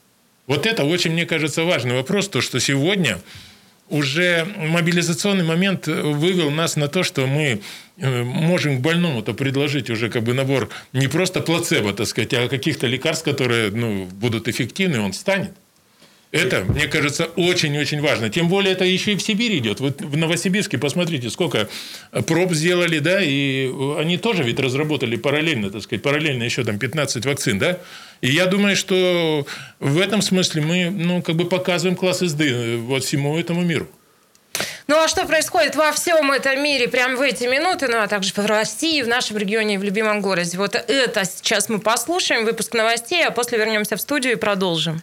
Вот 0.47 0.65
это 0.65 0.85
очень, 0.85 1.13
мне 1.13 1.27
кажется, 1.27 1.65
важный 1.65 1.95
вопрос, 1.95 2.29
то, 2.29 2.41
что 2.41 2.59
сегодня 2.59 3.19
уже 3.91 4.47
мобилизационный 4.57 5.45
момент 5.45 5.87
вывел 5.87 6.51
нас 6.51 6.77
на 6.77 6.89
то, 6.89 7.03
что 7.03 7.27
мы 7.27 7.61
э, 7.97 8.23
можем 8.23 8.81
больному-то 8.81 9.35
предложить 9.35 9.91
уже 9.91 10.11
как 10.11 10.23
бы 10.23 10.35
набор 10.35 10.69
не 10.93 11.09
просто 11.09 11.41
плацебо, 11.41 11.93
так 11.93 12.07
сказать, 12.07 12.35
а 12.35 12.49
каких-то 12.49 12.87
лекарств, 12.87 13.25
которые 13.25 13.71
ну, 13.71 14.07
будут 14.07 14.49
эффективны, 14.49 15.01
он 15.01 15.13
станет. 15.13 15.53
Это, 16.31 16.65
мне 16.65 16.87
кажется, 16.89 17.25
очень-очень 17.37 18.03
важно. 18.03 18.29
Тем 18.29 18.49
более, 18.49 18.73
это 18.73 18.85
еще 18.85 19.13
и 19.13 19.17
в 19.17 19.23
Сибирь 19.23 19.57
идет. 19.57 19.81
Вот 19.81 20.03
в 20.03 20.17
Новосибирске, 20.17 20.77
посмотрите, 20.77 21.31
сколько 21.31 21.69
проб 22.27 22.53
сделали, 22.53 22.99
да, 22.99 23.23
и 23.23 23.71
они 23.99 24.19
тоже 24.19 24.43
ведь 24.43 24.61
разработали 24.61 25.17
параллельно, 25.17 25.71
так 25.71 25.83
сказать, 25.83 26.03
параллельно 26.03 26.43
еще 26.43 26.65
там 26.65 26.79
15 26.79 27.25
вакцин, 27.25 27.59
да. 27.59 27.79
И 28.21 28.31
я 28.31 28.45
думаю, 28.45 28.77
что 28.77 29.47
в 29.81 29.99
этом 29.99 30.21
смысле 30.21 30.63
мы, 30.63 30.91
ну, 30.91 31.23
как 31.23 31.37
бы 31.37 31.47
показываем 31.47 31.97
класс 31.97 32.21
езды 32.21 32.77
вот 32.77 33.05
всему 33.05 33.39
этому 33.39 33.63
миру. 33.63 33.89
Ну 34.87 34.97
а 34.97 35.07
что 35.07 35.27
происходит 35.27 35.77
во 35.77 35.93
всем 35.93 36.33
этом 36.33 36.63
мире 36.63 36.89
прямо 36.89 37.17
в 37.17 37.21
эти 37.21 37.45
минуты, 37.45 37.89
ну 37.89 37.99
а 37.99 38.07
также 38.07 38.33
в 38.35 38.39
России, 38.47 39.03
в 39.03 39.09
нашем 39.09 39.37
регионе 39.37 39.75
и 39.75 39.79
в 39.79 39.83
любимом 39.83 40.23
городе? 40.23 40.57
Вот 40.57 40.75
это 40.75 41.25
сейчас 41.25 41.69
мы 41.69 41.79
послушаем, 41.79 42.45
выпуск 42.45 42.73
новостей, 42.75 43.27
а 43.27 43.31
после 43.31 43.59
вернемся 43.59 43.97
в 43.97 44.01
студию 44.01 44.33
и 44.33 44.37
продолжим. 44.37 45.03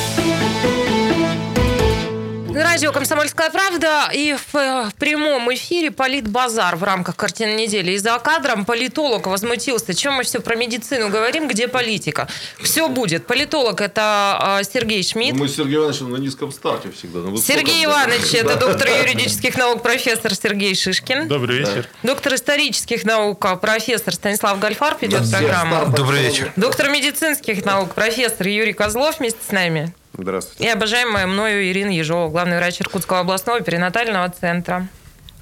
Радио 2.81 2.93
«Комсомольская 2.93 3.51
правда» 3.51 4.09
и 4.11 4.33
в, 4.33 4.55
э, 4.57 4.89
в 4.89 4.95
прямом 4.95 5.53
эфире 5.53 5.91
«Политбазар» 5.91 6.75
в 6.77 6.83
рамках 6.83 7.15
«Картины 7.15 7.51
недели». 7.51 7.91
И 7.91 7.97
за 7.99 8.17
кадром 8.17 8.65
политолог 8.65 9.27
возмутился. 9.27 9.93
Чем 9.93 10.13
мы 10.13 10.23
все 10.23 10.39
про 10.39 10.55
медицину 10.55 11.09
говорим, 11.09 11.47
где 11.47 11.67
политика? 11.67 12.27
Все 12.59 12.89
будет. 12.89 13.27
Политолог– 13.27 13.81
это 13.81 14.59
э, 14.61 14.63
Сергей 14.63 15.03
Шмидт. 15.03 15.33
Ну, 15.33 15.43
мы 15.43 15.47
с 15.47 15.57
Сергеем 15.57 15.81
Ивановичем 15.81 16.11
на 16.11 16.17
низком 16.17 16.51
старте 16.51 16.89
всегда. 16.89 17.19
На 17.19 17.37
Сергей 17.37 17.85
Иванович– 17.85 18.33
это 18.33 18.55
доктор 18.55 18.87
юридических 18.87 19.55
наук, 19.59 19.83
профессор 19.83 20.33
Сергей 20.33 20.73
Шишкин. 20.73 21.27
Добрый 21.27 21.59
вечер. 21.59 21.87
Доктор 22.01 22.33
исторических 22.33 23.03
наук, 23.05 23.45
профессор 23.61 24.15
Станислав 24.15 24.57
Гальфарб 24.57 24.99
ведет 25.03 25.29
программу. 25.29 25.95
Добрый 25.95 26.23
вечер. 26.23 26.51
Доктор 26.55 26.89
медицинских 26.89 27.63
наук, 27.63 27.93
профессор 27.93 28.47
Юрий 28.47 28.73
Козлов 28.73 29.19
вместе 29.19 29.39
с 29.47 29.51
нами. 29.51 29.93
Здравствуйте. 30.13 30.63
И 30.63 30.67
обожаемая 30.67 31.25
мною 31.27 31.63
Ирина 31.63 31.89
Ежова, 31.89 32.29
главный 32.29 32.57
врач 32.57 32.81
Иркутского 32.81 33.19
областного 33.19 33.61
перинатального 33.61 34.29
центра. 34.29 34.87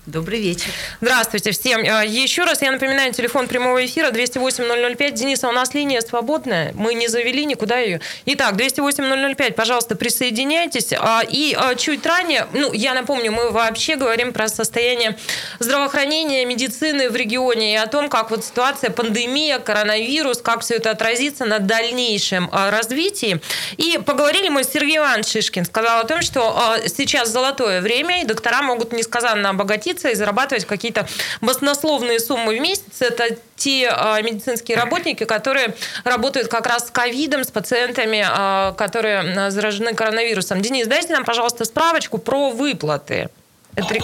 Добрый 0.10 0.42
вечер. 0.42 0.72
Здравствуйте 1.02 1.52
всем. 1.52 1.82
А, 1.82 2.04
еще 2.04 2.44
раз 2.44 2.64
я 2.64 2.72
напоминаю, 2.72 3.14
телефон 3.14 3.48
прямого 3.48 3.86
эфира 3.86 4.10
208-005. 4.10 5.12
Денис, 5.12 5.44
а 5.44 5.50
у 5.50 5.52
нас 5.52 5.76
линия 5.76 6.02
свободная. 6.02 6.72
Мы 6.74 6.96
не 6.96 7.08
завели 7.08 7.46
никуда 7.46 7.78
ее. 7.78 8.02
Итак, 8.26 8.56
208-005, 8.56 9.54
пожалуйста, 9.54 9.96
присоединяйтесь. 9.96 10.94
А, 10.98 11.22
и 11.22 11.56
а, 11.56 11.76
чуть 11.76 12.04
ранее, 12.08 12.48
ну, 12.54 12.74
я 12.74 12.96
напомню, 12.96 13.32
мы 13.32 13.52
вообще 13.52 13.98
говорим 13.98 14.34
про 14.34 14.48
состояние 14.48 15.16
здравоохранения, 15.60 16.44
медицины 16.44 17.12
в 17.12 17.16
регионе 17.16 17.74
и 17.74 17.78
о 17.78 17.86
том, 17.86 18.10
как 18.10 18.32
вот 18.32 18.44
ситуация, 18.44 18.90
пандемия, 18.90 19.60
коронавирус, 19.60 20.42
как 20.42 20.62
все 20.62 20.76
это 20.76 20.90
отразится 20.90 21.46
на 21.46 21.60
дальнейшем 21.60 22.50
развитии. 22.52 23.42
И 23.78 24.00
поговорили 24.04 24.50
мы 24.50 24.64
с 24.64 24.72
Сергеем 24.72 25.04
Ивановичем 25.04 25.30
Шишкин. 25.34 25.66
Сказал 25.66 26.00
о 26.00 26.06
том, 26.06 26.24
что 26.24 26.78
сейчас 26.88 27.30
золотое 27.30 27.82
время, 27.82 28.24
и 28.24 28.26
доктора 28.26 28.64
могут 28.64 28.92
несказанно 28.92 29.50
обогатиться 29.50 29.99
учиться 30.00 30.10
и 30.10 30.16
зарабатывать 30.16 30.66
какие-то 30.66 31.08
баснословные 31.42 32.20
суммы 32.20 32.58
в 32.58 32.62
месяц. 32.62 33.02
Это 33.02 33.38
те 33.56 33.90
а, 33.90 34.22
медицинские 34.22 34.78
работники, 34.78 35.26
которые 35.26 35.76
работают 36.04 36.48
как 36.48 36.68
раз 36.68 36.88
с 36.88 36.92
ковидом, 36.92 37.44
с 37.44 37.52
пациентами, 37.52 38.26
а, 38.28 38.74
которые 38.74 39.52
заражены 39.52 39.94
коронавирусом. 39.94 40.62
Денис, 40.62 40.88
дайте 40.88 41.14
нам, 41.14 41.26
пожалуйста, 41.26 41.66
справочку 41.66 42.18
про 42.18 42.52
выплаты. 42.52 43.30
Это... 43.76 43.96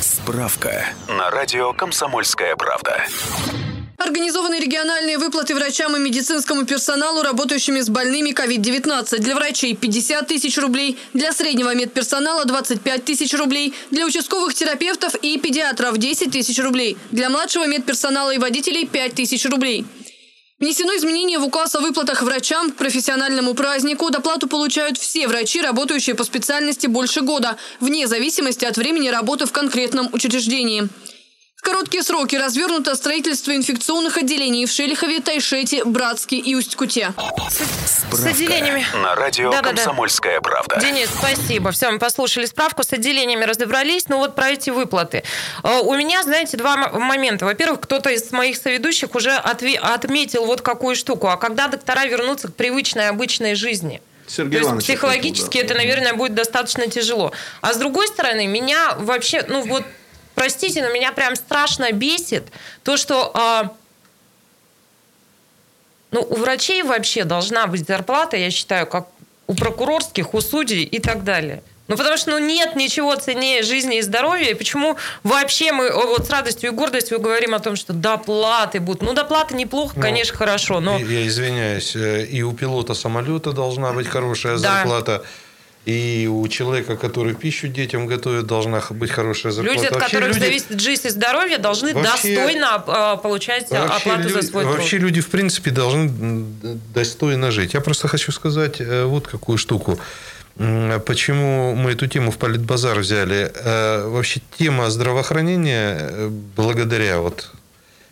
Справка 0.00 0.84
на 1.08 1.30
радио 1.30 1.72
«Комсомольская 1.72 2.56
правда». 2.56 3.02
Организованы 3.98 4.58
региональные 4.58 5.18
выплаты 5.18 5.54
врачам 5.54 5.96
и 5.96 6.00
медицинскому 6.00 6.64
персоналу, 6.64 7.22
работающими 7.22 7.80
с 7.80 7.88
больными 7.88 8.30
COVID-19. 8.30 9.18
Для 9.18 9.34
врачей 9.34 9.76
50 9.76 10.26
тысяч 10.26 10.58
рублей, 10.58 10.98
для 11.12 11.32
среднего 11.32 11.74
медперсонала 11.74 12.44
25 12.44 13.04
тысяч 13.04 13.32
рублей, 13.34 13.74
для 13.90 14.06
участковых 14.06 14.54
терапевтов 14.54 15.14
и 15.16 15.38
педиатров 15.38 15.98
10 15.98 16.32
тысяч 16.32 16.58
рублей, 16.58 16.96
для 17.10 17.28
младшего 17.30 17.66
медперсонала 17.66 18.30
и 18.30 18.38
водителей 18.38 18.86
5 18.86 19.14
тысяч 19.14 19.44
рублей. 19.44 19.84
Внесено 20.58 20.96
изменение 20.96 21.38
в 21.38 21.44
указ 21.44 21.74
о 21.74 21.80
выплатах 21.80 22.22
врачам 22.22 22.70
к 22.70 22.76
профессиональному 22.76 23.52
празднику. 23.54 24.10
Доплату 24.10 24.48
получают 24.48 24.96
все 24.96 25.26
врачи, 25.26 25.60
работающие 25.60 26.14
по 26.14 26.22
специальности 26.22 26.86
больше 26.86 27.20
года, 27.20 27.56
вне 27.80 28.06
зависимости 28.06 28.64
от 28.64 28.76
времени 28.76 29.08
работы 29.08 29.46
в 29.46 29.52
конкретном 29.52 30.08
учреждении. 30.12 30.88
Короткие 31.62 32.02
сроки 32.02 32.34
развернуто 32.34 32.96
строительство 32.96 33.54
инфекционных 33.54 34.16
отделений 34.16 34.66
в 34.66 34.70
Шелихове, 34.72 35.20
Тайшете, 35.20 35.84
Братске 35.84 36.36
и 36.36 36.56
Усть-Куте. 36.56 37.14
С 37.48 38.26
отделениями. 38.26 38.84
На 39.00 39.14
радио 39.14 39.48
Да-да-да. 39.52 39.76
«Комсомольская 39.76 40.40
правда». 40.40 40.80
Денис, 40.80 41.08
спасибо. 41.16 41.70
Все, 41.70 41.92
мы 41.92 42.00
послушали 42.00 42.46
справку, 42.46 42.82
с 42.82 42.92
отделениями 42.92 43.44
разобрались. 43.44 44.08
Ну 44.08 44.18
вот 44.18 44.34
про 44.34 44.50
эти 44.50 44.70
выплаты. 44.70 45.22
Э, 45.62 45.78
У 45.82 45.94
меня, 45.94 46.24
знаете, 46.24 46.56
два 46.56 46.76
момента. 46.88 47.44
Во-первых, 47.44 47.82
кто-то 47.82 48.10
из 48.10 48.32
моих 48.32 48.56
соведущих 48.56 49.14
уже 49.14 49.30
отве- 49.30 49.78
отметил 49.78 50.46
вот 50.46 50.62
какую 50.62 50.96
штуку. 50.96 51.28
А 51.28 51.36
когда 51.36 51.68
доктора 51.68 52.06
вернутся 52.06 52.48
к 52.48 52.56
привычной, 52.56 53.08
обычной 53.08 53.54
жизни? 53.54 54.02
Сергей 54.26 54.60
То 54.62 54.66
есть 54.74 54.78
психологически 54.86 55.58
это, 55.58 55.74
да. 55.74 55.80
наверное, 55.80 56.14
будет 56.14 56.34
достаточно 56.34 56.88
тяжело. 56.88 57.30
А 57.60 57.72
с 57.72 57.76
другой 57.76 58.08
стороны, 58.08 58.48
меня 58.48 58.96
вообще, 58.98 59.44
ну 59.48 59.62
вот, 59.62 59.84
простите, 60.34 60.82
но 60.82 60.92
меня 60.92 61.12
прям 61.12 61.36
страшно 61.36 61.92
бесит 61.92 62.44
то, 62.84 62.96
что 62.96 63.30
а, 63.34 63.74
ну, 66.10 66.20
у 66.20 66.36
врачей 66.36 66.82
вообще 66.82 67.24
должна 67.24 67.66
быть 67.66 67.86
зарплата, 67.86 68.36
я 68.36 68.50
считаю, 68.50 68.86
как 68.86 69.08
у 69.46 69.54
прокурорских, 69.54 70.34
у 70.34 70.40
судей 70.40 70.82
и 70.84 70.98
так 70.98 71.24
далее. 71.24 71.62
Ну, 71.88 71.96
потому 71.96 72.16
что 72.16 72.30
ну, 72.30 72.38
нет 72.38 72.76
ничего 72.76 73.14
ценнее 73.16 73.62
жизни 73.62 73.98
и 73.98 74.02
здоровья. 74.02 74.50
И 74.50 74.54
почему 74.54 74.96
вообще 75.24 75.72
мы 75.72 75.90
вот 75.90 76.26
с 76.26 76.30
радостью 76.30 76.70
и 76.70 76.72
гордостью 76.72 77.20
говорим 77.20 77.54
о 77.54 77.58
том, 77.58 77.76
что 77.76 77.92
доплаты 77.92 78.78
будут? 78.80 79.02
Ну, 79.02 79.12
доплаты 79.12 79.54
неплохо, 79.56 79.94
Ну, 79.96 80.02
конечно, 80.02 80.36
хорошо, 80.36 80.80
но... 80.80 80.96
Я 80.98 81.26
извиняюсь, 81.26 81.94
э, 81.96 82.24
и 82.24 82.42
у 82.42 82.52
пилота 82.52 82.94
самолета 82.94 83.52
должна 83.52 83.92
быть 83.92 84.06
хорошая 84.06 84.56
Да. 84.58 84.76
зарплата, 84.76 85.24
и 85.84 86.28
у 86.32 86.46
человека, 86.48 86.96
который 86.96 87.34
пищу 87.34 87.66
детям 87.66 88.06
готовит, 88.06 88.46
должна 88.46 88.80
быть 88.90 89.10
хорошая 89.10 89.52
зарплата. 89.52 89.76
Люди, 89.80 89.86
от 89.86 89.94
Вообще 89.94 90.16
которых 90.16 90.28
люди- 90.36 90.44
зависит 90.44 90.80
жизнь 90.80 91.06
и 91.08 91.10
здоровье, 91.10 91.58
должны 91.58 91.92
Вообще- 91.92 92.36
достойно 92.36 92.74
а, 92.86 93.16
получать 93.16 93.66
а, 93.72 93.86
Вообще, 93.88 94.10
оплату 94.10 94.28
за 94.28 94.36
люди, 94.36 94.46
свой 94.46 94.64
вообще 94.64 94.90
труд. 94.90 95.02
люди, 95.02 95.20
в 95.20 95.28
принципе, 95.30 95.70
должны 95.72 96.44
достойно 96.94 97.50
жить. 97.50 97.74
Я 97.74 97.80
просто 97.80 98.06
хочу 98.08 98.30
сказать 98.32 98.76
э, 98.80 99.04
вот 99.04 99.26
какую 99.26 99.58
штуку. 99.58 99.98
Почему 101.06 101.74
мы 101.74 101.92
эту 101.92 102.06
тему 102.06 102.30
в 102.30 102.36
Политбазар 102.38 102.98
взяли? 102.98 103.50
Э, 103.54 104.06
Вообще 104.08 104.40
тема 104.58 104.90
здравоохранения, 104.90 105.96
э, 105.98 106.28
благодаря 106.56 107.18
вот 107.20 107.50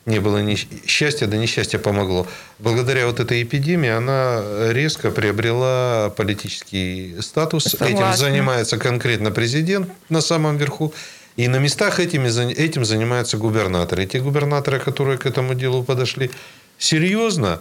не 0.06 0.18
было 0.18 0.38
ни 0.38 0.56
счастья, 0.86 1.26
да 1.26 1.36
несчастье 1.36 1.78
помогло. 1.78 2.26
Благодаря 2.58 3.06
вот 3.06 3.20
этой 3.20 3.42
эпидемии 3.42 3.90
она 3.90 4.42
резко 4.70 5.10
приобрела 5.10 6.10
политический 6.16 7.16
статус. 7.20 7.66
Этим 7.66 7.78
Согласна. 7.78 8.16
занимается 8.16 8.78
конкретно 8.78 9.30
президент 9.30 9.90
на 10.08 10.20
самом 10.20 10.56
верху. 10.56 10.92
И 11.36 11.48
на 11.48 11.56
местах 11.56 12.00
этими, 12.00 12.28
этим 12.52 12.84
занимаются 12.84 13.36
губернаторы. 13.36 14.04
И 14.04 14.06
те 14.06 14.20
губернаторы, 14.20 14.80
которые 14.80 15.16
к 15.16 15.26
этому 15.26 15.54
делу 15.54 15.84
подошли 15.84 16.30
серьезно, 16.78 17.60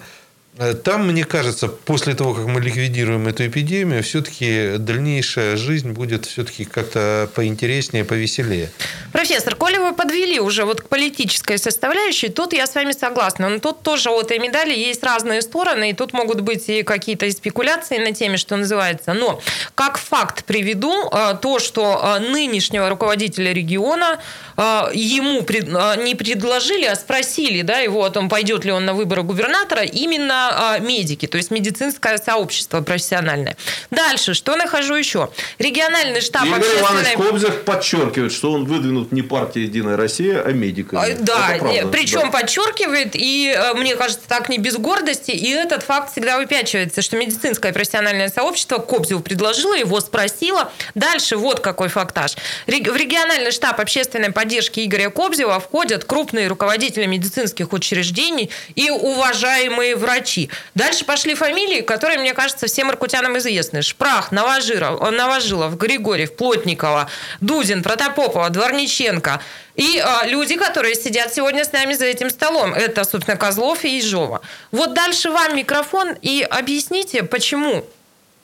там, 0.84 1.08
мне 1.08 1.24
кажется, 1.24 1.68
после 1.70 2.16
того, 2.16 2.34
как 2.34 2.46
мы 2.46 2.60
ликвидируем 2.60 3.28
эту 3.28 3.48
эпидемию, 3.48 4.04
все-таки 4.04 4.78
дальнейшая 4.78 5.56
жизнь 5.56 5.92
будет 5.92 6.26
все-таки 6.26 6.66
как-то 6.66 7.30
поинтереснее, 7.34 8.04
повеселее. 8.04 8.70
Профессор, 9.14 9.56
коли 9.56 9.78
вы 9.78 9.94
подвели 9.94 10.40
уже 10.40 10.66
вот 10.66 10.82
к 10.82 10.88
политической 10.90 11.58
составляющей, 11.58 12.30
тут 12.30 12.54
я 12.54 12.68
с 12.68 12.76
вами 12.76 12.92
согласна. 12.92 13.50
Но 13.50 13.60
тут 13.60 13.84
тоже 13.84 14.10
у 14.10 14.20
этой 14.20 14.38
медали 14.40 14.78
есть 14.78 15.04
разные 15.04 15.42
стороны, 15.42 15.92
и 15.92 15.94
тут 15.94 16.14
могут 16.14 16.42
быть 16.42 16.68
и 16.68 16.84
какие-то 16.84 17.30
спекуляции 17.32 17.98
на 17.98 18.12
теме, 18.12 18.38
что 18.38 18.58
называется. 18.58 19.14
Но 19.14 19.42
как 19.76 19.98
факт 19.98 20.44
приведу 20.44 21.10
э, 21.10 21.36
то, 21.42 21.60
что 21.60 22.18
э, 22.18 22.20
нынешнего 22.20 22.90
руководителя 22.90 23.54
региона 23.54 24.20
э, 24.20 24.49
ему 24.94 25.44
пред- 25.44 25.70
э, 25.70 26.04
не 26.04 26.16
предложили, 26.16 26.86
а 26.86 26.96
спросили 26.96 27.62
да, 27.62 27.80
его 27.80 28.04
о 28.04 28.10
том, 28.10 28.30
пойдет 28.30 28.66
ли 28.66 28.72
он 28.72 28.86
на 28.86 28.94
выборы 28.94 29.24
губернатора, 29.24 29.84
именно 29.84 30.76
э, 30.78 30.82
медики, 30.82 31.28
то 31.28 31.38
есть 31.38 31.50
медицинское 31.52 32.18
сообщество 32.18 32.82
профессиональное. 32.82 33.56
Дальше, 33.90 34.34
что 34.34 34.56
нахожу 34.56 34.96
еще? 34.96 35.30
Региональный 35.60 36.22
штаб 36.22 36.46
Игорь 36.46 36.60
Иванович 36.60 37.08
общественной... 37.08 37.30
Кобзев 37.30 37.64
подчеркивает, 37.64 38.32
что 38.34 38.52
он 38.52 38.66
выдвинут 38.66 39.12
не 39.12 39.22
партией 39.22 39.68
«Единая 39.68 39.96
Россия», 39.96 40.42
а 40.44 40.52
медиками. 40.52 41.12
А, 41.12 41.16
Да, 41.18 41.56
правда, 41.58 41.88
причем 41.88 42.32
да. 42.32 42.40
подчеркивает, 42.40 43.12
и 43.14 43.54
э, 43.56 43.74
мне 43.76 43.96
кажется, 43.96 44.28
так 44.28 44.50
не 44.50 44.58
без 44.58 44.76
гордости, 44.76 45.32
и 45.32 45.50
этот 45.52 45.84
факт 45.84 46.12
всегда 46.12 46.38
выпячивается, 46.38 47.02
что 47.02 47.16
медицинское 47.16 47.72
профессиональное 47.72 48.28
сообщество 48.30 48.80
Кобзеву 48.80 49.22
предложило, 49.22 49.74
его 49.74 50.02
спросило. 50.02 50.72
Дальше 50.96 51.38
вот 51.38 51.62
какой 51.62 51.88
фактаж. 51.88 52.36
В 52.68 52.70
региональный 52.72 53.52
штаб 53.52 53.80
общественной 53.80 54.32
поддержки 54.34 54.49
Игоря 54.86 55.10
Кобзева 55.10 55.60
входят 55.60 56.04
крупные 56.04 56.48
руководители 56.48 57.06
медицинских 57.06 57.74
учреждений 57.74 58.50
и 58.76 58.90
уважаемые 58.90 59.96
врачи. 59.96 60.50
Дальше 60.76 61.06
пошли 61.06 61.36
фамилии, 61.36 61.82
которые, 61.82 62.20
мне 62.20 62.34
кажется, 62.34 62.68
всем 62.68 62.90
иркутянам 62.90 63.38
известны. 63.38 63.82
Шпрах, 63.82 64.32
Новожилов, 64.32 65.12
Новожилов 65.12 65.78
Григорьев, 65.78 66.36
Плотникова, 66.36 67.10
Дудин, 67.42 67.84
Протопопова, 67.84 68.50
Дворниченко. 68.50 69.42
И 69.76 69.98
а, 70.00 70.26
люди, 70.26 70.56
которые 70.56 70.96
сидят 70.96 71.34
сегодня 71.34 71.64
с 71.64 71.72
нами 71.72 71.94
за 71.94 72.06
этим 72.06 72.30
столом. 72.30 72.74
Это, 72.74 73.04
собственно, 73.04 73.38
Козлов 73.38 73.86
и 73.86 73.98
Ежова. 73.98 74.42
Вот 74.72 74.94
дальше 74.94 75.30
вам 75.30 75.56
микрофон 75.56 76.16
и 76.22 76.46
объясните, 76.50 77.24
почему, 77.24 77.86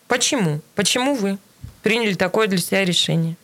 почему, 0.07 0.61
почему 0.75 1.15
вы 1.15 1.37
приняли 1.83 2.13
такое 2.13 2.47
для 2.47 2.57
себя 2.57 2.85
решение. 2.85 3.35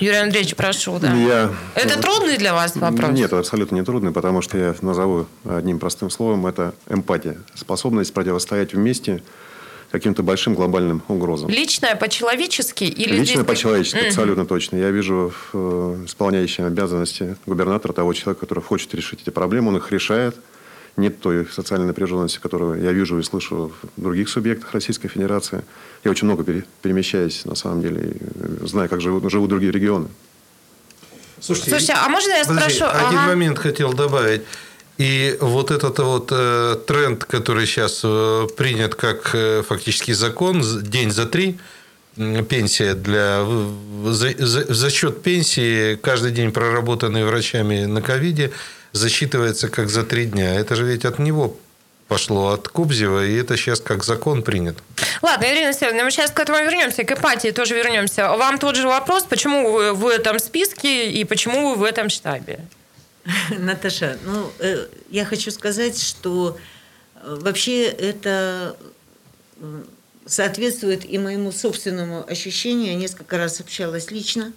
Юрий 0.00 0.18
Андреевич, 0.18 0.56
прошу, 0.56 0.98
да. 0.98 1.14
Я- 1.14 1.50
Это 1.74 2.00
трудный 2.00 2.36
для 2.38 2.54
вас 2.54 2.74
вопрос? 2.76 3.10
Нет, 3.10 3.32
абсолютно 3.32 3.76
не 3.76 3.82
трудный, 3.84 4.10
потому 4.12 4.42
что 4.42 4.58
я 4.58 4.74
назову 4.82 5.26
одним 5.48 5.78
простым 5.78 6.10
словом. 6.10 6.46
Это 6.46 6.74
эмпатия. 6.88 7.38
Способность 7.54 8.12
противостоять 8.12 8.72
вместе 8.74 9.22
каким-то 9.92 10.22
большим 10.22 10.54
глобальным 10.54 11.02
угрозам. 11.08 11.50
Личное 11.50 11.96
по-человечески 11.96 12.84
или 12.84 13.12
Лично 13.20 13.34
здесь- 13.36 13.46
по-человечески, 13.46 13.98
Мгм. 13.98 14.06
абсолютно 14.08 14.46
точно. 14.46 14.76
Я 14.76 14.90
вижу 14.90 15.32
э, 15.52 16.02
исполняющим 16.06 16.64
обязанности 16.66 17.36
губернатора 17.46 17.92
того 17.92 18.12
человека, 18.12 18.40
который 18.40 18.62
хочет 18.62 18.94
решить 18.94 19.22
эти 19.22 19.30
проблемы, 19.30 19.68
он 19.68 19.76
их 19.78 19.90
решает. 19.92 20.36
Нет 20.96 21.20
той 21.20 21.46
социальной 21.46 21.86
напряженности, 21.86 22.38
которую 22.38 22.82
я 22.82 22.92
вижу 22.92 23.18
и 23.18 23.22
слышу 23.22 23.72
в 23.96 24.00
других 24.00 24.28
субъектах 24.28 24.72
Российской 24.74 25.08
Федерации. 25.08 25.62
Я 26.04 26.10
очень 26.10 26.26
много 26.26 26.44
пере- 26.44 26.64
перемещаюсь, 26.82 27.44
на 27.44 27.54
самом 27.54 27.80
деле, 27.82 28.12
знаю, 28.62 28.88
как 28.88 29.00
живут, 29.00 29.30
живут 29.30 29.48
другие 29.50 29.72
регионы. 29.72 30.08
Слушайте, 31.40 31.94
а 31.94 32.08
можно 32.08 32.32
я 32.32 32.44
Подожди, 32.44 32.74
спрошу? 32.74 32.92
Один 32.92 33.18
Ага. 33.18 33.28
момент 33.28 33.58
хотел 33.58 33.92
добавить. 33.94 34.42
И 34.98 35.38
вот 35.40 35.70
этот 35.70 35.98
вот 36.00 36.28
э, 36.30 36.76
тренд, 36.86 37.24
который 37.24 37.64
сейчас 37.64 38.02
э, 38.04 38.46
принят 38.56 38.94
как 38.94 39.30
э, 39.34 39.62
фактически 39.66 40.12
закон, 40.12 40.62
день 40.82 41.10
за 41.10 41.24
три, 41.24 41.58
пенсия 42.48 42.92
для 42.94 43.46
за, 44.04 44.34
за- 44.36 44.74
за 44.74 44.90
счет 44.90 45.22
пенсии 45.22 45.94
каждый 45.94 46.32
день 46.32 46.52
проработанный 46.52 47.24
врачами 47.24 47.86
на 47.86 48.02
ковиде 48.02 48.50
засчитывается 48.92 49.68
как 49.68 49.88
за 49.88 50.04
три 50.04 50.26
дня. 50.26 50.54
Это 50.54 50.76
же 50.76 50.84
ведь 50.84 51.04
от 51.04 51.18
него 51.18 51.56
пошло, 52.08 52.48
от 52.48 52.68
Кобзева, 52.68 53.24
и 53.24 53.36
это 53.36 53.56
сейчас 53.56 53.80
как 53.80 54.02
закон 54.02 54.42
принят. 54.42 54.76
Ладно, 55.22 55.44
Ирина 55.44 55.72
Сергеевна, 55.72 56.04
мы 56.04 56.10
сейчас 56.10 56.32
к 56.32 56.40
этому 56.40 56.58
вернемся, 56.58 57.04
к 57.04 57.12
эмпатии 57.12 57.52
тоже 57.52 57.76
вернемся. 57.76 58.28
Вам 58.30 58.58
тот 58.58 58.74
же 58.74 58.88
вопрос, 58.88 59.22
почему 59.22 59.70
вы 59.70 59.92
в 59.92 60.08
этом 60.08 60.40
списке 60.40 61.08
и 61.10 61.24
почему 61.24 61.70
вы 61.70 61.76
в 61.76 61.84
этом 61.84 62.08
штабе? 62.08 62.66
Наташа, 63.58 64.18
ну, 64.24 64.50
э, 64.58 64.86
я 65.10 65.24
хочу 65.24 65.52
сказать, 65.52 66.02
что 66.02 66.58
э, 67.14 67.38
вообще 67.40 67.84
это 67.84 68.76
соответствует 70.26 71.08
и 71.08 71.18
моему 71.18 71.52
собственному 71.52 72.24
ощущению. 72.28 72.88
Я 72.88 72.94
несколько 72.94 73.38
раз 73.38 73.60
общалась 73.60 74.10
лично 74.10 74.52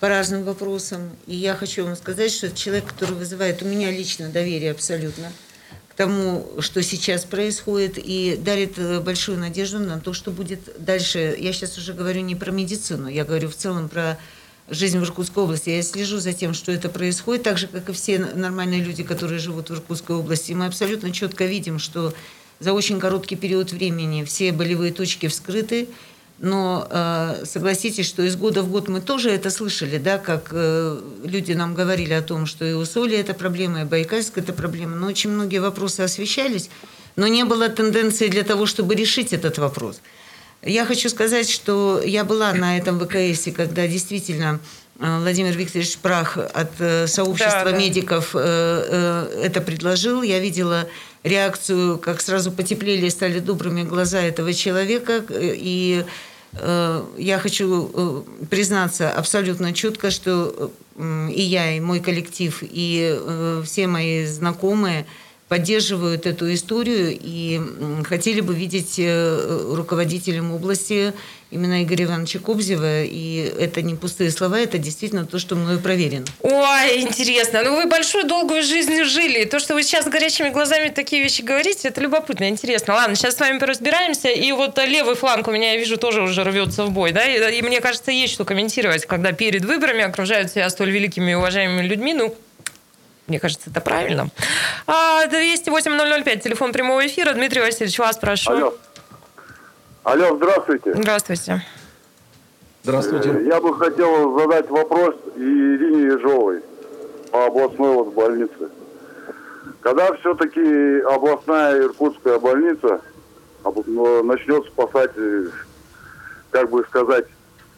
по 0.00 0.08
разным 0.08 0.44
вопросам. 0.44 1.10
И 1.26 1.36
я 1.36 1.54
хочу 1.54 1.84
вам 1.84 1.94
сказать, 1.94 2.32
что 2.32 2.50
человек, 2.50 2.86
который 2.86 3.14
вызывает 3.14 3.62
у 3.62 3.66
меня 3.66 3.90
лично 3.90 4.30
доверие 4.30 4.72
абсолютно 4.72 5.30
к 5.88 5.94
тому, 5.94 6.48
что 6.60 6.82
сейчас 6.82 7.24
происходит, 7.24 7.98
и 7.98 8.38
дарит 8.42 8.78
э, 8.78 9.00
большую 9.00 9.38
надежду 9.38 9.78
на 9.78 10.00
то, 10.00 10.14
что 10.14 10.30
будет 10.30 10.60
дальше. 10.78 11.36
Я 11.38 11.52
сейчас 11.52 11.76
уже 11.76 11.92
говорю 11.92 12.22
не 12.22 12.34
про 12.34 12.50
медицину, 12.50 13.08
я 13.08 13.24
говорю 13.24 13.50
в 13.50 13.54
целом 13.54 13.90
про 13.90 14.18
жизнь 14.70 14.98
в 14.98 15.02
Иркутской 15.02 15.42
области. 15.42 15.68
Я 15.68 15.82
слежу 15.82 16.18
за 16.18 16.32
тем, 16.32 16.54
что 16.54 16.72
это 16.72 16.88
происходит, 16.88 17.42
так 17.42 17.58
же, 17.58 17.66
как 17.66 17.90
и 17.90 17.92
все 17.92 18.18
нормальные 18.18 18.82
люди, 18.82 19.02
которые 19.02 19.40
живут 19.40 19.68
в 19.68 19.74
Иркутской 19.74 20.16
области. 20.16 20.52
Мы 20.52 20.66
абсолютно 20.66 21.12
четко 21.12 21.44
видим, 21.44 21.78
что 21.78 22.14
за 22.60 22.72
очень 22.72 23.00
короткий 23.00 23.36
период 23.36 23.72
времени 23.72 24.24
все 24.24 24.52
болевые 24.52 24.92
точки 24.92 25.26
вскрыты, 25.26 25.88
но 26.40 26.88
э, 26.90 27.44
согласитесь, 27.44 28.06
что 28.06 28.22
из 28.22 28.34
года 28.34 28.62
в 28.62 28.70
год 28.70 28.88
мы 28.88 29.02
тоже 29.02 29.30
это 29.30 29.50
слышали, 29.50 29.98
да, 29.98 30.16
как 30.16 30.48
э, 30.52 30.98
люди 31.22 31.52
нам 31.52 31.74
говорили 31.74 32.14
о 32.14 32.22
том, 32.22 32.46
что 32.46 32.64
и 32.64 32.72
у 32.72 32.84
Соли 32.86 33.14
это 33.16 33.34
проблема, 33.34 33.82
и 33.82 33.84
Байкальск 33.84 34.38
это 34.38 34.54
проблема, 34.54 34.96
но 34.96 35.06
очень 35.06 35.28
многие 35.28 35.58
вопросы 35.58 36.00
освещались, 36.00 36.70
но 37.14 37.26
не 37.26 37.44
было 37.44 37.68
тенденции 37.68 38.28
для 38.28 38.42
того, 38.42 38.64
чтобы 38.64 38.94
решить 38.94 39.34
этот 39.34 39.58
вопрос. 39.58 40.00
Я 40.62 40.86
хочу 40.86 41.10
сказать, 41.10 41.48
что 41.48 42.00
я 42.02 42.24
была 42.24 42.54
на 42.54 42.78
этом 42.78 42.98
ВКСе, 42.98 43.52
когда 43.52 43.86
действительно 43.86 44.60
Владимир 45.00 45.56
Викторович 45.56 45.96
Прах 45.98 46.36
от 46.36 46.70
сообщества 47.08 47.64
да, 47.64 47.72
да. 47.72 47.76
медиков 47.76 48.34
это 48.34 49.62
предложил. 49.64 50.22
Я 50.22 50.38
видела 50.38 50.86
реакцию, 51.24 51.98
как 51.98 52.20
сразу 52.20 52.52
потеплели 52.52 53.06
и 53.06 53.10
стали 53.10 53.38
добрыми 53.38 53.82
глаза 53.82 54.20
этого 54.20 54.52
человека. 54.52 55.24
И 55.32 56.04
я 56.52 57.38
хочу 57.38 58.24
признаться 58.50 59.10
абсолютно 59.10 59.72
четко, 59.72 60.10
что 60.10 60.70
и 60.98 61.40
я, 61.42 61.76
и 61.76 61.80
мой 61.80 62.00
коллектив, 62.00 62.58
и 62.60 63.18
все 63.64 63.86
мои 63.86 64.26
знакомые– 64.26 65.06
поддерживают 65.50 66.26
эту 66.26 66.54
историю 66.54 67.18
и 67.20 67.60
хотели 68.04 68.40
бы 68.40 68.54
видеть 68.54 68.94
э, 68.98 69.74
руководителем 69.74 70.52
области 70.52 71.12
именно 71.50 71.82
Игоря 71.82 72.04
Ивановича 72.04 72.38
Кобзева. 72.38 73.02
И 73.02 73.52
это 73.58 73.82
не 73.82 73.96
пустые 73.96 74.30
слова, 74.30 74.60
это 74.60 74.78
действительно 74.78 75.26
то, 75.26 75.40
что 75.40 75.56
мною 75.56 75.80
проверено. 75.80 76.26
Ой, 76.42 77.00
интересно. 77.00 77.64
Ну, 77.64 77.74
вы 77.74 77.86
большую, 77.86 78.28
долгую 78.28 78.62
жизнь 78.62 79.02
жили. 79.02 79.44
То, 79.44 79.58
что 79.58 79.74
вы 79.74 79.82
сейчас 79.82 80.06
горячими 80.06 80.50
глазами 80.50 80.90
такие 80.90 81.20
вещи 81.20 81.42
говорите, 81.42 81.88
это 81.88 82.00
любопытно, 82.00 82.48
интересно. 82.48 82.94
Ладно, 82.94 83.16
сейчас 83.16 83.34
с 83.34 83.40
вами 83.40 83.58
поразбираемся. 83.58 84.28
И 84.28 84.52
вот 84.52 84.78
левый 84.78 85.16
фланг 85.16 85.48
у 85.48 85.50
меня, 85.50 85.72
я 85.72 85.78
вижу, 85.80 85.96
тоже 85.96 86.22
уже 86.22 86.44
рвется 86.44 86.84
в 86.84 86.92
бой. 86.92 87.10
Да? 87.10 87.24
И, 87.24 87.58
и 87.58 87.62
мне 87.62 87.80
кажется, 87.80 88.12
есть 88.12 88.34
что 88.34 88.44
комментировать, 88.44 89.04
когда 89.04 89.32
перед 89.32 89.64
выборами 89.64 90.04
окружают 90.04 90.52
себя 90.52 90.70
столь 90.70 90.92
великими 90.92 91.32
и 91.32 91.34
уважаемыми 91.34 91.84
людьми. 91.88 92.14
Ну, 92.14 92.36
мне 93.30 93.38
кажется, 93.38 93.70
это 93.70 93.80
правильно. 93.80 94.28
208-005, 94.86 96.40
телефон 96.40 96.72
прямого 96.72 97.06
эфира. 97.06 97.32
Дмитрий 97.32 97.60
Васильевич, 97.60 97.98
вас 97.98 98.18
прошу. 98.18 98.50
Алло. 98.50 98.74
Алло, 100.02 100.36
здравствуйте. 100.36 100.92
Здравствуйте. 100.94 101.64
Здравствуйте. 102.82 103.30
Э, 103.30 103.42
я 103.44 103.60
бы 103.60 103.78
хотел 103.78 104.38
задать 104.38 104.68
вопрос 104.68 105.14
Ирине 105.36 106.02
Ежовой 106.14 106.62
по 107.30 107.46
областной 107.46 107.94
вот 107.94 108.14
больнице. 108.14 108.70
Когда 109.80 110.12
все-таки 110.14 111.00
областная 111.02 111.82
иркутская 111.82 112.38
больница 112.40 113.00
ну, 113.86 114.24
начнет 114.24 114.66
спасать, 114.66 115.12
э, 115.16 115.46
как 116.50 116.70
бы 116.70 116.84
сказать, 116.88 117.26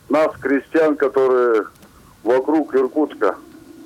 нас, 0.08 0.32
крестьян, 0.40 0.96
которые 0.96 1.66
вокруг 2.22 2.74
Иркутска, 2.74 3.36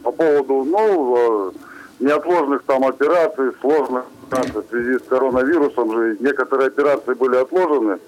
по 0.07 0.13
поводу 0.13 0.65
ну, 0.65 1.53
неотложных 1.99 2.63
там 2.63 2.85
операций, 2.85 3.47
сложных 3.61 4.05
в 4.31 4.65
связи 4.71 4.99
с 4.99 5.09
коронавирусом 5.09 5.93
же 5.93 6.17
некоторые 6.21 6.69
операции 6.69 7.15
были 7.15 7.37
отложены 7.37 7.99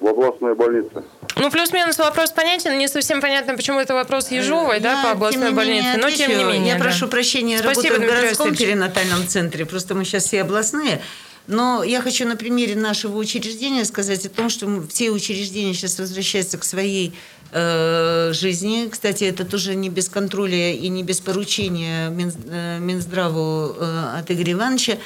в 0.00 0.06
областной 0.06 0.54
больнице. 0.54 1.04
Ну, 1.36 1.50
плюс-минус 1.50 1.98
вопрос 1.98 2.32
понятен. 2.32 2.76
Не 2.76 2.88
совсем 2.88 3.20
понятно, 3.20 3.54
почему 3.54 3.78
это 3.78 3.94
вопрос 3.94 4.32
Ежовой, 4.32 4.80
да, 4.80 5.00
по 5.04 5.10
областной 5.12 5.52
больнице. 5.52 5.96
Но 5.98 6.10
тем 6.10 6.30
не 6.30 6.44
менее. 6.44 6.72
Я 6.72 6.78
да. 6.78 6.84
прошу 6.84 7.06
прощения, 7.06 7.54
я 7.54 7.58
Спасибо, 7.60 7.94
работаю 7.94 8.10
в 8.10 8.22
городском 8.22 8.54
перинатальном 8.54 9.26
центре. 9.28 9.64
Просто 9.64 9.94
мы 9.94 10.04
сейчас 10.04 10.24
все 10.24 10.42
областные. 10.42 11.00
Но 11.46 11.82
я 11.82 12.00
хочу 12.00 12.26
на 12.26 12.36
примере 12.36 12.76
нашего 12.76 13.16
учреждения 13.16 13.84
сказать 13.84 14.26
о 14.26 14.28
том, 14.28 14.48
что 14.48 14.68
все 14.88 15.10
учреждения 15.10 15.74
сейчас 15.74 15.98
возвращаются 15.98 16.58
к 16.58 16.64
своей 16.64 17.14
Э, 17.54 18.32
жизни. 18.32 18.88
Кстати, 18.90 19.24
это 19.24 19.44
тоже 19.44 19.74
не 19.74 19.90
без 19.90 20.08
контроля 20.08 20.72
и 20.72 20.88
не 20.88 21.02
без 21.02 21.20
поручения 21.20 22.08
э, 22.08 22.78
Минздраву 22.78 23.76
э, 23.78 24.18
от 24.20 24.30
Игоря 24.30 24.52
Ивановича. 24.52 24.96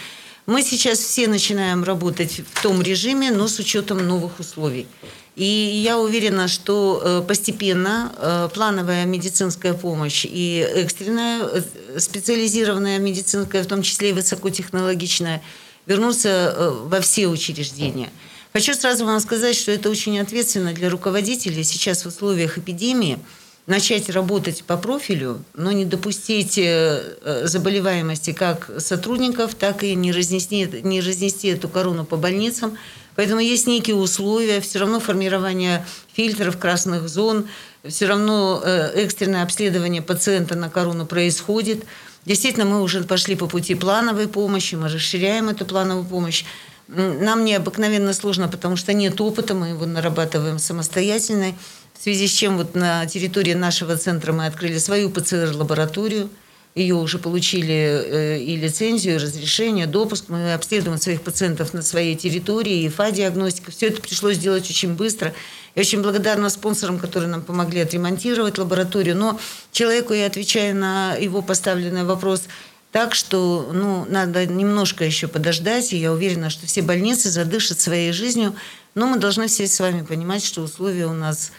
Мы 0.46 0.62
сейчас 0.62 1.00
все 1.00 1.26
начинаем 1.26 1.82
работать 1.82 2.42
в 2.52 2.62
том 2.62 2.80
режиме, 2.82 3.32
но 3.32 3.48
с 3.48 3.58
учетом 3.58 4.06
новых 4.06 4.38
условий. 4.38 4.86
И 5.34 5.44
я 5.44 5.98
уверена, 5.98 6.46
что 6.46 7.24
постепенно 7.26 8.50
плановая 8.54 9.04
медицинская 9.06 9.74
помощь 9.74 10.24
и 10.24 10.64
экстренная 10.76 11.64
специализированная 11.98 13.00
медицинская, 13.00 13.64
в 13.64 13.66
том 13.66 13.82
числе 13.82 14.10
и 14.10 14.12
высокотехнологичная, 14.12 15.42
вернутся 15.86 16.74
во 16.84 17.00
все 17.00 17.26
учреждения. 17.26 18.08
Хочу 18.56 18.72
сразу 18.72 19.04
вам 19.04 19.20
сказать, 19.20 19.54
что 19.54 19.70
это 19.70 19.90
очень 19.90 20.18
ответственно 20.18 20.72
для 20.72 20.88
руководителей 20.88 21.62
сейчас 21.62 22.04
в 22.04 22.08
условиях 22.08 22.56
эпидемии 22.56 23.18
начать 23.66 24.08
работать 24.08 24.64
по 24.64 24.78
профилю, 24.78 25.44
но 25.52 25.72
не 25.72 25.84
допустить 25.84 26.56
э, 26.56 27.02
э, 27.20 27.46
заболеваемости 27.46 28.32
как 28.32 28.70
сотрудников, 28.78 29.54
так 29.54 29.84
и 29.84 29.94
не 29.94 30.10
разнести, 30.10 30.70
не 30.84 31.02
разнести 31.02 31.48
эту 31.48 31.68
корону 31.68 32.06
по 32.06 32.16
больницам. 32.16 32.78
Поэтому 33.14 33.42
есть 33.42 33.66
некие 33.66 33.96
условия, 33.96 34.62
все 34.62 34.78
равно 34.78 35.00
формирование 35.00 35.84
фильтров 36.14 36.56
красных 36.56 37.10
зон, 37.10 37.48
все 37.86 38.06
равно 38.06 38.62
э, 38.64 38.92
экстренное 38.94 39.42
обследование 39.42 40.00
пациента 40.00 40.54
на 40.54 40.70
корону 40.70 41.04
происходит. 41.04 41.84
Действительно, 42.24 42.64
мы 42.64 42.80
уже 42.80 43.04
пошли 43.04 43.36
по 43.36 43.48
пути 43.48 43.74
плановой 43.74 44.28
помощи, 44.28 44.76
мы 44.76 44.88
расширяем 44.88 45.50
эту 45.50 45.66
плановую 45.66 46.06
помощь. 46.06 46.44
Нам 46.88 47.44
необыкновенно 47.44 48.12
сложно, 48.12 48.48
потому 48.48 48.76
что 48.76 48.92
нет 48.92 49.20
опыта, 49.20 49.54
мы 49.54 49.68
его 49.68 49.86
нарабатываем 49.86 50.58
самостоятельно. 50.58 51.52
В 51.98 52.02
связи 52.02 52.28
с 52.28 52.30
чем 52.30 52.58
вот 52.58 52.74
на 52.76 53.06
территории 53.06 53.54
нашего 53.54 53.96
центра 53.96 54.32
мы 54.32 54.46
открыли 54.46 54.78
свою 54.78 55.10
ПЦР-лабораторию. 55.10 56.30
Ее 56.76 56.94
уже 56.94 57.18
получили 57.18 57.74
э, 57.74 58.38
и 58.38 58.54
лицензию, 58.54 59.14
и 59.14 59.18
разрешение, 59.18 59.86
допуск. 59.86 60.26
Мы 60.28 60.52
обследуем 60.52 60.98
своих 60.98 61.22
пациентов 61.22 61.72
на 61.72 61.82
своей 61.82 62.14
территории, 62.14 62.82
и 62.82 62.88
ФА-диагностика. 62.88 63.70
Все 63.70 63.88
это 63.88 64.02
пришлось 64.02 64.36
сделать 64.36 64.68
очень 64.68 64.94
быстро. 64.94 65.32
Я 65.74 65.80
очень 65.80 66.02
благодарна 66.02 66.50
спонсорам, 66.50 66.98
которые 66.98 67.30
нам 67.30 67.42
помогли 67.42 67.80
отремонтировать 67.80 68.58
лабораторию. 68.58 69.16
Но 69.16 69.40
человеку, 69.72 70.12
я 70.12 70.26
отвечаю 70.26 70.76
на 70.76 71.14
его 71.16 71.42
поставленный 71.42 72.04
вопрос– 72.04 72.42
так 72.96 73.14
что 73.14 73.72
ну, 73.74 74.06
надо 74.08 74.46
немножко 74.46 75.04
еще 75.04 75.28
подождать, 75.28 75.92
и 75.92 75.98
я 75.98 76.14
уверена, 76.14 76.48
что 76.48 76.66
все 76.66 76.80
больницы 76.80 77.28
задышат 77.28 77.78
своей 77.78 78.10
жизнью. 78.10 78.56
Но 78.94 79.06
мы 79.06 79.18
должны 79.18 79.48
все 79.48 79.66
с 79.66 79.78
вами 79.80 80.00
понимать, 80.00 80.42
что 80.42 80.62
условия 80.62 81.04
у 81.04 81.12
нас 81.12 81.52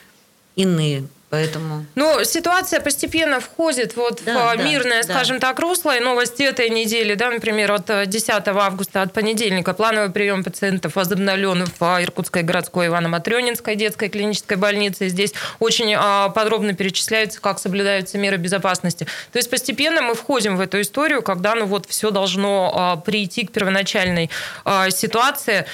иные. 0.55 1.07
Поэтому... 1.29 1.85
Ну, 1.95 2.23
ситуация 2.23 2.79
постепенно 2.79 3.41
входит 3.41 3.97
вот 3.97 4.21
да, 4.25 4.55
в 4.55 4.63
мирное, 4.63 5.03
да, 5.03 5.13
скажем 5.13 5.39
да. 5.39 5.49
так, 5.49 5.59
русло. 5.59 5.97
И 5.97 5.99
новости 5.99 6.43
этой 6.43 6.69
недели, 6.69 7.15
да, 7.15 7.29
например, 7.29 7.73
от 7.73 8.07
10 8.07 8.47
августа, 8.47 9.01
от 9.01 9.11
понедельника, 9.11 9.73
плановый 9.73 10.09
прием 10.09 10.45
пациентов 10.45 10.95
возобновлен 10.95 11.65
в 11.65 11.81
Иркутской 12.01 12.43
городской 12.43 12.87
Ивано-Матрёнинской 12.87 13.75
детской 13.75 14.07
клинической 14.07 14.55
больнице. 14.55 15.09
Здесь 15.09 15.33
очень 15.59 15.93
а, 15.97 16.29
подробно 16.29 16.73
перечисляются, 16.73 17.41
как 17.41 17.59
соблюдаются 17.59 18.17
меры 18.17 18.37
безопасности. 18.37 19.05
То 19.33 19.37
есть 19.37 19.49
постепенно 19.49 20.01
мы 20.01 20.15
входим 20.15 20.55
в 20.55 20.61
эту 20.61 20.79
историю, 20.79 21.21
когда 21.21 21.55
ну, 21.55 21.65
вот 21.65 21.87
все 21.87 22.09
должно 22.09 22.71
а, 22.73 22.95
прийти 22.95 23.45
к 23.45 23.51
первоначальной 23.51 24.29
а, 24.63 24.89
ситуации. 24.91 25.65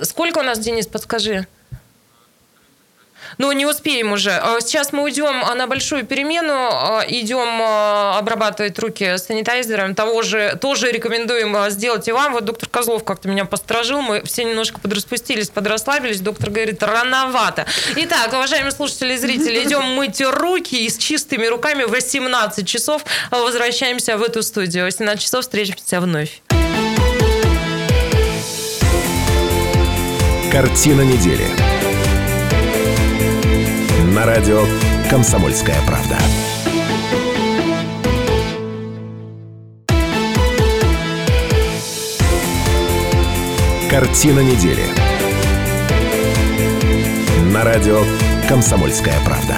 Сколько 0.00 0.38
у 0.38 0.42
нас, 0.42 0.58
Денис, 0.58 0.86
подскажи? 0.86 1.46
Но 3.38 3.52
не 3.52 3.66
успеем 3.66 4.12
уже. 4.12 4.32
А 4.32 4.60
сейчас 4.60 4.92
мы 4.92 5.02
уйдем 5.02 5.40
на 5.56 5.66
большую 5.66 6.04
перемену, 6.04 6.52
а, 6.52 7.04
идем 7.06 7.60
а, 7.62 8.18
обрабатывать 8.18 8.78
руки 8.78 9.16
санитайзером. 9.18 9.94
Того 9.94 10.22
же 10.22 10.58
тоже 10.60 10.90
рекомендуем 10.90 11.70
сделать 11.70 12.08
и 12.08 12.12
вам. 12.12 12.32
Вот 12.32 12.44
доктор 12.44 12.68
Козлов 12.68 13.04
как-то 13.04 13.28
меня 13.28 13.44
посторожил. 13.44 14.00
Мы 14.02 14.22
все 14.22 14.44
немножко 14.44 14.80
подраспустились, 14.80 15.50
подрасслабились. 15.50 16.20
Доктор 16.20 16.50
говорит, 16.50 16.82
рановато. 16.82 17.66
Итак, 17.96 18.32
уважаемые 18.32 18.72
слушатели 18.72 19.14
и 19.14 19.16
зрители, 19.16 19.64
идем 19.64 19.82
мыть 19.94 20.20
руки 20.20 20.84
и 20.84 20.88
с 20.88 20.96
чистыми 20.96 21.46
руками 21.46 21.84
в 21.84 21.90
18 21.90 22.66
часов 22.66 23.04
возвращаемся 23.30 24.16
в 24.16 24.22
эту 24.22 24.42
студию. 24.42 24.84
В 24.84 24.86
18 24.86 25.22
часов 25.22 25.42
встретимся 25.42 26.00
вновь. 26.00 26.42
Картина 30.50 31.02
недели 31.02 31.46
на 34.10 34.26
радио 34.26 34.64
«Комсомольская 35.08 35.76
правда». 35.86 36.16
Картина 43.88 44.40
недели. 44.40 44.82
На 47.52 47.62
радио 47.62 48.02
«Комсомольская 48.48 49.14
правда». 49.24 49.54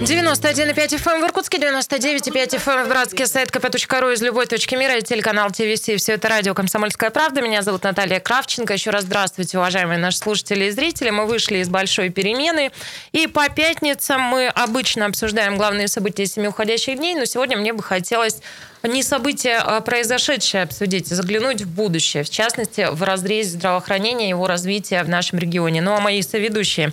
91,5 0.00 0.98
FM 0.98 1.20
в 1.20 1.24
Иркутске 1.36 1.58
99,5 1.58 2.64
FM, 2.64 2.88
братский 2.88 3.26
сайт 3.26 3.50
kp.ru 3.50 4.14
из 4.14 4.22
любой 4.22 4.46
точки 4.46 4.74
мира 4.74 4.96
и 4.96 5.02
телеканал 5.02 5.50
ТВС. 5.50 5.82
Все 5.82 6.14
это 6.14 6.30
радио 6.30 6.54
«Комсомольская 6.54 7.10
правда». 7.10 7.42
Меня 7.42 7.60
зовут 7.60 7.82
Наталья 7.82 8.20
Кравченко. 8.20 8.72
Еще 8.72 8.88
раз 8.88 9.02
здравствуйте, 9.02 9.58
уважаемые 9.58 9.98
наши 9.98 10.16
слушатели 10.16 10.64
и 10.64 10.70
зрители. 10.70 11.10
Мы 11.10 11.26
вышли 11.26 11.58
из 11.58 11.68
большой 11.68 12.08
перемены. 12.08 12.72
И 13.12 13.26
по 13.26 13.50
пятницам 13.50 14.22
мы 14.22 14.46
обычно 14.46 15.04
обсуждаем 15.04 15.58
главные 15.58 15.88
события 15.88 16.24
семи 16.24 16.48
уходящих 16.48 16.96
дней. 16.96 17.14
Но 17.14 17.26
сегодня 17.26 17.58
мне 17.58 17.74
бы 17.74 17.82
хотелось 17.82 18.40
не 18.82 19.02
события, 19.02 19.58
а 19.58 19.80
произошедшее 19.80 20.62
обсудить, 20.62 21.08
заглянуть 21.08 21.62
в 21.62 21.68
будущее, 21.68 22.22
в 22.22 22.30
частности, 22.30 22.88
в 22.90 23.02
разрезе 23.02 23.50
здравоохранения 23.50 24.26
и 24.26 24.28
его 24.30 24.46
развития 24.46 25.02
в 25.02 25.08
нашем 25.08 25.38
регионе. 25.38 25.80
Ну, 25.80 25.92
а 25.92 26.00
мои 26.00 26.22
соведущие. 26.22 26.92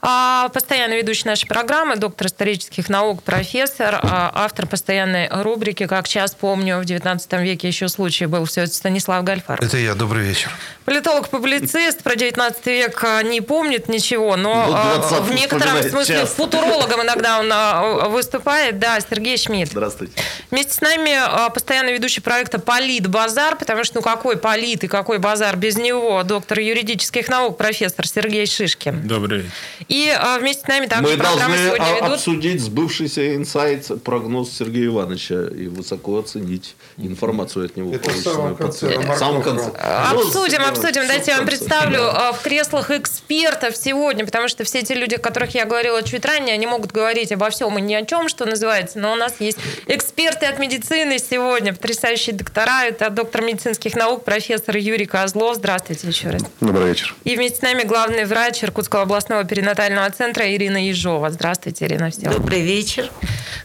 А, 0.00 0.48
постоянно 0.50 0.94
ведущий 0.94 1.26
нашей 1.26 1.46
программы, 1.46 1.96
доктор 1.96 2.28
исторических 2.28 2.88
наук, 2.88 3.22
профессор, 3.22 3.91
а, 4.00 4.30
автор 4.34 4.66
постоянной 4.66 5.28
рубрики 5.30 5.86
«Как 5.86 6.08
час 6.08 6.34
помню, 6.34 6.78
в 6.78 6.84
19 6.84 7.32
веке 7.40 7.68
еще 7.68 7.88
случай 7.88 8.26
был». 8.26 8.44
Все 8.44 8.62
это 8.62 8.74
Станислав 8.74 9.24
Гальфар. 9.24 9.62
Это 9.62 9.76
я, 9.78 9.94
добрый 9.94 10.24
вечер. 10.24 10.50
Политолог-публицист 10.84 12.02
про 12.02 12.16
19 12.16 12.66
век 12.66 13.04
не 13.24 13.40
помнит 13.40 13.88
ничего, 13.88 14.36
но 14.36 14.66
ну, 14.66 15.20
в 15.20 15.32
некотором 15.32 15.82
смысле 15.82 16.16
часто. 16.20 16.36
футурологом 16.36 17.02
иногда 17.02 17.40
он 17.40 18.12
выступает. 18.12 18.78
Да, 18.78 18.98
Сергей 19.00 19.36
Шмидт. 19.36 19.72
Здравствуйте. 19.72 20.14
Вместе 20.50 20.74
с 20.74 20.80
нами 20.80 21.12
а, 21.14 21.48
постоянный 21.50 21.92
ведущий 21.92 22.20
проекта 22.20 22.58
«Полит 22.58 23.06
Базар», 23.08 23.56
потому 23.56 23.84
что 23.84 23.96
ну 23.96 24.02
какой 24.02 24.36
полит 24.36 24.84
и 24.84 24.88
какой 24.88 25.18
базар 25.18 25.56
без 25.56 25.76
него, 25.76 26.22
доктор 26.22 26.60
юридических 26.60 27.28
наук, 27.28 27.56
профессор 27.56 28.06
Сергей 28.06 28.46
Шишкин. 28.46 29.06
Добрый 29.06 29.50
И 29.88 30.12
а, 30.14 30.38
вместе 30.38 30.64
с 30.64 30.68
нами 30.68 30.86
также 30.86 31.12
Мы 31.12 31.16
должны 31.16 31.56
сегодня 31.56 31.94
ведут... 31.94 32.14
обсудить 32.14 32.60
сбывшийся 32.60 33.34
инсайт, 33.34 33.71
прогноз 34.04 34.50
Сергея 34.50 34.86
Ивановича 34.86 35.48
и 35.48 35.68
высоко 35.68 36.18
оценить 36.18 36.74
информацию 36.98 37.66
от 37.66 37.76
него. 37.76 37.94
Это 37.94 38.10
в 38.10 38.16
самом 38.16 38.56
конце. 38.56 38.98
В 38.98 39.16
самом 39.16 39.42
конце. 39.42 39.70
Обсудим, 39.70 40.62
обсудим. 40.62 41.06
Дайте 41.06 41.32
я 41.32 41.38
вам 41.38 41.46
представлю 41.46 42.02
а, 42.02 42.32
в 42.32 42.42
креслах 42.42 42.90
экспертов 42.90 43.76
сегодня, 43.76 44.24
потому 44.24 44.48
что 44.48 44.64
все 44.64 44.80
эти 44.80 44.92
люди, 44.92 45.14
о 45.14 45.18
которых 45.18 45.54
я 45.54 45.64
говорила 45.64 46.02
чуть 46.02 46.24
ранее, 46.24 46.54
они 46.54 46.66
могут 46.66 46.92
говорить 46.92 47.32
обо 47.32 47.50
всем 47.50 47.78
и 47.78 47.80
ни 47.80 47.94
о 47.94 48.04
чем, 48.04 48.28
что 48.28 48.44
называется, 48.44 48.98
но 48.98 49.12
у 49.12 49.16
нас 49.16 49.34
есть 49.40 49.58
эксперты 49.86 50.46
от 50.46 50.58
медицины 50.58 51.18
сегодня 51.18 51.74
потрясающие 51.74 52.34
доктора. 52.34 52.84
Это 52.84 53.10
доктор 53.10 53.42
медицинских 53.42 53.94
наук, 53.94 54.24
профессор 54.24 54.76
Юрий 54.76 55.06
Козлов. 55.06 55.56
Здравствуйте 55.56 56.06
еще 56.08 56.30
раз. 56.30 56.42
Добрый 56.60 56.88
вечер. 56.88 57.14
И 57.24 57.36
вместе 57.36 57.58
с 57.58 57.62
нами 57.62 57.82
главный 57.82 58.24
врач 58.24 58.62
Иркутского 58.64 59.02
областного 59.02 59.44
перинатального 59.44 60.10
центра 60.10 60.50
Ирина 60.52 60.84
Ежова. 60.86 61.30
Здравствуйте, 61.30 61.86
Ирина. 61.86 62.10
Всем. 62.10 62.32
Добрый 62.32 62.60
вечер. 62.60 63.10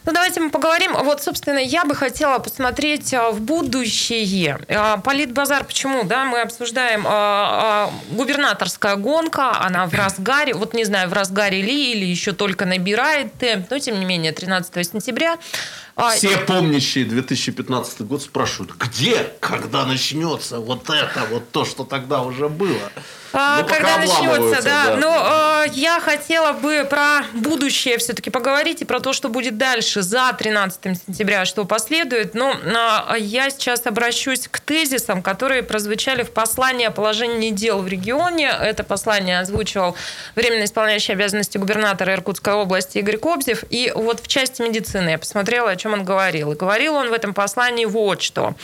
Ну, 0.08 0.14
давайте 0.14 0.40
мы 0.40 0.52
поговорим. 0.52 0.94
Вот, 0.94 1.22
собственно, 1.22 1.60
я 1.60 1.84
бы 1.84 1.94
хотела 1.94 2.40
посмотреть 2.40 3.14
а, 3.14 3.32
в 3.32 3.42
будущее. 3.42 4.58
А, 4.70 5.00
Политбазар, 5.00 5.66
почему? 5.66 6.06
Да, 6.06 6.24
мы 6.24 6.40
обсуждаем 6.40 7.04
а, 7.06 7.92
губернаторская 8.12 8.96
гонка, 8.96 9.60
она 9.60 9.86
в 9.86 9.94
разгаре. 9.94 10.54
Вот 10.54 10.74
не 10.74 10.86
знаю, 10.86 11.10
в 11.10 11.14
разгаре 11.14 11.62
ли 11.62 11.92
или 11.92 12.06
еще 12.06 12.32
только 12.32 12.66
набирает 12.66 13.34
темп, 13.34 13.70
но, 13.70 13.80
тем 13.80 14.00
не 14.00 14.06
менее, 14.06 14.32
13 14.32 14.90
сентября 14.90 15.38
все 16.16 16.38
помнящие 16.38 17.06
2015 17.06 18.02
год 18.02 18.22
спрашивают, 18.22 18.74
где, 18.78 19.32
когда 19.40 19.86
начнется 19.86 20.60
вот 20.60 20.90
это, 20.90 21.26
вот 21.32 21.52
то, 21.52 21.66
что 21.66 21.84
тогда 21.84 22.22
уже 22.22 22.50
было. 22.50 22.92
А, 23.34 23.62
ну, 23.62 23.68
когда 23.68 23.98
начнется, 23.98 24.64
да. 24.64 24.86
да. 24.86 24.98
Но 24.98 25.64
э, 25.66 25.70
я 25.74 26.00
хотела 26.00 26.54
бы 26.54 26.88
про 26.90 27.24
будущее 27.34 27.98
все-таки 27.98 28.30
поговорить 28.30 28.82
и 28.82 28.86
про 28.86 29.00
то, 29.00 29.14
что 29.14 29.30
будет 29.30 29.58
дальше, 29.58 30.02
за 30.02 30.34
13 30.38 30.98
сентября, 31.06 31.46
что 31.46 31.66
последует. 31.66 32.34
Но 32.36 32.54
э, 32.54 33.20
я 33.20 33.50
сейчас 33.50 33.86
обращусь 33.86 34.48
к 34.48 34.60
тезисам, 34.60 35.22
которые 35.22 35.62
прозвучали 35.64 36.24
в 36.24 36.32
послании 36.32 36.88
о 36.88 36.92
положении 36.92 37.52
дел 37.52 37.82
в 37.82 37.88
регионе. 37.88 38.48
Это 38.48 38.84
послание 38.84 39.40
озвучивал 39.40 39.96
временно 40.36 40.64
исполняющий 40.64 41.12
обязанности 41.12 41.58
губернатора 41.58 42.14
Иркутской 42.14 42.54
области 42.54 43.00
Игорь 43.00 43.18
Кобзев. 43.18 43.64
И 43.70 43.92
вот 43.94 44.22
в 44.22 44.28
части 44.28 44.62
медицины 44.62 45.10
я 45.10 45.18
посмотрела, 45.18 45.72
о 45.72 45.76
чем 45.76 45.87
он 45.94 46.04
говорил. 46.04 46.54
И 46.54 46.56
говорил 46.56 46.96
он 46.96 47.10
в 47.10 47.14
этом 47.14 47.34
послании 47.34 47.86
вот 47.86 48.22
что. 48.22 48.56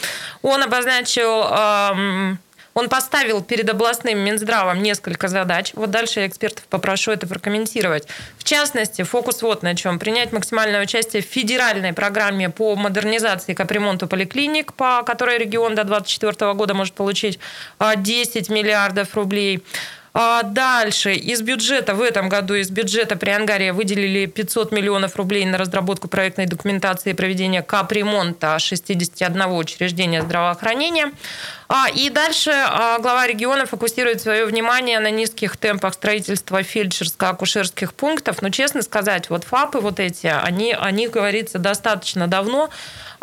Он 0.41 0.63
обозначил... 0.63 1.45
Э, 1.49 2.35
он 2.73 2.89
поставил 2.89 3.43
перед 3.43 3.69
областным 3.69 4.19
Минздравом 4.19 4.81
несколько 4.81 5.27
задач. 5.27 5.71
Вот 5.75 5.91
дальше 5.91 6.21
я 6.21 6.27
экспертов 6.27 6.65
попрошу 6.65 7.11
это 7.11 7.27
прокомментировать. 7.27 8.07
В 8.37 8.43
частности, 8.43 9.03
фокус 9.03 9.41
вот 9.41 9.61
на 9.61 9.75
чем. 9.75 9.99
Принять 9.99 10.31
максимальное 10.31 10.81
участие 10.81 11.21
в 11.21 11.25
федеральной 11.25 11.93
программе 11.93 12.49
по 12.49 12.75
модернизации 12.75 13.51
и 13.51 13.55
капремонту 13.55 14.07
поликлиник, 14.07 14.73
по 14.73 15.03
которой 15.03 15.37
регион 15.37 15.75
до 15.75 15.83
2024 15.83 16.53
года 16.53 16.73
может 16.73 16.93
получить 16.95 17.39
10 17.79 18.49
а, 18.49 18.53
миллиардов 18.53 19.15
рублей. 19.15 19.63
А 20.15 20.43
дальше 20.43 21.15
из 21.15 21.41
бюджета 21.41 21.95
в 21.95 22.01
этом 22.01 22.29
году 22.29 22.53
из 22.53 22.69
бюджета 22.69 23.15
при 23.15 23.31
Ангаре 23.31 23.73
выделили 23.73 24.27
500 24.27 24.71
миллионов 24.71 25.15
рублей 25.15 25.43
на 25.45 25.57
разработку 25.57 26.07
проектной 26.07 26.45
документации 26.45 27.11
и 27.11 27.13
проведение 27.13 27.63
капремонта 27.63 28.59
61 28.59 29.41
учреждения 29.47 30.21
здравоохранения. 30.21 31.11
А, 31.67 31.87
и 31.89 32.11
дальше 32.11 32.51
а, 32.53 32.99
глава 32.99 33.25
региона 33.25 33.65
фокусирует 33.65 34.21
свое 34.21 34.45
внимание 34.45 34.99
на 34.99 35.09
низких 35.09 35.57
темпах 35.57 35.95
строительства 35.95 36.61
фельдшерско-акушерских 36.61 37.95
пунктов. 37.95 38.43
Но, 38.43 38.49
честно 38.49 38.83
сказать, 38.83 39.31
вот 39.31 39.43
ФАПы 39.45 39.79
вот 39.79 39.99
эти, 39.99 40.27
они, 40.27 40.73
о 40.73 40.91
них 40.91 41.09
говорится 41.09 41.57
достаточно 41.57 42.27
давно. 42.27 42.69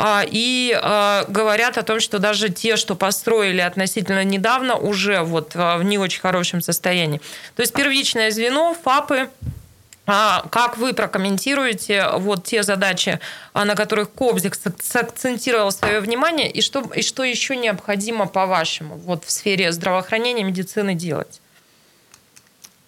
А, 0.03 0.25
и 0.27 0.75
а, 0.81 1.27
говорят 1.29 1.77
о 1.77 1.83
том, 1.83 2.01
что 2.01 2.19
даже 2.19 2.49
те, 2.49 2.77
что 2.77 2.95
построили 2.95 3.61
относительно 3.61 4.25
недавно, 4.25 4.77
уже 4.77 5.21
вот 5.21 5.53
а, 5.55 5.77
в 5.77 5.85
не 5.85 5.99
очень 5.99 6.23
хорошем 6.23 6.63
состоянии. 6.63 7.21
То 7.55 7.61
есть 7.61 7.75
первичное 7.75 8.31
звено, 8.31 8.75
ФАПы, 8.83 9.29
как 10.07 10.79
вы 10.79 10.95
прокомментируете 10.95 12.09
вот 12.15 12.45
те 12.45 12.63
задачи, 12.63 13.21
на 13.53 13.77
которых 13.77 14.11
Кобзик 14.11 14.57
сакцентировал 14.81 15.71
свое 15.71 16.01
внимание, 16.01 16.51
и 16.51 16.63
что, 16.63 16.81
и 16.97 17.03
что 17.03 17.23
еще 17.23 17.55
необходимо, 17.55 18.27
по-вашему, 18.27 18.97
вот 18.97 19.25
в 19.25 19.31
сфере 19.31 19.71
здравоохранения, 19.71 20.43
медицины 20.43 20.95
делать? 20.95 21.41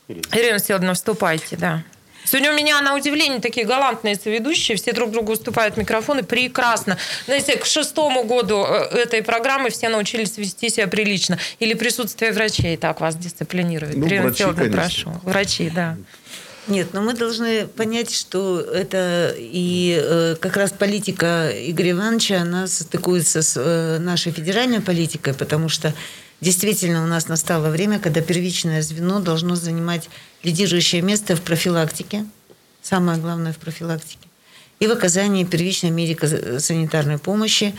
Ирина 0.08 0.58
Селовна, 0.58 0.94
вступайте, 0.94 1.56
да. 1.56 1.84
Сегодня 2.32 2.50
у 2.50 2.56
меня, 2.56 2.80
на 2.80 2.96
удивление, 2.96 3.40
такие 3.40 3.66
галантные 3.66 4.16
соведущие, 4.16 4.78
все 4.78 4.94
друг 4.94 5.10
другу 5.10 5.32
уступают 5.32 5.76
микрофоны, 5.76 6.22
прекрасно. 6.22 6.96
Знаете, 7.26 7.58
к 7.58 7.66
шестому 7.66 8.24
году 8.24 8.64
э, 8.66 9.00
этой 9.00 9.22
программы 9.22 9.68
все 9.68 9.90
научились 9.90 10.38
вести 10.38 10.70
себя 10.70 10.86
прилично. 10.86 11.38
Или 11.58 11.74
присутствие 11.74 12.32
врачей 12.32 12.78
так 12.78 13.02
вас 13.02 13.16
дисциплинирует. 13.16 13.96
Ну, 13.96 14.06
врачи, 14.06 14.44
конечно. 14.44 14.70
прошу. 14.70 15.20
Врачи, 15.24 15.68
да. 15.68 15.98
Нет, 16.68 16.94
но 16.94 17.02
мы 17.02 17.12
должны 17.12 17.66
понять, 17.66 18.10
что 18.10 18.62
это 18.62 19.34
и 19.36 20.00
э, 20.02 20.36
как 20.40 20.56
раз 20.56 20.72
политика 20.72 21.50
Игоря 21.52 21.90
Ивановича, 21.90 22.40
она 22.40 22.66
стыкуется 22.66 23.42
с 23.42 23.60
э, 23.60 23.98
нашей 23.98 24.32
федеральной 24.32 24.80
политикой, 24.80 25.34
потому 25.34 25.68
что 25.68 25.92
действительно 26.40 27.04
у 27.04 27.06
нас 27.06 27.28
настало 27.28 27.68
время, 27.68 27.98
когда 27.98 28.22
первичное 28.22 28.80
звено 28.80 29.20
должно 29.20 29.54
занимать 29.54 30.08
лидирующее 30.42 31.02
место 31.02 31.36
в 31.36 31.42
профилактике, 31.42 32.26
самое 32.82 33.18
главное 33.18 33.52
в 33.52 33.58
профилактике, 33.58 34.28
и 34.80 34.86
в 34.86 34.90
оказании 34.90 35.44
первичной 35.44 35.90
медико-санитарной 35.90 37.18
помощи. 37.18 37.74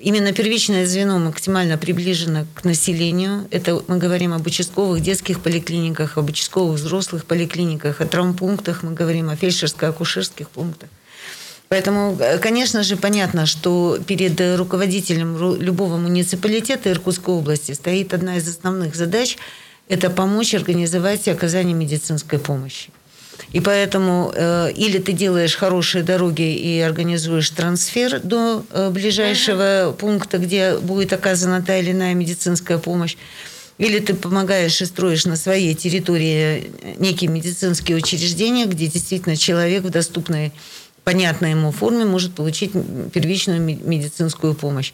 Именно 0.00 0.32
первичное 0.32 0.86
звено 0.86 1.18
максимально 1.18 1.78
приближено 1.78 2.46
к 2.54 2.64
населению. 2.64 3.48
Это 3.50 3.82
мы 3.88 3.96
говорим 3.96 4.34
об 4.34 4.46
участковых 4.46 5.00
детских 5.00 5.40
поликлиниках, 5.40 6.18
об 6.18 6.28
участковых 6.28 6.78
взрослых 6.78 7.24
поликлиниках, 7.24 8.00
о 8.00 8.06
травмпунктах, 8.06 8.82
мы 8.82 8.92
говорим 8.92 9.30
о 9.30 9.34
фельдшерско-акушерских 9.34 10.48
пунктах. 10.48 10.90
Поэтому, 11.68 12.16
э, 12.20 12.38
конечно 12.38 12.82
же, 12.82 12.96
понятно, 12.96 13.46
что 13.46 13.98
перед 14.06 14.38
руководителем 14.58 15.58
любого 15.60 15.96
муниципалитета 15.96 16.90
Иркутской 16.90 17.34
области 17.34 17.72
стоит 17.72 18.12
одна 18.14 18.36
из 18.36 18.46
основных 18.48 18.94
задач– 18.94 19.38
это 19.88 20.10
помочь 20.10 20.54
организовать 20.54 21.28
оказание 21.28 21.74
медицинской 21.74 22.38
помощи. 22.38 22.90
И 23.52 23.60
поэтому 23.60 24.32
э, 24.34 24.72
или 24.72 24.98
ты 24.98 25.12
делаешь 25.12 25.56
хорошие 25.56 26.04
дороги 26.04 26.54
и 26.54 26.80
организуешь 26.80 27.50
трансфер 27.50 28.20
до 28.20 28.64
э, 28.70 28.90
ближайшего 28.90 29.62
uh-huh. 29.62 29.96
пункта, 29.96 30.38
где 30.38 30.78
будет 30.78 31.12
оказана 31.12 31.62
та 31.62 31.78
или 31.78 31.90
иная 31.90 32.14
медицинская 32.14 32.78
помощь, 32.78 33.16
или 33.78 33.98
ты 33.98 34.14
помогаешь 34.14 34.80
и 34.80 34.84
строишь 34.84 35.24
на 35.24 35.36
своей 35.36 35.74
территории 35.74 36.70
некие 36.98 37.28
медицинские 37.28 37.96
учреждения, 37.96 38.66
где 38.66 38.86
действительно 38.86 39.36
человек 39.36 39.82
в 39.82 39.90
доступной, 39.90 40.52
понятной 41.02 41.50
ему 41.50 41.72
форме 41.72 42.04
может 42.04 42.34
получить 42.34 42.72
первичную 43.12 43.60
медицинскую 43.60 44.54
помощь. 44.54 44.92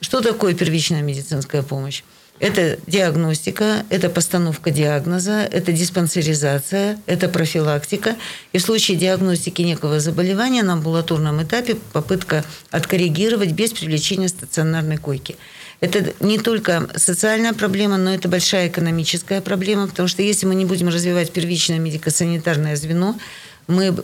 Что 0.00 0.20
такое 0.20 0.54
первичная 0.54 1.02
медицинская 1.02 1.62
помощь? 1.62 2.02
Это 2.40 2.78
диагностика, 2.86 3.84
это 3.90 4.08
постановка 4.08 4.70
диагноза, 4.70 5.48
это 5.50 5.72
диспансеризация, 5.72 7.00
это 7.06 7.28
профилактика. 7.28 8.16
И 8.52 8.58
в 8.58 8.62
случае 8.62 8.96
диагностики 8.96 9.62
некого 9.62 9.98
заболевания 9.98 10.62
на 10.62 10.74
амбулаторном 10.74 11.42
этапе 11.42 11.76
попытка 11.92 12.44
откоррегировать 12.70 13.52
без 13.52 13.72
привлечения 13.72 14.28
стационарной 14.28 14.98
койки. 14.98 15.36
Это 15.80 16.12
не 16.20 16.38
только 16.38 16.88
социальная 16.96 17.52
проблема, 17.52 17.98
но 17.98 18.12
это 18.12 18.28
большая 18.28 18.68
экономическая 18.68 19.40
проблема, 19.40 19.88
потому 19.88 20.08
что 20.08 20.22
если 20.22 20.46
мы 20.46 20.54
не 20.54 20.64
будем 20.64 20.88
развивать 20.88 21.32
первичное 21.32 21.78
медико-санитарное 21.78 22.76
звено, 22.76 23.18
мы 23.66 23.94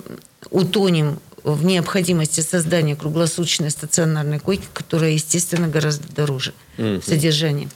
утонем 0.50 1.18
в 1.42 1.64
необходимости 1.64 2.40
создания 2.40 2.96
круглосуточной 2.96 3.70
стационарной 3.70 4.38
койки, 4.38 4.66
которая, 4.72 5.10
естественно, 5.10 5.68
гораздо 5.68 6.12
дороже 6.12 6.52
mm-hmm. 6.78 7.00
в 7.00 7.04
содержании. 7.04 7.68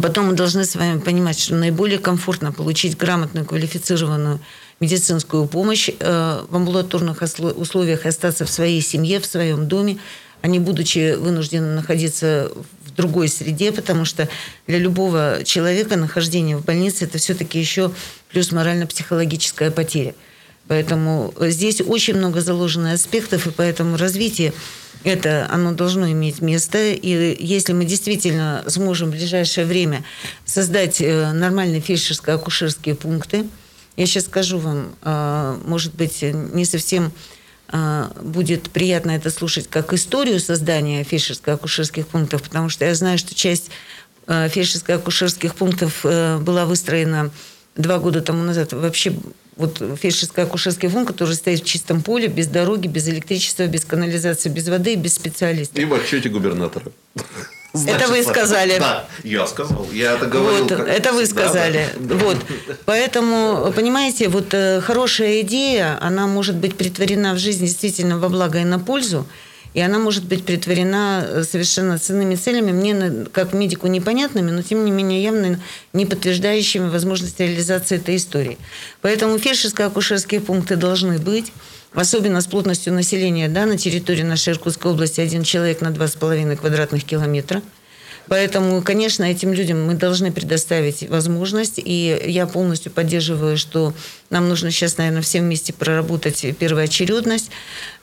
Потом 0.00 0.26
мы 0.26 0.32
должны 0.34 0.64
с 0.64 0.74
вами 0.74 0.98
понимать, 0.98 1.38
что 1.38 1.54
наиболее 1.54 1.98
комфортно 1.98 2.52
получить 2.52 2.96
грамотную, 2.96 3.46
квалифицированную 3.46 4.40
медицинскую 4.80 5.46
помощь 5.46 5.88
э, 5.88 6.44
в 6.48 6.56
амбулаторных 6.56 7.22
условиях 7.22 8.04
и 8.04 8.08
остаться 8.08 8.44
в 8.44 8.50
своей 8.50 8.80
семье, 8.80 9.20
в 9.20 9.26
своем 9.26 9.68
доме, 9.68 9.98
а 10.42 10.48
не 10.48 10.58
будучи 10.58 11.14
вынуждены 11.14 11.74
находиться 11.74 12.50
в 12.84 12.94
другой 12.94 13.28
среде, 13.28 13.72
потому 13.72 14.04
что 14.04 14.28
для 14.66 14.78
любого 14.78 15.40
человека 15.44 15.96
нахождение 15.96 16.56
в 16.56 16.64
больнице 16.64 17.04
это 17.04 17.18
все-таки 17.18 17.58
еще 17.58 17.90
плюс 18.30 18.52
морально-психологическая 18.52 19.70
потеря. 19.70 20.14
Поэтому 20.68 21.32
здесь 21.40 21.80
очень 21.80 22.14
много 22.14 22.40
заложено 22.40 22.92
аспектов, 22.92 23.46
и 23.46 23.50
поэтому 23.50 23.96
развитие 23.96 24.52
это 25.04 25.46
оно 25.50 25.72
должно 25.72 26.10
иметь 26.10 26.40
место. 26.40 26.78
И 26.78 27.36
если 27.38 27.72
мы 27.72 27.84
действительно 27.84 28.64
сможем 28.66 29.08
в 29.08 29.12
ближайшее 29.12 29.66
время 29.66 30.02
создать 30.44 31.00
э, 31.00 31.32
нормальные 31.32 31.80
фельдшерско-акушерские 31.80 32.96
пункты, 32.96 33.46
я 33.96 34.06
сейчас 34.06 34.24
скажу 34.24 34.58
вам, 34.58 34.96
э, 35.02 35.58
может 35.64 35.94
быть, 35.94 36.22
не 36.22 36.64
совсем 36.64 37.12
э, 37.68 38.08
будет 38.20 38.70
приятно 38.70 39.12
это 39.12 39.30
слушать 39.30 39.68
как 39.68 39.92
историю 39.92 40.40
создания 40.40 41.04
фельдшерско-акушерских 41.04 42.06
пунктов, 42.06 42.42
потому 42.42 42.68
что 42.68 42.84
я 42.84 42.94
знаю, 42.94 43.18
что 43.18 43.34
часть 43.34 43.70
фельдшерско-акушерских 44.26 45.54
пунктов 45.54 46.00
была 46.02 46.64
выстроена 46.64 47.30
два 47.76 47.98
года 47.98 48.20
тому 48.20 48.42
назад 48.42 48.72
вообще 48.72 49.12
вот 49.56 49.80
фельдшерско-акушерский 49.80 50.88
фонд, 50.88 51.08
который 51.08 51.34
стоит 51.34 51.60
в 51.60 51.64
чистом 51.64 52.02
поле, 52.02 52.28
без 52.28 52.46
дороги, 52.46 52.88
без 52.88 53.08
электричества, 53.08 53.66
без 53.66 53.84
канализации, 53.84 54.48
без 54.50 54.68
воды 54.68 54.92
и 54.92 54.96
без 54.96 55.14
специалистов. 55.14 55.78
И 55.78 55.84
в 55.84 55.94
отчете 55.94 56.28
губернатора. 56.28 56.92
Значит, 57.72 58.00
это 58.00 58.10
вы 58.10 58.22
сказали. 58.22 58.78
Да, 58.78 59.04
я 59.22 59.46
сказал. 59.46 59.86
Я 59.92 60.14
это 60.14 60.26
говорил. 60.26 60.62
Вот, 60.62 60.72
это 60.72 61.12
вы 61.12 61.26
сказали. 61.26 61.88
Да, 61.98 62.14
да. 62.14 62.24
Вот. 62.24 62.36
Поэтому, 62.84 63.72
понимаете, 63.74 64.28
вот 64.28 64.54
э, 64.54 64.80
хорошая 64.80 65.42
идея, 65.42 65.98
она 66.00 66.26
может 66.26 66.56
быть 66.56 66.76
притворена 66.76 67.34
в 67.34 67.38
жизнь 67.38 67.64
действительно 67.64 68.18
во 68.18 68.28
благо 68.28 68.58
и 68.60 68.64
на 68.64 68.78
пользу 68.78 69.26
и 69.76 69.80
она 69.82 69.98
может 69.98 70.24
быть 70.24 70.42
притворена 70.42 71.22
э, 71.22 71.44
совершенно 71.44 71.98
ценными 71.98 72.34
целями, 72.34 72.72
мне 72.72 73.26
как 73.30 73.52
медику 73.52 73.88
непонятными, 73.88 74.50
но 74.50 74.62
тем 74.62 74.86
не 74.86 74.90
менее 74.90 75.22
явно 75.22 75.60
не 75.92 76.06
подтверждающими 76.06 76.88
возможность 76.88 77.38
реализации 77.38 77.96
этой 77.96 78.16
истории. 78.16 78.56
Поэтому 79.02 79.36
фельдшерско-акушерские 79.36 80.40
пункты 80.40 80.76
должны 80.76 81.18
быть, 81.18 81.52
особенно 81.92 82.40
с 82.40 82.46
плотностью 82.46 82.94
населения 82.94 83.50
да, 83.50 83.66
на 83.66 83.76
территории 83.76 84.22
нашей 84.22 84.54
Иркутской 84.54 84.92
области 84.92 85.20
один 85.20 85.42
человек 85.42 85.82
на 85.82 85.88
2,5 85.88 86.56
квадратных 86.56 87.04
километра– 87.04 87.60
Поэтому, 88.28 88.82
конечно, 88.82 89.24
этим 89.24 89.52
людям 89.52 89.84
мы 89.86 89.94
должны 89.94 90.32
предоставить 90.32 91.08
возможность. 91.08 91.74
И 91.76 92.22
я 92.26 92.46
полностью 92.46 92.90
поддерживаю, 92.90 93.56
что 93.56 93.94
нам 94.30 94.48
нужно 94.48 94.70
сейчас, 94.70 94.98
наверное, 94.98 95.22
всем 95.22 95.44
вместе 95.44 95.72
проработать 95.72 96.44
первоочередность. 96.58 97.50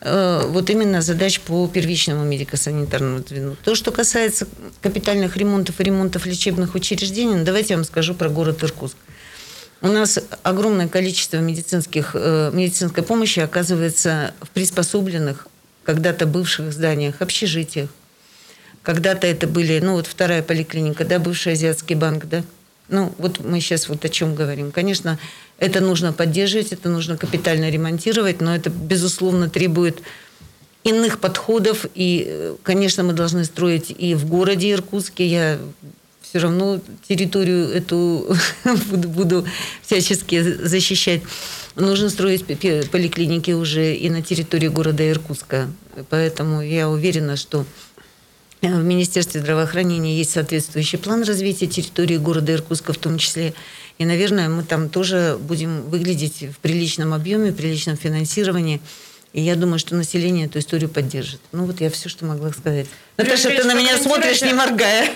Э, 0.01 0.43
вот 0.47 0.69
именно 0.69 1.01
задач 1.01 1.39
по 1.41 1.67
первичному 1.67 2.23
медико-санитарному 2.23 3.27
звену. 3.27 3.57
То, 3.63 3.75
что 3.75 3.91
касается 3.91 4.47
капитальных 4.81 5.35
ремонтов 5.35 5.79
и 5.79 5.83
ремонтов 5.83 6.25
лечебных 6.25 6.75
учреждений, 6.75 7.35
ну, 7.35 7.43
давайте 7.43 7.73
я 7.73 7.77
вам 7.77 7.85
скажу 7.85 8.13
про 8.13 8.29
город 8.29 8.63
Иркутск. 8.63 8.95
У 9.81 9.87
нас 9.87 10.17
огромное 10.43 10.87
количество 10.87 11.37
медицинских, 11.37 12.11
э, 12.13 12.51
медицинской 12.53 13.03
помощи 13.03 13.39
оказывается 13.41 14.33
в 14.39 14.49
приспособленных 14.51 15.47
когда-то 15.83 16.25
бывших 16.25 16.71
зданиях, 16.71 17.21
общежитиях, 17.21 17.89
когда-то 18.83 19.25
это 19.25 19.47
были, 19.47 19.79
ну 19.79 19.93
вот 19.93 20.07
вторая 20.07 20.43
поликлиника, 20.43 21.05
да, 21.05 21.19
бывший 21.19 21.53
азиатский 21.53 21.95
банк, 21.95 22.25
да. 22.25 22.43
Ну 22.89 23.13
вот 23.17 23.39
мы 23.43 23.59
сейчас 23.61 23.87
вот 23.87 24.03
о 24.05 24.09
чем 24.09 24.35
говорим. 24.35 24.71
Конечно, 24.71 25.17
это 25.57 25.79
нужно 25.79 26.11
поддерживать, 26.11 26.73
это 26.73 26.89
нужно 26.89 27.17
капитально 27.17 27.69
ремонтировать, 27.69 28.41
но 28.41 28.53
это, 28.53 28.69
безусловно, 28.69 29.49
требует 29.49 30.01
иных 30.83 31.19
подходов. 31.19 31.85
И, 31.95 32.53
конечно, 32.63 33.03
мы 33.03 33.13
должны 33.13 33.45
строить 33.45 33.93
и 33.97 34.15
в 34.15 34.25
городе 34.27 34.71
Иркутске. 34.71 35.25
Я 35.25 35.59
все 36.21 36.39
равно 36.39 36.81
территорию 37.07 37.69
эту 37.69 38.35
буду, 38.89 39.07
буду 39.07 39.47
всячески 39.81 40.41
защищать. 40.41 41.21
Нужно 41.75 42.09
строить 42.09 42.45
поликлиники 42.45 43.51
уже 43.51 43.95
и 43.95 44.09
на 44.09 44.21
территории 44.21 44.67
города 44.67 45.09
Иркутска. 45.09 45.69
Поэтому 46.09 46.61
я 46.61 46.89
уверена, 46.89 47.37
что 47.37 47.65
в 48.71 48.83
Министерстве 48.83 49.41
здравоохранения 49.41 50.17
есть 50.17 50.31
соответствующий 50.31 50.97
план 50.97 51.23
развития 51.23 51.67
территории 51.67 52.17
города 52.17 52.53
Иркутска 52.53 52.93
в 52.93 52.97
том 52.97 53.17
числе. 53.17 53.53
И, 53.97 54.05
наверное, 54.05 54.47
мы 54.47 54.63
там 54.63 54.89
тоже 54.89 55.37
будем 55.39 55.81
выглядеть 55.89 56.43
в 56.43 56.59
приличном 56.59 57.13
объеме, 57.13 57.51
в 57.51 57.55
приличном 57.55 57.97
финансировании. 57.97 58.79
И 59.33 59.41
я 59.41 59.55
думаю, 59.55 59.79
что 59.79 59.95
население 59.95 60.45
эту 60.45 60.59
историю 60.59 60.89
поддержит. 60.89 61.41
Ну 61.51 61.65
вот 61.65 61.81
я 61.81 61.89
все, 61.89 62.07
что 62.07 62.25
могла 62.25 62.51
сказать. 62.51 62.85
Наташа, 63.17 63.49
ты 63.49 63.63
на 63.63 63.73
меня 63.73 63.97
смотришь, 63.97 64.41
не 64.41 64.53
моргая. 64.53 65.09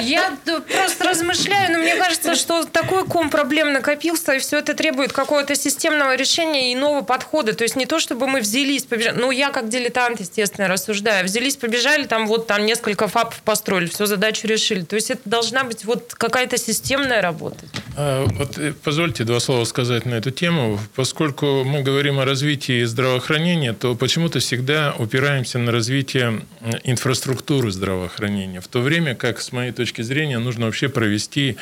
Я 0.00 0.36
просто 0.44 1.04
размышляю, 1.04 1.72
но 1.72 1.78
мне 1.78 1.94
кажется, 1.96 2.34
что 2.34 2.64
такой 2.64 3.04
ком 3.04 3.30
проблем 3.30 3.72
накопился, 3.72 4.32
и 4.32 4.38
все 4.38 4.58
это 4.58 4.74
требует 4.74 5.12
какого-то 5.12 5.54
системного 5.54 6.16
решения 6.16 6.72
и 6.72 6.74
нового 6.74 7.02
подхода. 7.02 7.52
То 7.52 7.62
есть 7.62 7.76
не 7.76 7.86
то, 7.86 8.00
чтобы 8.00 8.26
мы 8.26 8.40
взялись, 8.40 8.84
побежали. 8.84 9.18
Ну, 9.18 9.30
я 9.30 9.50
как 9.50 9.68
дилетант, 9.68 10.20
естественно, 10.20 10.66
рассуждаю. 10.66 11.24
Взялись, 11.24 11.56
побежали, 11.56 12.06
там 12.06 12.26
вот 12.26 12.46
там 12.46 12.64
несколько 12.64 13.06
фапов 13.06 13.40
построили, 13.44 13.86
всю 13.86 14.06
задачу 14.06 14.46
решили. 14.46 14.82
То 14.82 14.96
есть 14.96 15.10
это 15.10 15.22
должна 15.24 15.64
быть 15.64 15.84
вот 15.84 16.14
какая-то 16.14 16.58
системная 16.58 17.22
работа. 17.22 17.64
А, 17.96 18.24
вот 18.26 18.58
э, 18.58 18.72
позвольте 18.82 19.24
два 19.24 19.40
слова 19.40 19.64
сказать 19.64 20.06
на 20.06 20.14
эту 20.14 20.30
тему. 20.30 20.80
Поскольку 20.96 21.64
мы 21.64 21.82
говорим 21.82 22.18
о 22.18 22.24
развитии 22.24 22.82
здравоохранения, 22.84 23.31
то 23.72 23.94
почему-то 23.94 24.40
всегда 24.40 24.94
упираемся 24.98 25.58
на 25.58 25.72
развитие 25.72 26.42
инфраструктуры 26.84 27.70
здравоохранения. 27.70 28.60
В 28.60 28.68
то 28.68 28.80
время 28.80 29.14
как, 29.14 29.40
с 29.40 29.52
моей 29.52 29.72
точки 29.72 30.02
зрения, 30.02 30.38
нужно 30.38 30.66
вообще 30.66 30.88
провести 30.88 31.56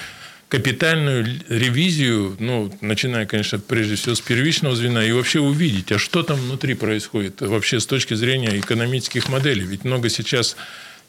капитальную 0.48 1.24
ревизию, 1.48 2.36
ну, 2.40 2.72
начиная, 2.80 3.24
конечно, 3.24 3.60
прежде 3.60 3.94
всего 3.94 4.16
с 4.16 4.20
первичного 4.20 4.74
звена, 4.74 5.04
и 5.04 5.12
вообще 5.12 5.38
увидеть, 5.38 5.92
а 5.92 5.98
что 5.98 6.24
там 6.24 6.38
внутри 6.38 6.74
происходит 6.74 7.40
вообще 7.40 7.78
с 7.78 7.86
точки 7.86 8.14
зрения 8.14 8.58
экономических 8.58 9.28
моделей. 9.28 9.64
Ведь 9.64 9.84
много 9.84 10.08
сейчас 10.08 10.56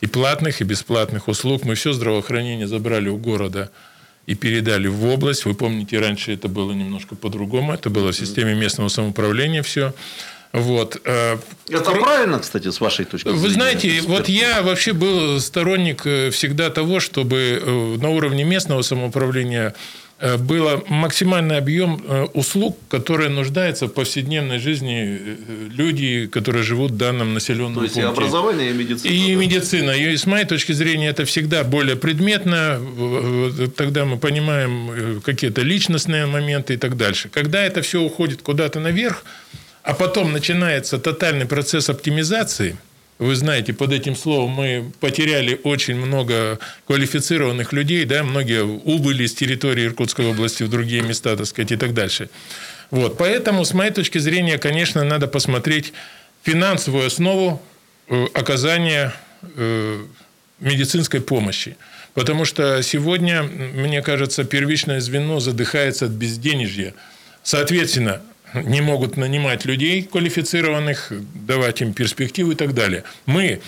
и 0.02 0.08
платных, 0.08 0.62
и 0.62 0.64
бесплатных 0.64 1.28
услуг. 1.28 1.64
Мы 1.64 1.76
все 1.76 1.94
здравоохранение 1.94 2.68
забрали 2.68 3.10
у 3.10 3.18
города 3.18 3.72
и 4.26 4.36
передали 4.36 4.88
в 4.88 5.06
область. 5.06 5.46
Вы 5.46 5.56
помните, 5.56 6.00
раньше 6.00 6.34
это 6.34 6.48
было 6.48 6.72
немножко 6.72 7.16
по-другому. 7.16 7.74
Это 7.74 7.90
было 7.90 8.12
в 8.12 8.16
системе 8.16 8.54
местного 8.54 8.90
самоуправления 8.90 9.64
все. 9.64 9.94
Вот. 10.54 11.00
Э, 11.06 11.38
Это 11.70 11.92
Про... 11.92 12.02
правильно, 12.02 12.40
кстати, 12.40 12.70
с 12.70 12.82
вашей 12.82 13.06
точки 13.06 13.28
зрения? 13.28 13.42
Вы 13.42 13.50
знаете, 13.50 14.02
вот 14.02 14.28
я 14.28 14.62
вообще 14.62 14.94
был 14.94 15.40
сторонник 15.40 16.06
э, 16.06 16.30
всегда 16.32 16.70
того, 16.70 17.00
чтобы 17.00 17.62
э, 17.62 17.98
на 18.02 18.10
уровне 18.10 18.44
местного 18.44 18.82
самоуправления 18.82 19.74
был 20.38 20.84
максимальный 20.88 21.58
объем 21.58 22.06
услуг, 22.36 22.78
которые 22.90 23.30
нуждаются 23.30 23.88
в 23.88 23.90
повседневной 23.90 24.60
жизни 24.60 25.20
люди, 25.76 26.28
которые 26.28 26.62
живут 26.62 26.92
в 26.92 26.98
данном 26.98 27.34
населенном 27.34 27.74
То 27.74 27.82
есть 27.82 27.96
пункте. 27.96 28.08
и 28.08 28.14
образование, 28.14 28.70
и 28.70 28.74
медицина. 28.74 29.12
И 29.12 29.34
да? 29.34 29.42
медицина. 29.42 29.92
И 29.92 30.16
с 30.16 30.28
моей 30.28 30.46
точки 30.46 30.74
зрения 30.74 31.08
это 31.08 31.26
всегда 31.26 31.64
более 31.64 31.96
предметно. 31.96 32.80
Тогда 33.76 34.06
мы 34.06 34.18
понимаем 34.18 35.22
какие-то 35.26 35.64
личностные 35.64 36.28
моменты 36.28 36.76
и 36.76 36.78
так 36.78 36.98
дальше. 36.98 37.30
Когда 37.30 37.64
это 37.64 37.82
все 37.82 38.00
уходит 38.00 38.44
куда-то 38.44 38.80
наверх, 38.80 39.24
а 39.84 39.94
потом 39.94 40.32
начинается 40.32 40.98
тотальный 41.00 41.46
процесс 41.46 41.90
оптимизации. 41.90 42.78
Вы 43.20 43.36
знаете, 43.36 43.74
под 43.74 43.92
этим 43.92 44.16
словом 44.16 44.50
мы 44.50 44.92
потеряли 45.00 45.60
очень 45.64 45.96
много 45.96 46.60
квалифицированных 46.88 47.72
людей, 47.72 48.06
да, 48.06 48.24
многие 48.24 48.64
убыли 48.64 49.28
с 49.28 49.36
территории 49.36 49.86
Иркутской 49.86 50.26
области 50.26 50.64
в 50.64 50.70
другие 50.70 51.04
места, 51.04 51.36
так 51.36 51.46
сказать, 51.46 51.72
и 51.72 51.78
так 51.78 51.94
дальше. 51.94 52.30
Вот, 52.90 53.18
поэтому, 53.18 53.64
с 53.64 53.74
моей 53.74 53.92
точки 53.92 54.18
зрения, 54.18 54.58
конечно, 54.58 55.04
надо 55.04 55.28
посмотреть 55.28 55.94
финансовую 56.44 57.06
основу 57.06 57.62
э, 58.08 58.26
оказания 58.34 59.14
э, 59.56 60.04
медицинской 60.60 61.22
помощи. 61.22 61.78
Потому 62.14 62.44
что 62.44 62.82
сегодня, 62.82 63.44
мне 63.44 64.02
кажется, 64.02 64.44
первичное 64.44 65.00
звено 65.00 65.40
задыхается 65.40 66.06
от 66.06 66.12
безденежья. 66.12 66.94
Соответственно, 67.44 68.22
не 68.54 68.82
могут 68.82 69.18
нанимать 69.18 69.66
людей 69.66 70.04
квалифицированных, 70.04 71.12
давать 71.36 71.82
им 71.82 71.94
перспективы 71.94 72.54
и 72.54 72.56
так 72.56 72.74
далее. 72.74 73.04
Мы, 73.26 73.62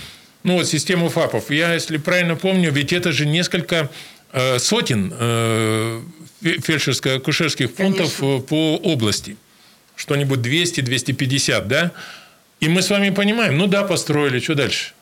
ну 0.43 0.57
вот 0.57 0.67
систему 0.67 1.09
ФАПов, 1.09 1.51
я, 1.51 1.73
если 1.73 1.97
правильно 1.97 2.35
помню, 2.35 2.71
ведь 2.71 2.93
это 2.93 3.11
же 3.11 3.25
несколько 3.25 3.89
э, 4.31 4.59
сотен 4.59 5.13
э, 5.17 6.01
фельдшерско-акушерских 6.41 7.69
пунктов 7.69 8.17
Конечно. 8.17 8.41
по 8.41 8.75
области. 8.77 9.37
Что-нибудь 9.95 10.39
200-250, 10.39 11.65
да? 11.65 11.91
И 12.59 12.67
мы 12.67 12.81
с 12.81 12.89
вами 12.89 13.09
понимаем, 13.09 13.57
ну 13.57 13.67
да, 13.67 13.83
построили, 13.83 14.39
что 14.39 14.55
дальше? 14.55 14.93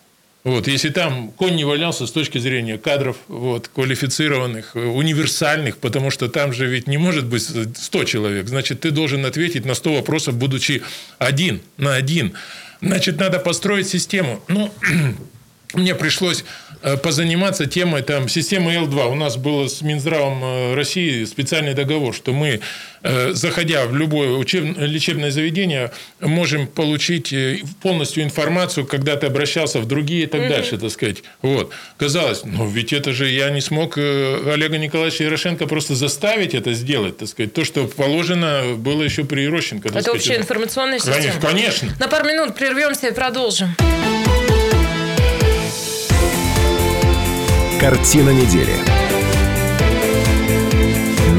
Вот, 0.44 0.68
если 0.68 0.89
там 0.89 1.32
конь 1.32 1.56
не 1.56 1.66
валялся 1.66 2.08
с 2.08 2.12
точки 2.12 2.39
зрения 2.39 2.80
кадров, 2.80 3.18
вот, 3.28 3.68
квалифицированных, 3.68 4.76
универсальных, 4.76 5.78
потому 5.78 6.10
что 6.10 6.30
там 6.30 6.52
же 6.52 6.66
ведь 6.66 6.88
не 6.88 6.98
может 6.98 7.26
быть 7.26 7.44
100 7.44 8.04
человек, 8.06 8.48
значит, 8.48 8.80
ты 8.80 8.89
должен 8.89 9.26
ответить 9.26 9.66
на 9.66 9.76
100 9.76 9.94
вопросов, 9.94 10.38
будучи 10.38 10.82
один 11.20 11.62
на 11.78 11.94
один. 11.94 12.34
Значит, 12.82 13.20
надо 13.20 13.38
построить 13.38 13.88
систему. 13.88 14.42
Ну, 14.48 14.74
мне 15.74 15.96
пришлось 15.96 16.44
Э, 16.84 16.98
позаниматься 16.98 17.68
темой 17.68 18.02
там, 18.02 18.28
системы 18.28 18.74
Л2. 18.74 19.12
У 19.12 19.16
нас 19.16 19.38
был 19.38 19.70
с 19.70 19.82
Минздравом 19.82 20.44
э, 20.44 20.74
России 20.74 21.26
специальный 21.26 21.76
договор, 21.76 22.16
что 22.16 22.34
мы, 22.34 22.60
э, 23.04 23.34
заходя 23.34 23.86
в 23.86 23.96
любое 23.96 24.32
учеб... 24.32 24.76
лечебное 24.78 25.30
заведение, 25.30 25.92
можем 26.20 26.66
получить 26.66 27.36
полностью 27.84 28.24
информацию, 28.24 28.88
когда 28.88 29.16
ты 29.16 29.28
обращался 29.28 29.80
в 29.80 29.86
другие 29.86 30.24
и 30.24 30.26
так 30.26 30.42
mm-hmm. 30.42 30.50
дальше, 30.50 30.78
так 30.80 30.90
сказать. 30.90 31.18
Вот. 31.44 31.72
Казалось, 31.98 32.42
ну 32.46 32.68
ведь 32.68 32.94
это 32.94 33.14
же 33.14 33.30
я 33.30 33.52
не 33.52 33.62
смог 33.62 33.98
Олега 33.98 34.80
Николаевича 34.80 35.26
Ярошенко 35.26 35.68
просто 35.68 35.94
заставить 35.94 36.56
это 36.56 36.74
сделать, 36.74 37.18
так 37.18 37.28
сказать. 37.28 37.54
То, 37.54 37.64
что 37.64 37.86
положено 37.86 38.74
было 38.76 39.04
еще 39.04 39.24
при 39.24 39.42
Ерощенко. 39.42 39.90
Это 39.90 40.02
сказать. 40.02 40.20
общая 40.20 40.38
информационная 40.38 40.98
система? 40.98 41.18
Конечно, 41.18 41.42
конечно. 41.42 41.92
На 42.00 42.08
пару 42.08 42.28
минут 42.28 42.56
прервемся 42.56 43.10
и 43.10 43.14
продолжим. 43.14 43.76
Картина 47.82 48.30
недели. 48.30 48.76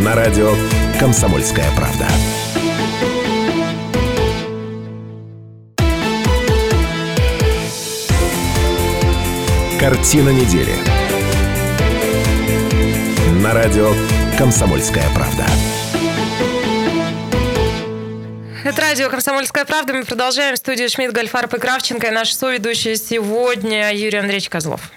На 0.02 0.16
радио 0.16 0.52
«Комсомольская 0.98 1.70
правда». 1.76 2.08
Картина 9.78 10.30
недели. 10.30 10.74
На 13.40 13.54
радио 13.54 13.92
«Комсомольская 14.36 15.04
правда». 15.14 15.46
Это 18.64 18.80
радио 18.80 19.08
«Комсомольская 19.08 19.64
правда». 19.64 19.92
Мы 19.92 20.02
продолжаем. 20.04 20.56
В 20.56 20.58
студии 20.58 20.88
Шмидт, 20.88 21.14
Гольфарб 21.14 21.54
и 21.54 21.60
Кравченко. 21.60 22.08
И 22.08 22.10
наш 22.10 22.32
соведущий 22.32 22.96
сегодня 22.96 23.94
Юрий 23.94 24.18
Андреевич 24.18 24.48
Козлов. 24.48 24.90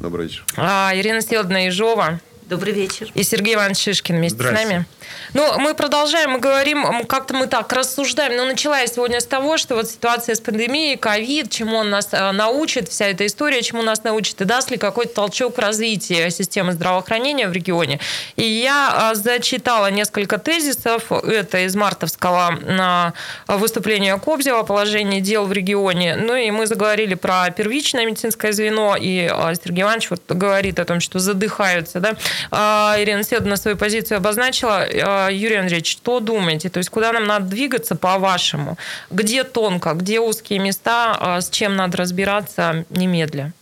Добрый 0.00 0.26
вечер. 0.28 0.44
А, 0.56 0.92
Ирина 0.94 1.20
Селдна 1.20 1.66
Ежова. 1.66 2.20
Добрый 2.46 2.72
вечер. 2.72 3.10
И 3.14 3.22
Сергей 3.22 3.54
Иванович 3.54 3.78
Шишкин 3.82 4.16
вместе 4.16 4.38
с 4.42 4.50
нами. 4.50 4.86
Ну, 5.34 5.58
мы 5.58 5.74
продолжаем, 5.74 6.30
мы 6.30 6.38
говорим, 6.38 7.04
как-то 7.06 7.34
мы 7.34 7.46
так 7.46 7.72
рассуждаем. 7.72 8.36
Но 8.36 8.44
начала 8.44 8.80
я 8.80 8.86
сегодня 8.86 9.20
с 9.20 9.26
того, 9.26 9.56
что 9.58 9.74
вот 9.74 9.88
ситуация 9.88 10.34
с 10.34 10.40
пандемией, 10.40 10.96
ковид, 10.96 11.50
чему 11.50 11.76
он 11.76 11.90
нас 11.90 12.08
э, 12.12 12.32
научит, 12.32 12.88
вся 12.88 13.06
эта 13.06 13.26
история, 13.26 13.62
чему 13.62 13.82
нас 13.82 14.04
научит, 14.04 14.40
и 14.40 14.44
даст 14.44 14.70
ли 14.70 14.76
какой-то 14.76 15.14
толчок 15.14 15.58
развития 15.58 16.30
системы 16.30 16.72
здравоохранения 16.72 17.48
в 17.48 17.52
регионе. 17.52 18.00
И 18.36 18.44
я 18.44 19.12
э, 19.12 19.14
зачитала 19.14 19.90
несколько 19.90 20.38
тезисов. 20.38 21.12
Это 21.12 21.64
из 21.64 21.76
мартовского 21.76 22.58
на 22.62 23.12
выступления 23.46 24.16
Кобзева 24.18 24.62
положение 24.62 25.20
дел 25.20 25.46
в 25.46 25.52
регионе. 25.52 26.16
Ну 26.16 26.34
и 26.34 26.50
мы 26.50 26.66
заговорили 26.66 27.14
про 27.14 27.50
первичное 27.50 28.06
медицинское 28.06 28.52
звено, 28.52 28.96
и 28.98 29.30
э, 29.30 29.54
Сергей 29.62 29.82
Иванович 29.82 30.10
вот 30.10 30.22
говорит 30.28 30.78
о 30.78 30.84
том, 30.84 31.00
что 31.00 31.18
задыхаются, 31.18 32.00
да. 32.00 32.16
А, 32.50 32.96
Ирина 32.98 33.22
Седовна 33.22 33.56
свою 33.56 33.76
позицию 33.76 34.18
обозначила. 34.18 34.86
А, 35.04 35.28
Юрий 35.28 35.56
Андреевич, 35.56 35.90
что 35.90 36.20
думаете? 36.20 36.68
То 36.70 36.78
есть 36.78 36.90
куда 36.90 37.12
нам 37.12 37.26
надо 37.26 37.46
двигаться 37.46 37.96
по-вашему? 37.96 38.76
Где 39.10 39.44
тонко, 39.44 39.94
где 39.94 40.20
узкие 40.20 40.58
места, 40.58 41.16
а, 41.18 41.40
с 41.40 41.50
чем 41.50 41.76
надо 41.76 41.98
разбираться 41.98 42.84
немедля? 42.90 43.52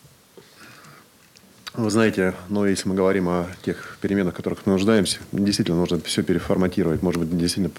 Вы 1.74 1.90
знаете, 1.90 2.34
но 2.48 2.66
если 2.66 2.88
мы 2.88 2.96
говорим 2.96 3.28
о 3.28 3.46
тех 3.64 3.98
переменах, 4.00 4.34
в 4.34 4.36
которых 4.36 4.66
мы 4.66 4.72
нуждаемся, 4.72 5.18
действительно 5.30 5.78
нужно 5.78 6.00
все 6.00 6.24
переформатировать, 6.24 7.02
может 7.02 7.20
быть, 7.20 7.38
действительно 7.38 7.70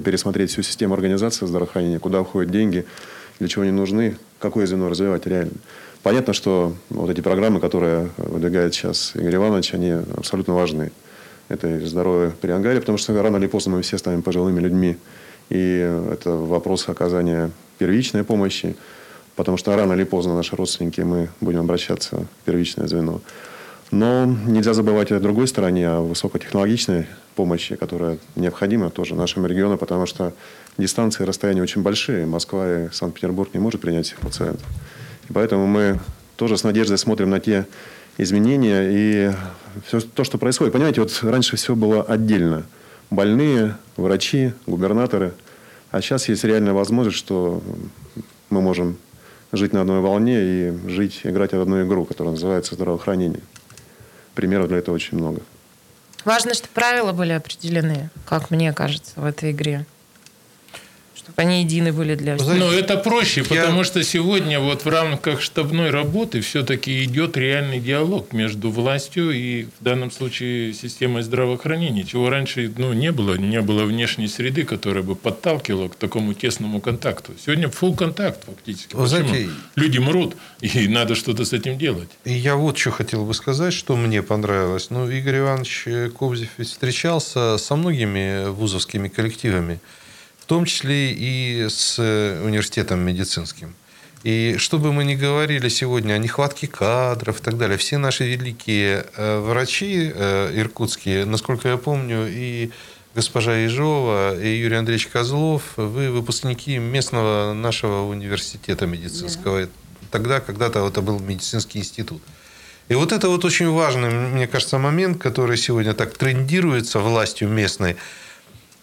пересмотреть 0.00 0.52
всю 0.52 0.62
систему 0.62 0.94
организации 0.94 1.44
здравоохранения, 1.44 1.98
куда 1.98 2.20
уходят 2.20 2.52
деньги, 2.52 2.86
для 3.40 3.48
чего 3.48 3.62
они 3.62 3.72
нужны, 3.72 4.16
какое 4.38 4.66
звено 4.66 4.88
развивать 4.88 5.26
реально. 5.26 5.54
Понятно, 6.04 6.34
что 6.34 6.74
вот 6.90 7.10
эти 7.10 7.20
программы, 7.20 7.58
которые 7.58 8.10
выдвигает 8.16 8.74
сейчас 8.74 9.12
Игорь 9.16 9.36
Иванович, 9.36 9.74
они 9.74 9.90
абсолютно 9.90 10.54
важны. 10.54 10.92
Это 11.48 11.86
здоровье 11.86 12.32
при 12.40 12.50
ангаре, 12.50 12.80
потому 12.80 12.98
что 12.98 13.20
рано 13.22 13.36
или 13.36 13.46
поздно 13.46 13.76
мы 13.76 13.82
все 13.82 13.98
станем 13.98 14.22
пожилыми 14.22 14.60
людьми. 14.60 14.96
И 15.48 16.02
это 16.12 16.32
вопрос 16.32 16.88
оказания 16.88 17.50
первичной 17.78 18.24
помощи, 18.24 18.76
потому 19.34 19.56
что 19.56 19.74
рано 19.74 19.94
или 19.94 20.04
поздно 20.04 20.34
наши 20.34 20.56
родственники, 20.56 21.00
мы 21.00 21.30
будем 21.40 21.60
обращаться 21.60 22.16
в 22.16 22.44
первичное 22.44 22.86
звено. 22.86 23.20
Но 23.90 24.26
нельзя 24.26 24.74
забывать 24.74 25.10
о 25.12 25.20
другой 25.20 25.48
стороне, 25.48 25.88
о 25.88 26.02
высокотехнологичной 26.02 27.06
помощи, 27.34 27.76
которая 27.76 28.18
необходима 28.36 28.90
тоже 28.90 29.14
нашему 29.14 29.46
региону, 29.46 29.78
потому 29.78 30.04
что 30.04 30.34
дистанции 30.76 31.22
и 31.22 31.26
расстояния 31.26 31.62
очень 31.62 31.82
большие. 31.82 32.26
Москва 32.26 32.84
и 32.84 32.88
Санкт-Петербург 32.92 33.54
не 33.54 33.60
может 33.60 33.80
принять 33.80 34.06
всех 34.06 34.18
пациентов. 34.18 34.66
И 35.30 35.32
поэтому 35.32 35.66
мы 35.66 36.00
тоже 36.36 36.58
с 36.58 36.64
надеждой 36.64 36.98
смотрим 36.98 37.30
на 37.30 37.40
те 37.40 37.66
изменения 38.18 38.90
и 38.90 39.32
все 39.86 40.00
то, 40.00 40.24
что 40.24 40.38
происходит. 40.38 40.72
Понимаете, 40.72 41.00
вот 41.00 41.18
раньше 41.22 41.56
все 41.56 41.74
было 41.74 42.02
отдельно. 42.02 42.66
Больные, 43.10 43.76
врачи, 43.96 44.52
губернаторы. 44.66 45.32
А 45.90 46.02
сейчас 46.02 46.28
есть 46.28 46.44
реальная 46.44 46.74
возможность, 46.74 47.16
что 47.16 47.62
мы 48.50 48.60
можем 48.60 48.98
жить 49.52 49.72
на 49.72 49.80
одной 49.80 50.00
волне 50.00 50.40
и 50.42 50.88
жить, 50.88 51.20
играть 51.22 51.52
в 51.52 51.60
одну 51.60 51.82
игру, 51.86 52.04
которая 52.04 52.32
называется 52.32 52.74
здравоохранение. 52.74 53.40
Примеров 54.34 54.68
для 54.68 54.78
этого 54.78 54.94
очень 54.94 55.16
много. 55.16 55.40
Важно, 56.24 56.52
что 56.52 56.68
правила 56.68 57.12
были 57.12 57.32
определены, 57.32 58.10
как 58.26 58.50
мне 58.50 58.72
кажется, 58.74 59.12
в 59.16 59.24
этой 59.24 59.52
игре 59.52 59.86
чтобы 61.18 61.34
они 61.42 61.62
едины 61.62 61.92
были 61.92 62.14
для 62.14 62.36
всех. 62.36 62.56
Но 62.56 62.72
это 62.72 62.96
проще, 62.96 63.40
я... 63.40 63.46
потому 63.46 63.84
что 63.84 64.02
сегодня 64.02 64.60
вот 64.60 64.84
в 64.84 64.88
рамках 64.88 65.40
штабной 65.40 65.90
работы 65.90 66.40
все-таки 66.40 67.04
идет 67.04 67.36
реальный 67.36 67.80
диалог 67.80 68.32
между 68.32 68.70
властью 68.70 69.32
и 69.32 69.64
в 69.64 69.84
данном 69.84 70.10
случае 70.10 70.72
системой 70.72 71.22
здравоохранения, 71.22 72.04
чего 72.04 72.30
раньше 72.30 72.72
ну, 72.76 72.92
не 72.92 73.12
было, 73.12 73.34
не 73.34 73.60
было 73.60 73.84
внешней 73.84 74.28
среды, 74.28 74.64
которая 74.64 75.02
бы 75.02 75.16
подталкивала 75.16 75.88
к 75.88 75.96
такому 75.96 76.34
тесному 76.34 76.80
контакту. 76.80 77.32
Сегодня 77.44 77.68
full 77.68 77.96
контакт 77.96 78.44
фактически. 78.46 78.94
Вы 78.94 79.06
знаете, 79.06 79.48
Люди 79.74 79.98
мрут, 79.98 80.36
и 80.60 80.88
надо 80.88 81.14
что-то 81.14 81.44
с 81.44 81.52
этим 81.52 81.78
делать. 81.78 82.08
И 82.24 82.32
я 82.32 82.56
вот 82.56 82.78
что 82.78 82.90
хотел 82.90 83.24
бы 83.24 83.34
сказать, 83.34 83.72
что 83.72 83.96
мне 83.96 84.22
понравилось. 84.22 84.90
Ну, 84.90 85.10
Игорь 85.10 85.38
Иванович 85.38 86.12
Кобзев 86.16 86.50
встречался 86.58 87.58
со 87.58 87.76
многими 87.76 88.48
вузовскими 88.50 89.08
коллективами 89.08 89.80
том 90.48 90.64
числе 90.64 91.12
и 91.12 91.68
с 91.68 91.96
э, 91.98 92.42
университетом 92.42 93.00
медицинским. 93.00 93.74
И 94.24 94.56
что 94.58 94.78
бы 94.78 94.92
мы 94.92 95.04
ни 95.04 95.14
говорили 95.14 95.68
сегодня 95.68 96.14
о 96.14 96.18
нехватке 96.18 96.66
кадров 96.66 97.40
и 97.40 97.42
так 97.42 97.56
далее, 97.58 97.76
все 97.76 97.98
наши 97.98 98.24
великие 98.24 99.04
э, 99.16 99.38
врачи 99.40 100.10
э, 100.12 100.50
иркутские, 100.54 101.26
насколько 101.26 101.68
я 101.68 101.76
помню, 101.76 102.26
и 102.28 102.70
госпожа 103.14 103.54
Ежова, 103.56 104.40
и 104.40 104.56
Юрий 104.56 104.76
Андреевич 104.76 105.08
Козлов, 105.08 105.62
вы 105.76 106.10
выпускники 106.10 106.78
местного 106.78 107.52
нашего 107.52 108.08
университета 108.08 108.86
медицинского. 108.86 109.66
Да. 109.66 109.68
Тогда 110.10 110.40
когда-то 110.40 110.88
это 110.88 111.02
был 111.02 111.20
медицинский 111.20 111.78
институт. 111.78 112.22
И 112.88 112.94
вот 112.94 113.12
это 113.12 113.28
вот 113.28 113.44
очень 113.44 113.70
важный, 113.70 114.08
мне 114.08 114.46
кажется, 114.46 114.78
момент, 114.78 115.18
который 115.18 115.58
сегодня 115.58 115.92
так 115.92 116.16
трендируется 116.16 117.00
властью 117.00 117.50
местной– 117.50 117.96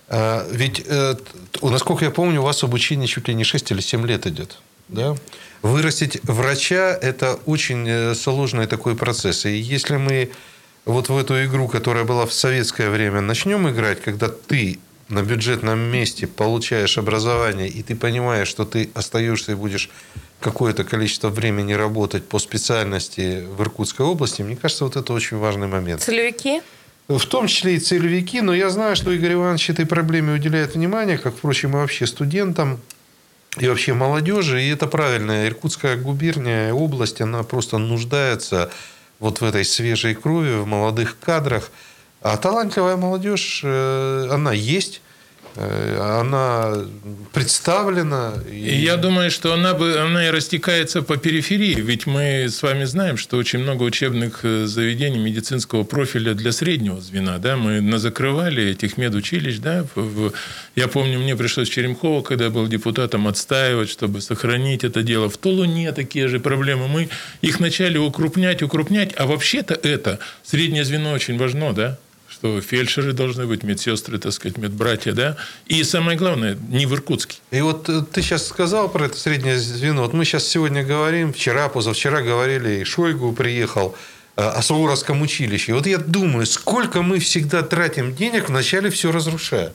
ведь, 0.09 0.83
э, 0.85 1.15
насколько 1.61 2.05
я 2.05 2.11
помню, 2.11 2.41
у 2.41 2.43
вас 2.43 2.63
обучение 2.63 3.07
чуть 3.07 3.27
ли 3.27 3.33
не 3.33 3.43
6 3.43 3.71
или 3.71 3.81
7 3.81 4.05
лет 4.05 4.27
идет. 4.27 4.57
Да? 4.87 5.15
Вырастить 5.61 6.19
врача– 6.23 6.97
это 7.01 7.39
очень 7.45 7.87
э, 7.87 8.15
сложный 8.15 8.67
такой 8.67 8.95
процесс. 8.95 9.45
И 9.45 9.55
если 9.55 9.97
мы 9.97 10.29
вот 10.85 11.09
в 11.09 11.17
эту 11.17 11.43
игру, 11.45 11.67
которая 11.67 12.03
была 12.03 12.25
в 12.25 12.33
советское 12.33 12.89
время, 12.89 13.21
начнем 13.21 13.67
играть, 13.67 14.01
когда 14.01 14.29
ты 14.29 14.79
на 15.09 15.23
бюджетном 15.23 15.79
месте 15.79 16.27
получаешь 16.27 16.97
образование, 16.97 17.67
и 17.67 17.81
ты 17.81 17.95
понимаешь, 17.95 18.47
что 18.47 18.65
ты 18.65 18.89
остаешься 18.93 19.53
и 19.53 19.55
будешь 19.55 19.89
какое-то 20.39 20.83
количество 20.83 21.29
времени 21.29 21.73
работать 21.73 22.27
по 22.27 22.37
специальности 22.39 23.43
в 23.57 23.61
Иркутской 23.61 24.05
области, 24.05 24.43
мне 24.43 24.55
кажется, 24.55 24.83
вот 24.83 24.95
это 24.95 25.13
очень 25.13 25.37
важный 25.37 25.67
момент. 25.67 26.01
Целевики? 26.01 26.61
В 27.07 27.25
том 27.27 27.45
числе 27.45 27.75
и 27.75 27.79
целевики, 27.79 28.41
но 28.41 28.53
я 28.53 28.71
знаю, 28.71 28.95
что 28.95 29.11
Игорь 29.11 29.33
Иванович 29.33 29.69
этой 29.69 29.85
проблеме 29.85 30.33
уделяет 30.33 30.73
внимание, 30.73 31.19
как, 31.19 31.35
впрочем, 31.35 31.71
и 31.71 31.73
вообще 31.73 32.07
студентам, 32.07 32.79
и 33.59 33.67
вообще 33.67 33.93
молодежи. 33.93 34.63
И 34.63 34.69
это 34.69 34.87
правильно. 34.87 35.47
Иркутская 35.47 35.97
губерния, 35.97 36.73
область, 36.73 37.21
она 37.21 37.43
просто 37.43 37.77
нуждается 37.77 38.71
вот 39.19 39.39
в 39.39 39.43
этой 39.43 39.65
свежей 39.65 40.15
крови, 40.15 40.55
в 40.55 40.65
молодых 40.65 41.17
кадрах. 41.19 41.69
А 42.21 42.37
талантливая 42.37 42.97
молодежь, 42.97 43.61
э, 43.63 44.27
она 44.31 44.51
есть. 44.51 45.01
Э, 45.55 46.19
она 46.21 46.85
представлена. 47.33 48.33
И... 48.51 48.75
я 48.75 48.97
думаю, 48.97 49.31
что 49.31 49.53
она, 49.53 49.73
бы, 49.73 49.97
она 49.97 50.27
и 50.27 50.29
растекается 50.29 51.01
по 51.01 51.17
периферии. 51.17 51.75
Ведь 51.75 52.05
мы 52.05 52.45
с 52.49 52.61
вами 52.61 52.83
знаем, 52.83 53.17
что 53.17 53.37
очень 53.37 53.59
много 53.59 53.83
учебных 53.83 54.41
э, 54.43 54.65
заведений 54.65 55.19
медицинского 55.19 55.83
профиля 55.83 56.33
для 56.33 56.51
среднего 56.51 56.99
звена. 56.99 57.37
Да? 57.37 57.55
Мы 57.55 57.97
закрывали 57.97 58.71
этих 58.71 58.97
медучилищ. 58.97 59.59
Да? 59.59 59.85
Я 60.75 60.87
помню, 60.87 61.19
мне 61.19 61.35
пришлось 61.35 61.69
в 61.69 61.73
Черемхово, 61.73 62.21
когда 62.21 62.49
был 62.49 62.67
депутатом, 62.67 63.27
отстаивать, 63.27 63.89
чтобы 63.89 64.21
сохранить 64.21 64.83
это 64.83 65.03
дело. 65.03 65.29
В 65.29 65.37
Тулуне 65.37 65.91
такие 65.93 66.27
же 66.27 66.39
проблемы. 66.39 66.87
Мы 66.87 67.09
их 67.41 67.59
начали 67.59 67.97
укрупнять, 67.97 68.61
укрупнять. 68.61 69.13
А 69.15 69.25
вообще-то 69.25 69.73
это 69.73 70.19
среднее 70.43 70.83
звено 70.83 71.13
очень 71.13 71.37
важно. 71.37 71.73
Да? 71.73 71.97
Что 72.45 72.61
фельдшеры 72.61 73.13
должны 73.13 73.47
быть, 73.47 73.63
медсестры, 73.63 74.19
так 74.19 74.31
сказать, 74.31 74.57
медбратья, 74.57 75.13
да? 75.13 75.35
И 75.65 75.83
самое 75.83 76.15
главное, 76.15 76.55
не 76.69 76.85
в 76.85 76.93
Иркутске. 76.93 77.37
И 77.49 77.61
вот 77.61 77.89
э, 77.89 78.03
ты 78.11 78.21
сейчас 78.21 78.45
сказал 78.47 78.87
про 78.87 79.05
это 79.05 79.17
среднее 79.17 79.57
звено. 79.57 80.03
Вот 80.03 80.13
мы 80.13 80.25
сейчас 80.25 80.47
сегодня 80.47 80.83
говорим, 80.83 81.33
вчера, 81.33 81.69
позавчера 81.69 82.21
говорили, 82.21 82.81
и 82.81 82.83
Шойгу 82.83 83.33
приехал 83.33 83.95
э, 84.37 84.43
о 84.43 84.61
Суворовском 84.61 85.23
училище. 85.23 85.73
Вот 85.73 85.87
я 85.87 85.97
думаю, 85.97 86.45
сколько 86.45 87.01
мы 87.01 87.17
всегда 87.17 87.63
тратим 87.63 88.13
денег, 88.15 88.49
вначале 88.49 88.91
все 88.91 89.11
разрушая. 89.11 89.73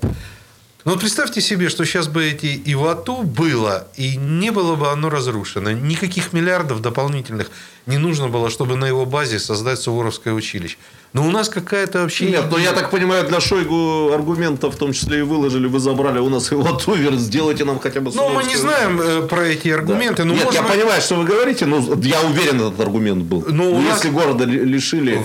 Ну 0.84 0.92
вот 0.92 1.00
представьте 1.00 1.40
себе, 1.40 1.68
что 1.68 1.84
сейчас 1.84 2.08
бы 2.08 2.24
эти 2.24 2.62
ИВАТУ 2.64 3.24
было, 3.24 3.88
и 3.96 4.16
не 4.16 4.50
было 4.50 4.76
бы 4.76 4.90
оно 4.90 5.10
разрушено. 5.10 5.72
Никаких 5.72 6.32
миллиардов 6.32 6.80
дополнительных 6.80 7.50
не 7.86 7.98
нужно 7.98 8.28
было, 8.28 8.48
чтобы 8.48 8.76
на 8.76 8.86
его 8.86 9.04
базе 9.04 9.38
создать 9.38 9.78
Суворовское 9.80 10.32
училище. 10.32 10.78
Но 11.12 11.26
у 11.26 11.30
нас 11.30 11.48
какая-то 11.48 12.02
вообще... 12.02 12.26
Нет, 12.26 12.44
но 12.50 12.58
я 12.58 12.72
так 12.72 12.90
понимаю, 12.90 13.26
для 13.26 13.40
Шойгу 13.40 14.12
аргументов 14.12 14.76
в 14.76 14.78
том 14.78 14.92
числе 14.92 15.20
и 15.20 15.22
выложили, 15.22 15.66
вы 15.66 15.80
забрали 15.80 16.20
у 16.20 16.28
нас 16.28 16.52
его 16.52 16.72
тувер, 16.72 17.14
сделайте 17.14 17.64
нам 17.64 17.80
хотя 17.80 18.00
бы... 18.00 18.12
Ну, 18.14 18.28
мы 18.28 18.44
не 18.44 18.54
знаем 18.54 19.00
э, 19.00 19.22
про 19.26 19.48
эти 19.48 19.68
аргументы. 19.70 20.22
Да. 20.22 20.24
Но 20.24 20.34
Нет, 20.34 20.44
можно... 20.44 20.58
я 20.58 20.62
понимаю, 20.62 21.02
что 21.02 21.16
вы 21.16 21.24
говорите, 21.24 21.66
но 21.66 21.78
я 22.02 22.20
уверен, 22.20 22.60
этот 22.60 22.78
аргумент 22.80 23.24
был. 23.24 23.44
Ну, 23.48 23.72
у 23.72 23.82
Если 23.82 24.08
нас... 24.08 24.16
города 24.16 24.44
лишили... 24.44 25.20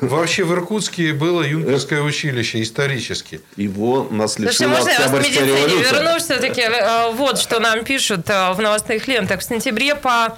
Вообще 0.00 0.42
в 0.42 0.52
Иркутске 0.52 1.12
было 1.12 1.42
юнкерское 1.42 2.02
училище 2.02 2.60
исторически. 2.60 3.40
Его 3.56 4.08
нас 4.10 4.38
лишила 4.40 4.76
Октябрьская 4.76 5.46
революция. 5.46 5.92
Верну 5.92 6.18
все-таки, 6.18 6.62
э, 6.62 7.12
вот 7.12 7.38
что 7.38 7.60
нам 7.60 7.84
пишут 7.84 8.28
э, 8.28 8.52
в 8.54 8.60
новостных 8.60 9.06
лентах. 9.06 9.40
В 9.40 9.44
сентябре 9.44 9.94
по 9.94 10.36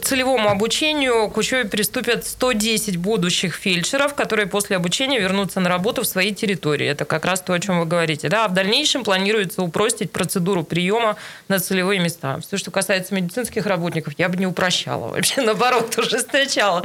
целевому 0.00 0.48
обучению 0.48 1.28
к 1.28 1.36
учебе 1.36 1.68
приступят 1.68 2.24
110 2.24 2.98
будущих 2.98 3.47
будущих 3.48 3.54
фельдшеров, 3.54 4.14
которые 4.14 4.46
после 4.46 4.76
обучения 4.76 5.20
вернутся 5.20 5.60
на 5.60 5.68
работу 5.68 6.02
в 6.02 6.06
своей 6.06 6.34
территории. 6.34 6.86
Это 6.86 7.04
как 7.04 7.24
раз 7.24 7.40
то, 7.40 7.52
о 7.52 7.58
чем 7.58 7.80
вы 7.80 7.86
говорите. 7.86 8.28
Да? 8.28 8.44
А 8.44 8.48
в 8.48 8.54
дальнейшем 8.54 9.04
планируется 9.04 9.62
упростить 9.62 10.10
процедуру 10.12 10.64
приема 10.64 11.16
на 11.48 11.58
целевые 11.58 12.00
места. 12.00 12.38
Все, 12.40 12.56
что 12.56 12.70
касается 12.70 13.14
медицинских 13.14 13.66
работников, 13.66 14.14
я 14.18 14.28
бы 14.28 14.36
не 14.36 14.46
упрощала. 14.46 15.08
Вообще, 15.08 15.40
наоборот, 15.42 15.96
ужесточала. 15.98 16.82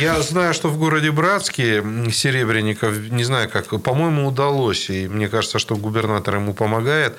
Я 0.00 0.20
знаю, 0.20 0.54
что 0.54 0.68
в 0.68 0.78
городе 0.78 1.10
Братске 1.10 1.82
Серебренников, 2.10 3.10
не 3.10 3.24
знаю 3.24 3.48
как, 3.48 3.82
по-моему, 3.82 4.28
удалось. 4.28 4.90
И 4.90 5.08
мне 5.08 5.28
кажется, 5.28 5.58
что 5.58 5.76
губернатор 5.76 6.36
ему 6.36 6.54
помогает 6.54 7.14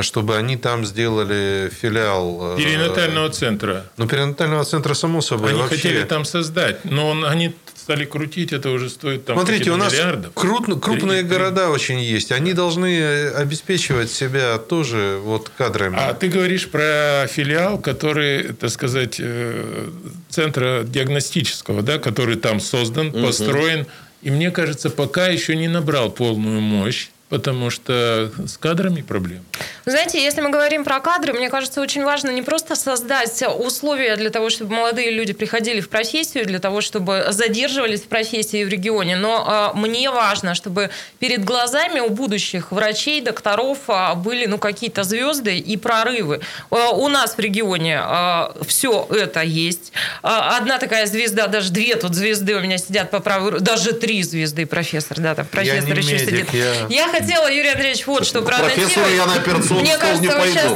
чтобы 0.00 0.36
они 0.36 0.56
там 0.56 0.84
сделали 0.84 1.70
филиал... 1.70 2.54
Э, 2.54 2.56
перинатального 2.56 3.28
центра. 3.28 3.84
Ну, 3.96 4.06
перинатального 4.06 4.64
центра, 4.64 4.94
само 4.94 5.20
собой. 5.20 5.50
Они 5.50 5.60
вообще... 5.60 5.76
хотели 5.76 6.04
там 6.04 6.24
создать, 6.24 6.84
но 6.84 7.10
он, 7.10 7.24
они 7.24 7.54
стали 7.84 8.06
крутить, 8.06 8.54
это 8.54 8.70
уже 8.70 8.88
стоит 8.88 9.26
там 9.26 9.36
Смотрите, 9.36 9.70
у 9.70 9.76
нас 9.76 9.92
миллиардов. 9.92 10.32
Крут, 10.32 10.64
крупные 10.80 11.20
Три, 11.20 11.28
города 11.28 11.68
очень 11.68 12.00
есть. 12.00 12.32
Они 12.32 12.54
должны 12.54 12.86
э, 12.86 13.30
обеспечивать 13.34 14.10
себя 14.10 14.56
тоже 14.56 15.20
вот 15.22 15.50
кадрами. 15.50 15.98
А 15.98 16.14
ты 16.14 16.28
говоришь 16.28 16.70
про 16.70 17.26
филиал, 17.28 17.78
который, 17.78 18.54
так 18.54 18.70
сказать, 18.70 19.16
э, 19.18 19.90
центра 20.30 20.82
диагностического, 20.84 21.82
да, 21.82 21.98
который 21.98 22.36
там 22.36 22.58
создан, 22.58 23.08
угу. 23.08 23.26
построен. 23.26 23.86
И 24.22 24.30
мне 24.30 24.50
кажется, 24.50 24.88
пока 24.88 25.28
еще 25.28 25.54
не 25.54 25.68
набрал 25.68 26.10
полную 26.10 26.62
мощь 26.62 27.10
потому 27.28 27.70
что 27.70 28.30
с 28.46 28.56
кадрами 28.58 29.02
проблем. 29.02 29.44
Знаете, 29.86 30.22
если 30.22 30.40
мы 30.40 30.50
говорим 30.50 30.84
про 30.84 31.00
кадры, 31.00 31.32
мне 31.32 31.48
кажется, 31.48 31.80
очень 31.80 32.04
важно 32.04 32.30
не 32.30 32.42
просто 32.42 32.76
создать 32.76 33.42
условия 33.58 34.16
для 34.16 34.30
того, 34.30 34.50
чтобы 34.50 34.74
молодые 34.74 35.10
люди 35.10 35.32
приходили 35.32 35.80
в 35.80 35.88
профессию, 35.88 36.46
для 36.46 36.58
того, 36.58 36.80
чтобы 36.80 37.26
задерживались 37.30 38.02
в 38.02 38.06
профессии 38.06 38.64
в 38.64 38.68
регионе, 38.68 39.16
но 39.16 39.72
э, 39.74 39.78
мне 39.78 40.10
важно, 40.10 40.54
чтобы 40.54 40.90
перед 41.18 41.44
глазами 41.44 42.00
у 42.00 42.10
будущих 42.10 42.72
врачей, 42.72 43.20
докторов 43.20 43.78
э, 43.88 44.14
были 44.14 44.46
ну, 44.46 44.58
какие-то 44.58 45.02
звезды 45.04 45.58
и 45.58 45.76
прорывы. 45.76 46.40
Э, 46.70 46.76
у 46.92 47.08
нас 47.08 47.36
в 47.36 47.38
регионе 47.38 48.00
э, 48.02 48.64
все 48.66 49.06
это 49.10 49.42
есть. 49.42 49.92
Э, 50.22 50.28
одна 50.56 50.78
такая 50.78 51.06
звезда, 51.06 51.46
даже 51.46 51.70
две 51.70 51.96
тут 51.96 52.14
звезды 52.14 52.54
у 52.54 52.60
меня 52.60 52.78
сидят 52.78 53.10
по 53.10 53.20
правую 53.20 53.60
даже 53.60 53.92
три 53.92 54.22
звезды, 54.22 54.66
профессор, 54.66 55.20
да, 55.20 55.34
там 55.34 55.46
профессор 55.46 55.88
я 55.88 55.94
еще 55.94 56.12
медик, 56.12 56.28
сидит. 56.28 56.54
Я... 56.54 56.86
я 56.88 57.13
хотела, 57.14 57.50
Юрий 57.50 57.70
Андреевич, 57.70 58.06
вот 58.06 58.26
что 58.26 58.42
проанонсировать. 58.42 59.14
я 59.14 59.26
на 59.26 59.34
операционный 59.34 59.82
Мне 59.82 59.96
кажется, 59.96 60.22
не 60.22 60.28
вы 60.28 60.48
сейчас 60.48 60.72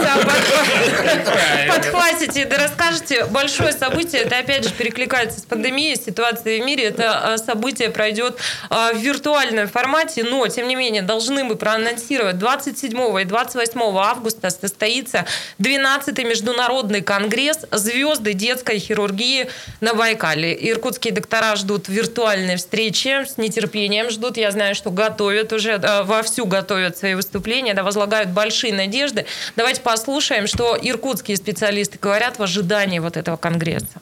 подхватите 1.69 2.45
да 2.45 2.59
расскажете. 2.59 3.25
Большое 3.27 3.73
событие, 3.73 4.23
это 4.23 4.39
опять 4.39 4.65
же 4.65 4.71
перекликается 4.71 5.41
с 5.41 5.43
пандемией, 5.43 5.97
ситуацией 5.97 6.63
в 6.63 6.65
мире. 6.65 6.85
Это 6.85 7.35
а, 7.35 7.39
событие 7.39 7.91
пройдет 7.91 8.39
а, 8.71 8.93
в 8.93 8.99
виртуальном 8.99 9.69
формате, 9.69 10.25
но, 10.25 10.47
тем 10.49 10.69
не 10.69 10.77
менее, 10.77 11.03
должны 11.03 11.45
мы 11.45 11.57
проанонсировать 11.57 12.39
27 12.39 13.21
и 13.21 13.25
28 13.25 13.81
августа 13.99 14.51
состоится 14.51 15.27
12-й 15.59 16.25
международный 16.25 17.03
конгресс 17.03 17.67
«Звезды 17.71 18.35
детской 18.35 18.79
хирургии» 18.79 19.49
на 19.81 19.95
Байкале. 19.95 20.57
Иркутские 20.71 21.15
доктора 21.15 21.57
ждут 21.57 21.89
виртуальной 21.89 22.57
встречи, 22.57 23.25
с 23.25 23.39
нетерпением 23.39 24.11
ждут. 24.11 24.37
Я 24.37 24.51
знаю, 24.51 24.75
что 24.75 24.91
готовят 24.91 25.53
уже 25.53 25.75
а, 25.83 26.05
во 26.05 26.23
вовсю 26.29 26.47
готовят 26.47 26.97
свои 26.97 27.15
выступления, 27.15 27.75
да, 27.75 27.83
возлагают 27.83 28.31
большие 28.31 28.75
надежды. 28.75 29.25
Давайте 29.57 29.81
послушаем, 29.81 30.47
что 30.47 30.77
иркутские 30.81 31.37
специалисты 31.37 31.99
говорят 32.01 32.39
в 32.39 32.43
ожидании 32.43 32.99
вот 32.99 33.17
этого 33.17 33.37
конгресса. 33.37 34.01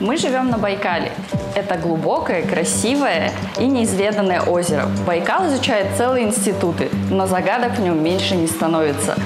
Мы 0.00 0.16
живем 0.16 0.50
на 0.50 0.58
Байкале. 0.58 1.12
Это 1.54 1.76
глубокое, 1.76 2.42
красивое 2.42 3.32
и 3.58 3.66
неизведанное 3.66 4.40
озеро. 4.40 4.86
Байкал 5.06 5.46
изучает 5.48 5.86
целые 5.96 6.26
институты, 6.26 6.88
но 7.10 7.26
загадок 7.26 7.72
в 7.78 7.80
нем 7.80 8.02
меньше 8.02 8.34
не 8.34 8.46
становится. 8.46 9.16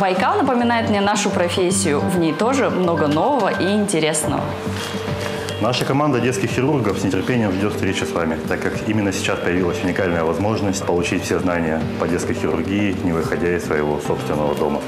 Байкал 0.00 0.36
напоминает 0.36 0.88
мне 0.88 1.00
нашу 1.00 1.30
профессию. 1.30 2.00
В 2.00 2.18
ней 2.18 2.32
тоже 2.32 2.70
много 2.70 3.08
нового 3.08 3.50
и 3.60 3.74
интересного. 3.74 4.44
Наша 5.60 5.84
команда 5.84 6.20
детских 6.20 6.48
хирургов 6.48 6.98
с 6.98 7.04
нетерпением 7.04 7.52
ждет 7.52 7.74
встречи 7.74 8.04
с 8.04 8.12
вами, 8.12 8.38
так 8.48 8.62
как 8.62 8.88
именно 8.88 9.12
сейчас 9.12 9.38
появилась 9.40 9.76
уникальная 9.84 10.24
возможность 10.24 10.82
получить 10.86 11.22
все 11.22 11.38
знания 11.38 11.82
по 12.00 12.08
детской 12.08 12.32
хирургии, 12.32 12.96
не 13.04 13.12
выходя 13.12 13.54
из 13.54 13.66
своего 13.66 14.00
собственного 14.00 14.54
дома. 14.54 14.80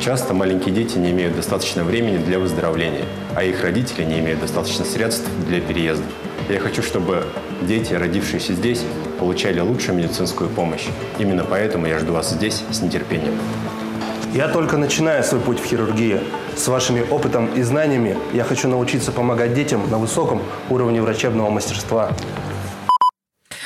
Часто 0.00 0.32
маленькие 0.32 0.74
дети 0.74 0.96
не 0.96 1.10
имеют 1.10 1.36
достаточно 1.36 1.84
времени 1.84 2.16
для 2.16 2.38
выздоровления, 2.38 3.04
а 3.34 3.44
их 3.44 3.62
родители 3.62 4.02
не 4.04 4.20
имеют 4.20 4.40
достаточно 4.40 4.86
средств 4.86 5.28
для 5.46 5.60
переезда. 5.60 6.06
Я 6.48 6.58
хочу, 6.58 6.82
чтобы 6.82 7.26
дети, 7.60 7.92
родившиеся 7.92 8.54
здесь, 8.54 8.82
получали 9.18 9.60
лучшую 9.60 9.98
медицинскую 9.98 10.48
помощь. 10.48 10.86
Именно 11.18 11.44
поэтому 11.44 11.86
я 11.86 11.98
жду 11.98 12.14
вас 12.14 12.30
здесь 12.30 12.62
с 12.70 12.80
нетерпением. 12.80 13.34
Я 14.32 14.48
только 14.48 14.78
начинаю 14.78 15.22
свой 15.22 15.40
путь 15.42 15.60
в 15.60 15.66
хирургии. 15.66 16.20
С 16.56 16.68
вашими 16.68 17.02
опытом 17.02 17.54
и 17.54 17.62
знаниями 17.62 18.16
я 18.32 18.42
хочу 18.42 18.66
научиться 18.66 19.12
помогать 19.12 19.52
детям 19.52 19.90
на 19.90 19.98
высоком 19.98 20.42
уровне 20.70 21.02
врачебного 21.02 21.50
мастерства. 21.50 22.16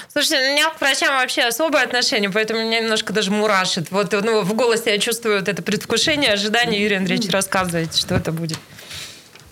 Слушайте, 0.09 0.39
у 0.39 0.53
меня 0.53 0.71
к 0.71 0.81
врачам 0.81 1.15
вообще 1.21 1.43
особое 1.43 1.85
отношение, 1.85 2.31
поэтому 2.31 2.63
меня 2.63 2.81
немножко 2.81 3.13
даже 3.13 3.31
мурашит. 3.31 3.93
Вот 3.93 4.13
ну, 4.13 4.43
в 4.43 4.55
голосе 4.55 4.91
я 4.91 4.99
чувствую 4.99 5.39
вот 5.39 5.49
это 5.49 5.63
предвкушение, 5.63 6.33
ожидание. 6.33 6.83
Юрий 6.83 6.97
Андреевич, 6.97 7.31
рассказывайте, 7.31 7.97
что 7.97 8.17
это 8.17 8.33
будет. 8.33 8.59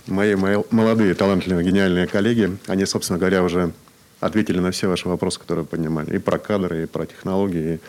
Мои, 0.09 0.35
мои 0.35 0.57
молодые, 0.73 1.15
талантливые, 1.15 1.65
гениальные 1.65 2.09
коллеги, 2.09 2.57
они, 2.67 2.87
собственно 2.87 3.21
говоря, 3.21 3.45
уже 3.45 3.71
ответили 4.19 4.59
на 4.59 4.73
все 4.73 4.89
ваши 4.89 5.09
вопросы, 5.09 5.39
которые 5.39 5.65
поднимали. 5.65 6.17
И 6.17 6.19
про 6.19 6.39
кадры, 6.39 6.83
и 6.83 6.87
про 6.87 7.07
технологии, 7.07 7.75
и 7.75 7.81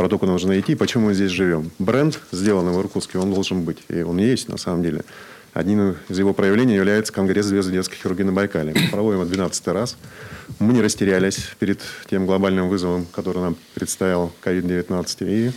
про 0.00 0.08
то, 0.08 0.16
куда 0.16 0.32
нужно 0.32 0.58
идти, 0.58 0.74
почему 0.74 1.08
мы 1.08 1.14
здесь 1.14 1.30
живем. 1.30 1.72
Бренд, 1.78 2.20
сделанный 2.32 2.72
в 2.72 2.80
Иркутске, 2.80 3.18
он 3.18 3.34
должен 3.34 3.64
быть. 3.64 3.76
И 3.90 4.00
он 4.00 4.16
есть, 4.16 4.48
на 4.48 4.56
самом 4.56 4.82
деле. 4.82 5.02
Одним 5.52 5.94
из 6.08 6.18
его 6.18 6.32
проявлений 6.32 6.74
является 6.74 7.12
Конгресс 7.12 7.44
звезд 7.44 7.70
детской 7.70 7.96
хирургии 7.96 8.22
на 8.22 8.32
Байкале. 8.32 8.72
Мы 8.74 8.88
проводим 8.90 9.20
его 9.20 9.28
12 9.28 9.68
раз. 9.68 9.98
Мы 10.58 10.72
не 10.72 10.80
растерялись 10.80 11.50
перед 11.58 11.82
тем 12.08 12.24
глобальным 12.24 12.70
вызовом, 12.70 13.04
который 13.12 13.42
нам 13.42 13.56
представил 13.74 14.32
COVID-19. 14.42 15.16
И 15.20 15.52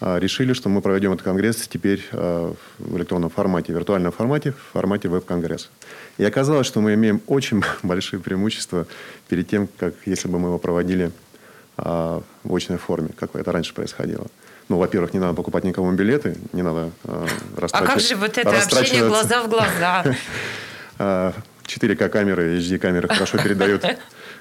а, 0.00 0.18
решили, 0.18 0.54
что 0.54 0.70
мы 0.70 0.80
проведем 0.80 1.12
этот 1.12 1.24
конгресс 1.24 1.68
теперь 1.68 2.02
а, 2.12 2.54
в 2.78 2.96
электронном 2.96 3.28
формате, 3.28 3.74
в 3.74 3.76
виртуальном 3.76 4.12
формате, 4.12 4.52
в 4.52 4.72
формате 4.72 5.10
веб-конгресса. 5.10 5.68
И 6.16 6.24
оказалось, 6.24 6.66
что 6.66 6.80
мы 6.80 6.94
имеем 6.94 7.20
очень 7.26 7.62
большие 7.82 8.20
преимущества 8.20 8.86
перед 9.28 9.48
тем, 9.48 9.68
как 9.76 9.92
если 10.06 10.28
бы 10.28 10.38
мы 10.38 10.48
его 10.48 10.58
проводили 10.58 11.12
в 11.76 12.54
очной 12.54 12.78
форме, 12.78 13.10
как 13.18 13.34
это 13.34 13.50
раньше 13.50 13.74
происходило. 13.74 14.26
Ну, 14.68 14.78
во-первых, 14.78 15.12
не 15.12 15.20
надо 15.20 15.34
покупать 15.34 15.64
никому 15.64 15.90
билеты, 15.92 16.36
не 16.52 16.62
надо 16.62 16.90
э, 17.04 17.26
А 17.72 17.84
как 17.84 18.00
же 18.00 18.14
вот 18.16 18.38
это 18.38 18.50
общение 18.50 19.06
глаза 19.06 19.42
в 19.42 19.48
глаза? 19.48 20.04
4К 21.72 22.08
камеры, 22.08 22.58
HD 22.58 22.78
камеры 22.78 23.08
хорошо 23.08 23.38
передают 23.38 23.84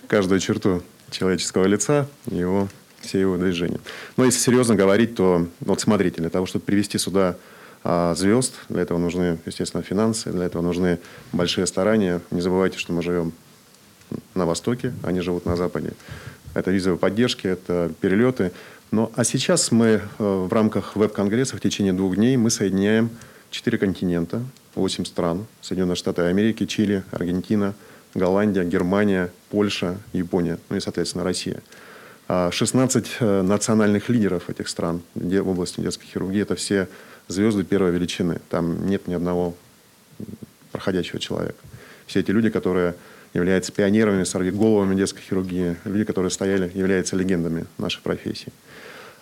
каждую 0.07 0.39
черту 0.39 0.83
человеческого 1.09 1.65
лица, 1.65 2.07
его, 2.25 2.67
все 2.99 3.19
его 3.19 3.37
движения. 3.37 3.79
Но 4.17 4.25
если 4.25 4.39
серьезно 4.39 4.75
говорить, 4.75 5.15
то 5.15 5.47
вот 5.61 5.81
смотрите, 5.81 6.21
для 6.21 6.29
того, 6.29 6.45
чтобы 6.45 6.65
привести 6.65 6.97
сюда 6.97 7.37
а, 7.83 8.13
звезд, 8.15 8.53
для 8.69 8.81
этого 8.81 8.97
нужны, 8.97 9.39
естественно, 9.45 9.83
финансы, 9.83 10.31
для 10.31 10.45
этого 10.45 10.61
нужны 10.61 10.99
большие 11.31 11.65
старания. 11.67 12.21
Не 12.31 12.41
забывайте, 12.41 12.77
что 12.77 12.93
мы 12.93 13.01
живем 13.01 13.33
на 14.35 14.45
Востоке, 14.45 14.93
они 15.03 15.21
живут 15.21 15.45
на 15.45 15.55
Западе. 15.55 15.93
Это 16.53 16.71
визовые 16.71 16.99
поддержки, 16.99 17.47
это 17.47 17.91
перелеты. 18.01 18.51
Но, 18.91 19.11
а 19.15 19.23
сейчас 19.23 19.71
мы 19.71 19.87
э, 19.87 20.01
в 20.19 20.51
рамках 20.51 20.95
веб-конгресса 20.95 21.55
в 21.55 21.61
течение 21.61 21.93
двух 21.93 22.15
дней 22.15 22.35
мы 22.35 22.49
соединяем 22.49 23.09
четыре 23.49 23.77
континента, 23.77 24.41
восемь 24.75 25.05
стран. 25.05 25.45
Соединенные 25.61 25.95
Штаты 25.95 26.23
Америки, 26.23 26.65
Чили, 26.65 27.03
Аргентина, 27.11 27.73
Голландия, 28.13 28.65
Германия, 28.65 29.31
Польша, 29.49 29.97
Япония, 30.11 30.57
ну 30.69 30.75
и, 30.75 30.79
соответственно, 30.81 31.23
Россия. 31.23 31.61
16 32.27 33.17
а 33.19 33.25
э, 33.25 33.41
национальных 33.41 34.09
лидеров 34.09 34.49
этих 34.49 34.67
стран 34.67 35.01
в 35.15 35.49
области 35.49 35.81
детской 35.81 36.05
хирургии– 36.05 36.41
это 36.43 36.55
все 36.55 36.87
звезды 37.27 37.63
первой 37.63 37.91
величины. 37.91 38.39
Там 38.49 38.87
нет 38.87 39.07
ни 39.07 39.13
одного 39.13 39.55
проходящего 40.71 41.19
человека. 41.19 41.55
Все 42.11 42.19
эти 42.19 42.31
люди, 42.31 42.49
которые 42.49 42.95
являются 43.33 43.71
пионерами, 43.71 44.25
сорвиголовыми 44.25 44.95
детской 44.95 45.21
хирургии, 45.21 45.77
люди, 45.85 46.03
которые 46.03 46.29
стояли, 46.29 46.69
являются 46.75 47.15
легендами 47.15 47.65
нашей 47.77 48.01
профессии. 48.01 48.51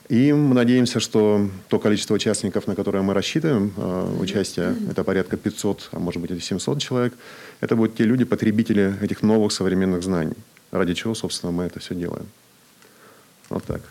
И 0.07 0.33
мы 0.33 0.55
надеемся, 0.55 0.99
что 0.99 1.47
то 1.67 1.77
количество 1.77 2.15
участников, 2.15 2.65
на 2.65 2.73
которое 2.73 3.03
мы 3.03 3.13
рассчитываем, 3.13 3.71
э, 3.77 4.17
участие, 4.19 4.75
это 4.89 5.03
порядка 5.03 5.37
500, 5.37 5.89
а 5.91 5.99
может 5.99 6.19
быть 6.19 6.31
и 6.31 6.39
700 6.39 6.81
человек, 6.81 7.13
это 7.59 7.75
будут 7.75 7.95
те 7.95 8.05
люди, 8.05 8.23
потребители 8.23 8.95
этих 9.03 9.21
новых 9.21 9.51
современных 9.51 10.01
знаний. 10.01 10.37
Ради 10.71 10.95
чего, 10.95 11.13
собственно, 11.13 11.51
мы 11.51 11.65
это 11.65 11.79
все 11.79 11.93
делаем. 11.93 12.25
Вот 13.49 13.63
так. 13.65 13.81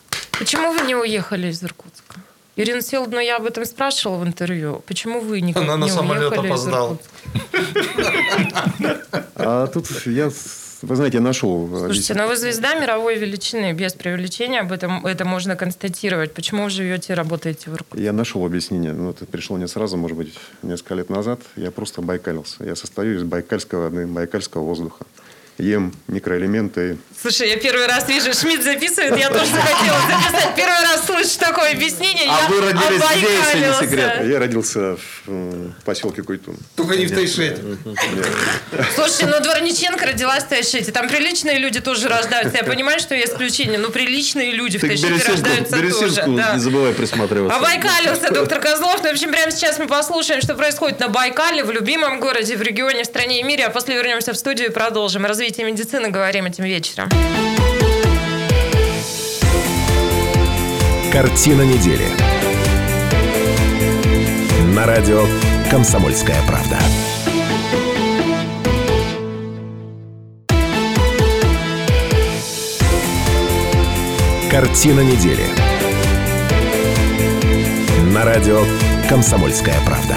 Почему 0.41 0.73
вы 0.73 0.85
не 0.89 0.97
уехали 0.97 1.47
из 1.47 1.63
Иркутска? 1.63 2.17
Ирина 2.59 2.83
Селдовна, 2.83 3.21
я 3.21 3.37
об 3.37 3.47
этом 3.47 3.65
спрашивала 3.65 4.19
в 4.19 4.27
интервью. 4.27 4.83
Почему 4.85 5.21
вы 5.21 5.41
не, 5.41 5.53
Она 5.55 5.75
не 5.75 5.83
на 5.83 5.89
самолет 5.89 6.33
уехали 6.33 6.49
опоздала. 6.49 6.99
А 9.41 9.69
тут 9.69 9.89
я 10.07 10.31
вы 10.83 10.95
знаете, 10.95 11.19
я 11.19 11.23
нашел... 11.23 11.69
Э, 11.75 11.87
Слушайте, 11.87 12.15
но 12.15 12.29
вы 12.29 12.37
звезда 12.37 12.75
мировой 12.75 13.17
величины, 13.17 13.73
без 13.73 13.95
преувеличения, 13.95 14.61
об 14.61 14.71
этом 14.71 15.05
это 15.07 15.25
можно 15.25 15.57
констатировать. 15.57 16.35
Почему 16.35 16.65
вы 16.65 16.71
живете 16.71 17.13
и 17.13 17.17
работаете 17.17 17.71
в 17.71 17.75
Иркутске? 17.75 18.05
Я 18.05 18.13
нашел 18.13 18.45
объяснение. 18.47 18.93
Ну, 18.93 19.11
это 19.11 19.27
пришло 19.27 19.59
не 19.59 19.67
сразу, 19.67 19.97
может 19.97 20.17
быть, 20.17 20.35
несколько 20.63 20.95
лет 20.95 21.11
назад. 21.11 21.41
Я 21.57 21.71
просто 21.71 22.01
байкалился. 22.01 22.65
Я 22.65 22.77
состою 22.77 23.17
из 23.17 23.25
байкальского 23.25 23.89
воды, 23.89 24.07
байкальского 24.07 24.63
воздуха 24.63 25.05
ем 25.59 25.93
микроэлементы. 26.07 26.99
Слушай, 27.21 27.51
я 27.51 27.57
первый 27.57 27.87
раз 27.87 28.09
вижу, 28.09 28.33
Шмидт 28.33 28.63
записывает, 28.63 29.17
я 29.19 29.29
тоже 29.29 29.47
захотела 29.47 29.99
записать. 30.09 30.55
Первый 30.55 30.83
раз 30.83 31.05
слышу 31.05 31.39
такое 31.41 31.73
объяснение. 31.73 32.29
А 32.31 32.43
я 32.43 32.49
вы 32.49 32.61
родились 32.61 33.03
где, 33.17 33.27
если 33.27 33.59
не 33.59 33.75
секрет? 33.75 34.25
Я 34.25 34.39
родился 34.39 34.97
в 35.27 35.73
поселке 35.85 36.23
Куйтун. 36.23 36.57
Только 36.77 36.97
не 36.97 37.07
в 37.07 37.15
Тайшете. 37.15 37.59
Слушайте, 38.95 39.27
ну 39.27 39.41
Дворниченко 39.41 40.07
родилась 40.07 40.45
в 40.45 40.49
Тайшете. 40.49 40.93
Там 40.93 41.09
приличные 41.09 41.59
люди 41.59 41.81
тоже 41.81 42.07
рождаются. 42.09 42.59
Я 42.59 42.65
понимаю, 42.65 43.01
что 43.01 43.17
есть 43.17 43.33
исключение, 43.33 43.79
но 43.79 43.91
приличные 43.91 44.53
люди 44.53 44.79
в 44.79 44.83
Тайшете 44.83 45.29
рождаются 45.29 45.77
тоже. 45.77 46.23
не 46.29 46.61
забывай 46.61 46.93
присматриваться. 46.95 47.57
А 47.57 47.61
Байкалился 47.61 48.33
доктор 48.33 48.61
Козлов. 48.61 49.01
Ну, 49.03 49.09
в 49.09 49.13
общем, 49.13 49.33
прямо 49.33 49.51
сейчас 49.51 49.79
мы 49.81 49.89
послушаем, 49.89 50.41
что 50.41 50.55
происходит 50.55 51.01
на 51.01 51.09
Байкале, 51.09 51.65
в 51.65 51.73
любимом 51.73 52.21
городе, 52.21 52.57
в 52.57 52.63
регионе, 52.63 53.03
в 53.03 53.07
стране 53.07 53.41
и 53.41 53.43
мире. 53.43 53.65
А 53.65 53.71
после 53.71 53.97
вернемся 53.97 54.33
в 54.33 54.37
студию 54.37 54.69
и 54.69 54.71
продолжим 54.71 55.27
развитие 55.27 55.48
развитии 55.49 55.63
медицины 55.63 56.11
говорим 56.11 56.45
этим 56.45 56.65
вечером. 56.65 57.09
Картина 61.11 61.63
недели. 61.63 62.05
На 64.75 64.85
радио 64.85 65.25
«Комсомольская 65.71 66.37
правда». 66.47 66.79
Картина 74.51 75.01
недели. 75.01 75.45
На 78.13 78.25
радио 78.25 78.63
«Комсомольская 79.09 79.77
правда». 79.87 80.17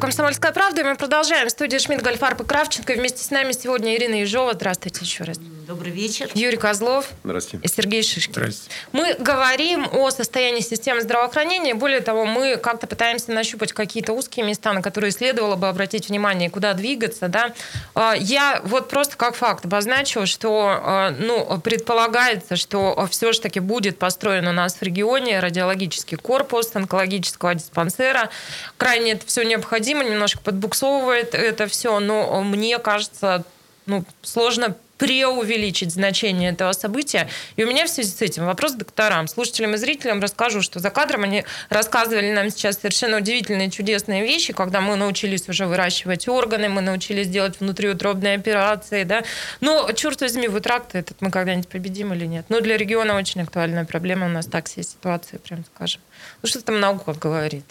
«Комсомольская 0.00 0.52
правда». 0.52 0.80
И 0.80 0.84
мы 0.84 0.96
продолжаем. 0.96 1.46
В 1.46 1.50
студии 1.50 1.78
Шмидт, 1.78 2.02
Гольфарб 2.02 2.40
и 2.40 2.44
Кравченко. 2.44 2.94
Вместе 2.94 3.22
с 3.22 3.30
нами 3.30 3.52
сегодня 3.52 3.94
Ирина 3.94 4.14
Ежова. 4.14 4.54
Здравствуйте 4.54 5.04
еще 5.04 5.24
раз. 5.24 5.38
Добрый 5.70 5.92
вечер. 5.92 6.28
Юрий 6.34 6.56
Козлов. 6.56 7.08
Здравствуйте. 7.22 7.64
И 7.64 7.68
Сергей 7.68 8.02
Шишкин. 8.02 8.32
Здравствуйте. 8.32 8.74
Мы 8.90 9.14
говорим 9.14 9.86
о 9.92 10.10
состоянии 10.10 10.62
системы 10.62 11.00
здравоохранения. 11.00 11.76
Более 11.76 12.00
того, 12.00 12.24
мы 12.24 12.56
как-то 12.56 12.88
пытаемся 12.88 13.30
нащупать 13.30 13.72
какие-то 13.72 14.12
узкие 14.12 14.44
места, 14.44 14.72
на 14.72 14.82
которые 14.82 15.12
следовало 15.12 15.54
бы 15.54 15.68
обратить 15.68 16.08
внимание, 16.08 16.48
и 16.48 16.50
куда 16.50 16.74
двигаться. 16.74 17.28
Да? 17.28 17.54
А, 17.94 18.16
я 18.18 18.60
вот 18.64 18.88
просто 18.88 19.16
как 19.16 19.36
факт 19.36 19.64
обозначила, 19.64 20.26
что 20.26 20.80
а, 20.82 21.14
ну, 21.16 21.60
предполагается, 21.60 22.56
что 22.56 23.06
все-таки 23.08 23.60
будет 23.60 23.96
построен 23.96 24.48
у 24.48 24.52
нас 24.52 24.74
в 24.74 24.82
регионе 24.82 25.38
радиологический 25.38 26.16
корпус 26.16 26.74
онкологического 26.74 27.54
диспансера. 27.54 28.30
Крайне 28.76 29.12
это 29.12 29.24
все 29.24 29.44
необходимо, 29.44 30.02
немножко 30.02 30.40
подбуксовывает 30.40 31.36
это 31.36 31.68
все, 31.68 32.00
но 32.00 32.42
мне 32.42 32.80
кажется, 32.80 33.44
ну, 33.86 34.04
сложно 34.22 34.74
преувеличить 35.00 35.92
значение 35.92 36.50
этого 36.50 36.72
события. 36.72 37.26
И 37.56 37.64
у 37.64 37.66
меня 37.66 37.86
в 37.86 37.88
связи 37.88 38.10
с 38.10 38.20
этим 38.20 38.44
вопрос 38.44 38.74
к 38.74 38.76
докторам, 38.76 39.28
слушателям 39.28 39.72
и 39.72 39.78
зрителям 39.78 40.20
расскажу, 40.20 40.60
что 40.60 40.78
за 40.78 40.90
кадром 40.90 41.24
они 41.24 41.44
рассказывали 41.70 42.30
нам 42.32 42.50
сейчас 42.50 42.76
совершенно 42.76 43.16
удивительные, 43.16 43.70
чудесные 43.70 44.22
вещи, 44.22 44.52
когда 44.52 44.82
мы 44.82 44.96
научились 44.96 45.48
уже 45.48 45.64
выращивать 45.64 46.28
органы, 46.28 46.68
мы 46.68 46.82
научились 46.82 47.28
делать 47.28 47.60
внутриутробные 47.60 48.34
операции, 48.34 49.04
да. 49.04 49.24
Но, 49.62 49.90
черт 49.92 50.20
возьми, 50.20 50.48
вот 50.48 50.66
рак 50.66 50.88
этот 50.92 51.16
мы 51.22 51.30
когда-нибудь 51.30 51.68
победим 51.68 52.12
или 52.12 52.26
нет? 52.26 52.44
Ну, 52.50 52.60
для 52.60 52.76
региона 52.76 53.16
очень 53.16 53.40
актуальная 53.40 53.86
проблема, 53.86 54.26
у 54.26 54.28
нас 54.30 54.44
так 54.44 54.66
все 54.66 54.82
ситуации, 54.82 55.38
прям 55.38 55.64
скажем. 55.74 56.02
Ну, 56.42 56.48
что 56.50 56.60
там 56.60 56.78
наука 56.78 57.14
говорит? 57.14 57.64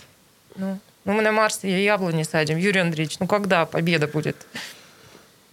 Ну, 0.56 0.80
ну 1.06 1.14
мы 1.14 1.22
на 1.22 1.32
Марсе 1.32 1.84
яблони 1.84 2.24
садим. 2.24 2.58
Юрий 2.58 2.80
Андреевич, 2.80 3.20
ну 3.20 3.28
когда 3.28 3.68
победа 3.68 4.08
будет? 4.08 4.36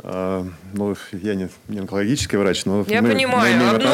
А, 0.01 0.47
ну, 0.75 0.95
я 1.13 1.35
не, 1.35 1.49
не 1.69 1.79
онкологический 1.79 2.39
врач, 2.39 2.65
но... 2.65 2.85
Я 2.87 3.03
мы, 3.03 3.13
понимаю. 3.13 3.57
Мы 3.59 3.69
Одно 3.71 3.91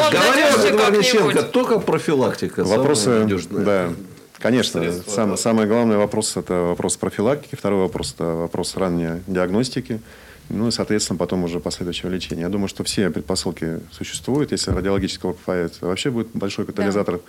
Дворниченко, 0.71 1.43
только 1.43 1.79
профилактика. 1.79 2.63
Вопросы, 2.63 3.27
да, 3.49 3.93
конечно. 4.39 4.91
Сам, 5.07 5.37
самый 5.37 5.65
главный 5.65 5.97
вопрос– 5.97 6.35
это 6.37 6.53
вопрос 6.53 6.97
профилактики. 6.97 7.55
Второй 7.55 7.79
вопрос– 7.79 8.13
это 8.15 8.25
вопрос 8.25 8.75
ранней 8.75 9.21
диагностики. 9.27 10.01
Ну 10.49 10.67
и, 10.67 10.71
соответственно, 10.71 11.17
потом 11.17 11.45
уже 11.45 11.61
последующего 11.61 12.09
лечения. 12.09 12.41
Я 12.41 12.49
думаю, 12.49 12.67
что 12.67 12.83
все 12.83 13.09
предпосылки 13.09 13.79
существуют. 13.91 14.51
Если 14.51 14.71
радиологического 14.71 15.33
появится, 15.33 15.85
вообще 15.85 16.11
будет 16.11 16.27
большой 16.33 16.65
катализатор 16.65 17.21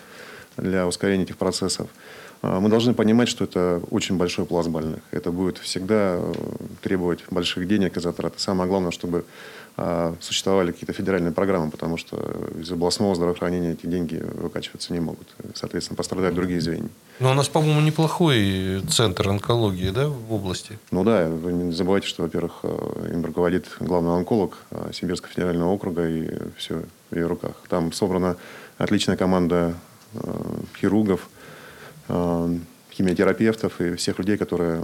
да. 0.57 0.63
для 0.63 0.87
ускорения 0.87 1.23
этих 1.23 1.37
процессов. 1.37 1.89
А, 2.45 2.61
мы 2.61 2.69
должны 2.69 2.93
понимать, 2.93 3.29
что 3.29 3.45
это 3.45 3.81
очень 3.91 4.19
большой 4.19 4.45
пласт 4.45 4.69
больных. 4.69 5.01
Это 5.13 5.33
будет 5.33 5.57
всегда 5.59 6.17
э, 6.19 6.33
требовать 6.83 7.21
больших 7.31 7.67
денег 7.67 7.97
и 7.97 8.01
затрат. 8.01 8.37
И 8.37 8.39
самое 8.39 8.69
главное, 8.69 8.91
чтобы 8.91 9.25
а, 9.79 10.15
существовали 10.21 10.71
какие-то 10.71 10.93
федеральные 10.93 11.33
программы, 11.33 11.71
потому 11.71 11.97
что 11.97 12.17
из 12.61 12.71
областного 12.71 13.15
здравоохранения 13.15 13.73
эти 13.73 13.87
деньги 13.87 14.17
выкачиваться 14.17 14.93
не 14.93 15.01
могут. 15.01 15.27
Соответственно, 15.55 15.97
пострадают 15.97 16.35
другие 16.35 16.61
звенья. 16.61 16.91
Но 17.19 17.31
у 17.31 17.35
нас, 17.35 17.49
по-моему, 17.49 17.81
неплохой 17.81 18.83
центр 18.91 19.27
онкологии 19.31 19.89
да, 19.89 20.09
в 20.09 20.31
области. 20.31 20.79
Ну 20.91 21.03
да, 21.03 21.27
вы 21.29 21.53
не 21.55 21.73
забывайте, 21.73 22.07
что, 22.09 22.25
во-первых, 22.25 22.61
э, 22.63 23.11
им 23.15 23.25
руководит 23.25 23.69
главный 23.81 24.15
онколог 24.15 24.59
э, 24.71 24.91
Сибирского 24.93 25.33
федерального 25.33 25.71
округа, 25.71 26.07
и 26.07 26.29
все 26.59 26.83
в 27.11 27.17
ее 27.17 27.27
руках. 27.27 27.55
Там 27.71 27.91
собрана 27.93 28.37
отличная 28.77 29.17
команда 29.17 29.75
хирургов, 30.79 31.29
химиотерапевтов 32.93 33.81
и 33.81 33.95
всех 33.95 34.19
людей, 34.19 34.37
которые 34.37 34.83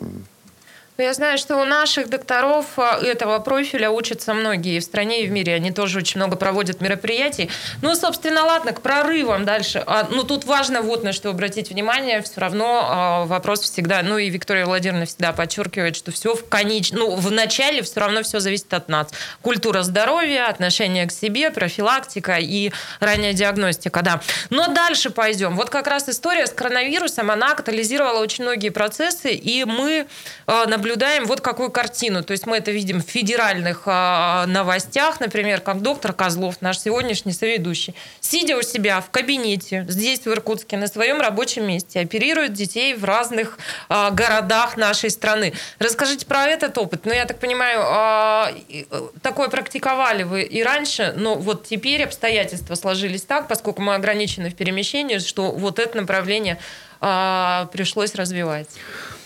я 0.99 1.15
знаю, 1.15 1.39
что 1.39 1.57
у 1.57 1.65
наших 1.65 2.09
докторов 2.11 2.67
а, 2.77 2.99
этого 3.03 3.39
профиля 3.39 3.91
учатся 3.91 4.35
многие 4.35 4.79
в 4.81 4.85
стране, 4.85 5.25
и 5.25 5.27
в 5.27 5.31
мире. 5.31 5.55
Они 5.55 5.73
тоже 5.73 5.99
очень 5.99 6.19
много 6.19 6.37
проводят 6.37 6.81
мероприятий. 6.81 7.51
Ну, 7.81 7.95
собственно, 7.95 8.45
ладно, 8.45 8.73
к 8.73 8.83
прорывам 8.83 9.45
дальше. 9.45 9.83
А, 9.87 10.09
ну, 10.11 10.25
тут 10.25 10.45
важно 10.45 10.83
вот 10.83 11.03
на 11.03 11.13
что 11.13 11.31
обратить 11.31 11.71
внимание. 11.71 12.21
Все 12.23 12.41
равно 12.41 12.83
а, 12.85 13.25
вопрос 13.25 13.61
всегда, 13.61 14.03
ну, 14.03 14.19
и 14.19 14.29
Виктория 14.29 14.67
Владимировна 14.67 15.07
всегда 15.07 15.33
подчеркивает, 15.33 15.97
что 15.97 16.13
все 16.13 16.35
в 16.35 16.49
конеч... 16.49 16.93
ну, 16.93 17.15
в 17.15 17.31
начале 17.31 17.83
все 17.83 18.01
равно 18.01 18.23
все 18.23 18.41
зависит 18.41 18.73
от 18.75 18.89
нас. 18.89 19.09
Культура 19.41 19.83
здоровья, 19.83 20.49
отношение 20.49 21.07
к 21.07 21.13
себе, 21.13 21.51
профилактика 21.51 22.37
и 22.39 22.73
ранняя 23.01 23.33
диагностика, 23.33 24.03
да. 24.03 24.21
Но 24.51 24.69
дальше 24.69 25.11
пойдем. 25.11 25.57
Вот 25.57 25.71
как 25.71 25.87
раз 25.87 26.09
история 26.09 26.47
с 26.47 26.53
коронавирусом, 26.53 27.31
она 27.31 27.55
катализировала 27.55 28.21
очень 28.21 28.45
многие 28.45 28.69
процессы, 28.69 29.33
и 29.33 29.65
мы 29.65 30.07
наблюдаем 30.47 30.80
наблюдаем 30.81 31.27
вот 31.27 31.43
какую 31.43 31.71
картину. 31.71 32.25
То 32.25 32.33
есть 32.33 32.47
мы 32.47 32.57
это 32.57 32.71
видим 32.71 33.03
в 33.03 33.05
федеральных 33.05 33.83
а, 33.85 34.47
новостях, 34.47 35.21
например, 35.21 35.61
как 35.61 35.83
доктор 35.83 36.15
Козлов, 36.15 36.57
наш 36.63 36.79
сегодняшний 36.79 37.33
соведущий, 37.33 37.95
сидя 38.21 38.57
у 38.57 38.63
себя 38.63 39.03
в 39.03 39.11
кабинете 39.11 39.85
здесь, 39.89 40.21
в 40.21 40.29
Иркутске, 40.29 40.79
на 40.79 40.87
своем 40.87 41.21
рабочем 41.21 41.67
месте, 41.67 42.01
оперирует 42.01 42.55
детей 42.55 42.95
в 42.95 43.05
разных 43.05 43.59
а, 43.91 44.11
городах 44.11 44.79
нашей 44.79 45.11
страны. 45.11 45.53
Расскажите 45.79 46.25
про 46.25 46.47
этот 46.47 46.79
опыт. 46.79 47.05
Ну, 47.05 47.13
я 47.13 47.27
так 47.27 47.39
понимаю, 47.39 47.83
а, 47.85 48.51
такое 49.21 49.49
практиковали 49.49 50.23
вы 50.23 50.43
и 50.45 50.63
раньше, 50.63 51.13
но 51.15 51.35
вот 51.35 51.67
теперь 51.67 52.05
обстоятельства 52.05 52.75
сложились 52.75 53.23
так, 53.23 53.49
поскольку 53.49 53.83
мы 53.83 53.95
ограничены 53.95 54.49
в 54.49 54.55
перемещении, 54.55 55.19
что 55.19 55.53
вот 55.53 55.79
это 55.79 55.99
направление 55.99 56.59
пришлось 57.01 58.15
развивать. 58.15 58.69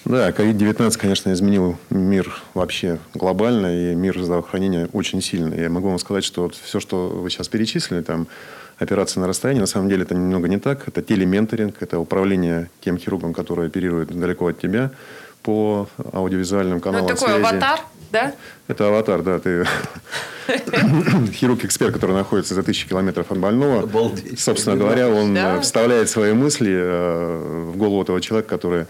Да, 0.04 0.28
COVID-19, 0.30 0.98
конечно, 0.98 1.32
изменил 1.32 1.78
мир 1.88 2.42
вообще 2.52 2.98
глобально, 3.14 3.90
и 3.90 3.94
мир 3.94 4.20
здравоохранения 4.20 4.88
очень 4.92 5.22
сильно. 5.22 5.54
Я 5.54 5.70
могу 5.70 5.88
вам 5.88 5.98
сказать, 5.98 6.24
что 6.24 6.42
вот 6.42 6.54
все, 6.54 6.78
что 6.78 7.08
вы 7.08 7.30
сейчас 7.30 7.48
перечислили, 7.48 8.02
там, 8.02 8.26
операции 8.78 9.20
на 9.20 9.26
расстоянии, 9.26 9.60
на 9.60 9.66
самом 9.66 9.88
деле 9.88 10.02
это 10.02 10.14
немного 10.14 10.48
не 10.48 10.58
так. 10.58 10.86
Это 10.88 11.00
телементоринг, 11.00 11.76
это 11.80 11.98
управление 11.98 12.68
тем 12.80 12.98
хирургом, 12.98 13.32
который 13.32 13.68
оперирует 13.68 14.08
далеко 14.08 14.48
от 14.48 14.60
тебя 14.60 14.90
по 15.42 15.88
аудиовизуальным 16.12 16.80
каналам 16.80 17.06
Ну, 17.06 17.14
такой 17.14 17.28
связи. 17.28 17.40
аватар, 17.46 17.80
да? 18.10 18.34
Это 18.66 18.88
аватар, 18.88 19.22
да. 19.22 19.38
Ты 19.38 19.66
хирург-эксперт, 21.32 21.92
который 21.92 22.14
находится 22.14 22.54
за 22.54 22.62
тысячи 22.62 22.88
километров 22.88 23.30
от 23.30 23.38
больного. 23.38 23.82
Обалдеть. 23.82 24.40
Собственно 24.40 24.76
говоря, 24.76 25.08
он 25.08 25.34
да. 25.34 25.60
вставляет 25.60 26.08
свои 26.08 26.32
мысли 26.32 26.72
э, 26.74 27.70
в 27.72 27.76
голову 27.76 28.02
этого 28.02 28.20
человека, 28.20 28.48
который 28.48 28.86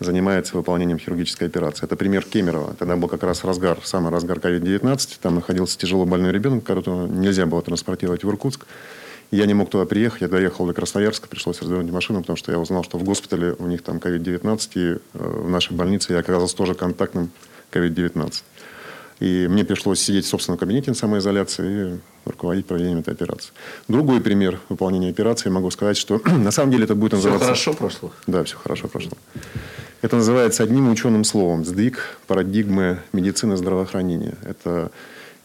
занимается 0.00 0.56
выполнением 0.56 0.98
хирургической 0.98 1.48
операции. 1.48 1.84
Это 1.84 1.96
пример 1.96 2.24
Кемерово. 2.24 2.74
Тогда 2.74 2.96
был 2.96 3.08
как 3.08 3.22
раз 3.22 3.44
разгар, 3.44 3.78
самый 3.84 4.12
разгар 4.12 4.38
COVID-19. 4.38 5.18
Там 5.20 5.36
находился 5.36 5.78
тяжело 5.78 6.04
больной 6.04 6.32
ребенок, 6.32 6.64
которого 6.64 7.06
нельзя 7.06 7.46
было 7.46 7.62
транспортировать 7.62 8.24
в 8.24 8.28
Иркутск. 8.28 8.66
Я 9.30 9.46
не 9.46 9.54
мог 9.54 9.70
туда 9.70 9.86
приехать. 9.86 10.20
Я 10.20 10.28
доехал 10.28 10.66
до 10.66 10.72
Красноярска, 10.72 11.28
пришлось 11.28 11.60
развернуть 11.60 11.90
машину, 11.90 12.20
потому 12.20 12.36
что 12.36 12.52
я 12.52 12.58
узнал, 12.58 12.84
что 12.84 12.98
в 12.98 13.04
госпитале 13.04 13.54
у 13.58 13.66
них 13.66 13.82
там 13.82 13.96
COVID-19, 13.96 14.68
и 14.74 14.78
э, 14.78 14.98
в 15.12 15.50
нашей 15.50 15.72
больнице 15.72 16.12
я 16.12 16.20
оказался 16.20 16.56
тоже 16.56 16.74
контактным 16.74 17.30
COVID-19. 17.72 18.42
И 19.18 19.46
мне 19.48 19.64
пришлось 19.64 20.00
сидеть 20.00 20.26
в 20.26 20.28
собственном 20.28 20.58
кабинете 20.58 20.90
на 20.90 20.94
самоизоляции 20.94 21.94
и 21.94 21.98
руководить 22.28 22.66
проведением 22.66 22.98
этой 22.98 23.14
операции. 23.14 23.50
Другой 23.88 24.20
пример 24.20 24.60
выполнения 24.68 25.08
операции, 25.08 25.48
могу 25.48 25.70
сказать, 25.70 25.96
что 25.96 26.20
на 26.24 26.50
самом 26.50 26.72
деле 26.72 26.84
это 26.84 26.94
будет 26.94 27.12
называться... 27.12 27.54
Все 27.54 27.72
хорошо 27.72 27.72
прошло? 27.74 28.12
Да, 28.26 28.44
все 28.44 28.56
хорошо 28.56 28.88
прошло. 28.88 29.12
Это 30.02 30.16
называется 30.16 30.62
одним 30.62 30.90
ученым 30.90 31.24
словом 31.24 31.64
сдвиг 31.64 32.18
парадигмы 32.26 32.98
медицины 33.12 33.56
здравоохранения. 33.56 34.34
Это 34.44 34.90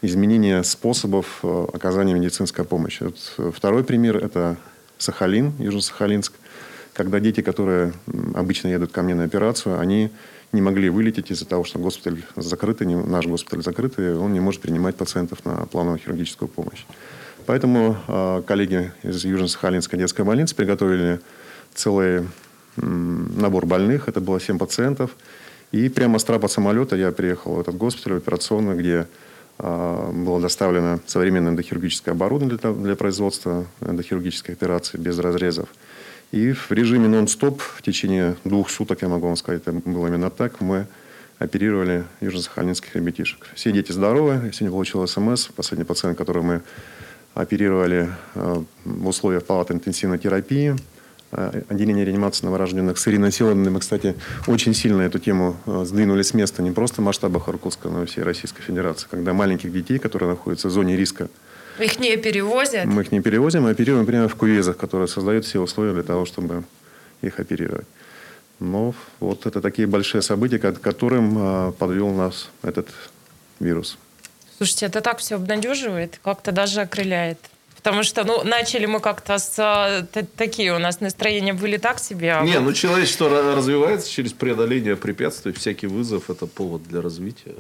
изменение 0.01 0.63
способов 0.63 1.39
э, 1.43 1.67
оказания 1.73 2.13
медицинской 2.13 2.65
помощи. 2.65 3.03
Вот 3.03 3.33
э, 3.37 3.51
второй 3.55 3.85
пример– 3.85 4.17
это 4.23 4.57
Сахалин, 4.97 5.53
Южно-Сахалинск, 5.57 6.33
когда 6.91 7.21
дети, 7.21 7.41
которые 7.41 7.93
обычно 8.35 8.67
едут 8.67 8.91
ко 8.91 9.03
мне 9.03 9.15
на 9.15 9.23
операцию, 9.23 9.79
они 9.79 10.11
не 10.51 10.61
могли 10.61 10.89
вылететь 10.89 11.31
из-за 11.31 11.45
того, 11.45 11.63
что 11.63 11.79
госпиталь 11.79 12.21
закрытый, 12.35 12.87
наш 12.87 13.25
госпиталь 13.27 13.63
закрытый, 13.63 14.17
он 14.17 14.33
не 14.33 14.41
может 14.41 14.59
принимать 14.59 14.97
пациентов 14.97 15.45
на 15.45 15.65
плановую 15.67 15.99
хирургическую 15.99 16.49
помощь. 16.49 16.83
Поэтому 17.45 17.95
э, 18.05 18.43
коллеги 18.45 18.91
из 19.01 19.23
Южно-Сахалинской 19.23 19.97
детской 19.97 20.25
больницы 20.25 20.55
приготовили 20.55 21.21
целые 21.73 22.27
набор 22.77 23.65
больных, 23.65 24.07
это 24.07 24.21
было 24.21 24.39
7 24.39 24.57
пациентов. 24.57 25.11
И 25.71 25.87
прямо 25.89 26.19
с 26.19 26.23
трапа 26.23 26.47
самолета 26.47 26.95
я 26.95 27.11
приехал 27.11 27.55
в 27.55 27.59
этот 27.59 27.75
госпиталь, 27.77 28.13
в 28.13 28.17
операционную, 28.17 28.77
где 28.77 29.07
э, 29.57 30.11
было 30.13 30.41
доставлено 30.41 30.99
современное 31.05 31.51
эндохирургическое 31.51 32.13
оборудование 32.13 32.57
для, 32.57 32.71
для 32.73 32.95
производства 32.95 33.65
эндохирургической 33.79 34.55
операции 34.55 34.97
без 34.97 35.17
разрезов. 35.19 35.69
И 36.31 36.51
в 36.51 36.71
режиме 36.71 37.07
нон-стоп 37.07 37.61
в 37.61 37.81
течение 37.81 38.35
двух 38.43 38.69
суток, 38.69 39.01
я 39.01 39.07
могу 39.07 39.27
вам 39.27 39.35
сказать, 39.37 39.61
это 39.61 39.71
было 39.71 40.07
именно 40.07 40.29
так, 40.29 40.59
мы 40.61 40.87
оперировали 41.39 42.05
южно-сахалинских 42.19 42.93
ребятишек. 42.93 43.47
Все 43.55 43.71
дети 43.71 43.91
здоровы. 43.91 44.41
Я 44.45 44.51
сегодня 44.51 44.71
получил 44.71 45.07
смс. 45.07 45.47
Последний 45.47 45.85
пациент, 45.85 46.17
который 46.17 46.43
мы 46.43 46.61
оперировали 47.33 48.09
э, 48.35 48.63
в 48.83 49.07
условиях 49.07 49.45
палаты 49.45 49.73
интенсивной 49.73 50.19
терапии– 50.19 50.75
отделение 51.31 52.05
реанимации 52.05 52.45
новорожденных 52.45 52.97
с 52.97 53.07
Ириной 53.07 53.31
Силовной. 53.31 53.71
Мы, 53.71 53.79
кстати, 53.79 54.15
очень 54.47 54.73
сильно 54.73 55.01
эту 55.01 55.19
тему 55.19 55.55
э, 55.65 55.83
сдвинули 55.85 56.21
с 56.21 56.33
места 56.33 56.61
не 56.61 56.71
просто 56.71 57.01
в 57.01 57.05
масштабах 57.05 57.47
Иркутска, 57.49 57.89
но 57.89 58.03
и 58.03 58.05
всей 58.05 58.23
Российской 58.23 58.61
Федерации. 58.61 59.07
Когда 59.09 59.33
маленьких 59.33 59.71
детей, 59.71 59.97
которые 59.97 60.29
находятся 60.29 60.67
в 60.67 60.71
зоне 60.71 60.97
риска, 60.97 61.29
их 61.79 61.99
не 61.99 62.17
перевозят? 62.17 62.85
Мы 62.85 63.01
их 63.01 63.11
не 63.11 63.21
перевозим, 63.21 63.63
мы 63.63 63.71
оперируем 63.71 64.05
прямо 64.05 64.27
в 64.27 64.35
кувезах, 64.35 64.77
которые 64.77 65.07
создают 65.07 65.45
все 65.45 65.59
условия 65.59 65.93
для 65.93 66.03
того, 66.03 66.25
чтобы 66.25 66.63
их 67.21 67.39
оперировать. 67.39 67.87
Но 68.59 68.93
вот 69.19 69.45
это 69.45 69.61
такие 69.61 69.87
большие 69.87 70.21
события, 70.21 70.59
к 70.59 70.79
которым 70.79 71.37
э, 71.37 71.71
подвел 71.71 72.09
нас 72.09 72.49
этот 72.61 72.89
вирус. 73.59 73.97
Слушайте, 74.57 74.85
это 74.85 75.01
так 75.01 75.17
все 75.17 75.35
обнадеживает, 75.35 76.19
как-то 76.23 76.51
даже 76.51 76.81
окрыляет. 76.81 77.39
Потому 77.83 78.03
что, 78.03 78.23
ну, 78.23 78.43
начали 78.43 78.85
мы 78.85 78.99
как-то 78.99 79.39
с... 79.39 79.55
А, 79.57 80.05
такие 80.37 80.75
у 80.75 80.79
нас 80.79 80.99
настроения 80.99 81.53
были 81.53 81.77
так 81.77 81.99
себе. 81.99 82.33
А 82.33 82.43
Не, 82.43 82.59
вот... 82.59 82.65
ну, 82.65 82.73
человечество 82.73 83.29
развивается 83.29 84.09
через 84.09 84.33
преодоление 84.33 84.95
препятствий. 84.95 85.51
Всякий 85.51 85.87
вызов– 85.87 86.23
это 86.29 86.45
повод 86.45 86.83
для 86.83 87.01
развития. 87.01 87.55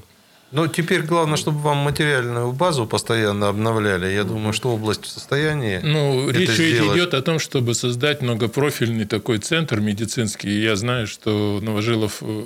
Ну, 0.51 0.67
теперь 0.67 1.03
главное, 1.03 1.37
чтобы 1.37 1.59
вам 1.59 1.77
материальную 1.77 2.51
базу 2.51 2.85
постоянно 2.85 3.47
обновляли. 3.47 4.07
Я 4.11 4.25
думаю, 4.25 4.51
что 4.51 4.73
область 4.73 5.05
в 5.05 5.07
состоянии. 5.07 5.79
Ну, 5.81 6.29
речь 6.29 6.49
сделать. 6.49 6.97
идет 6.97 7.13
о 7.13 7.21
том, 7.21 7.39
чтобы 7.39 7.73
создать 7.73 8.21
многопрофильный 8.21 9.05
такой 9.05 9.37
центр 9.37 9.79
медицинский. 9.79 10.49
Я 10.61 10.75
знаю, 10.75 11.07
что 11.07 11.59
Новожилов 11.61 12.17
э, 12.21 12.43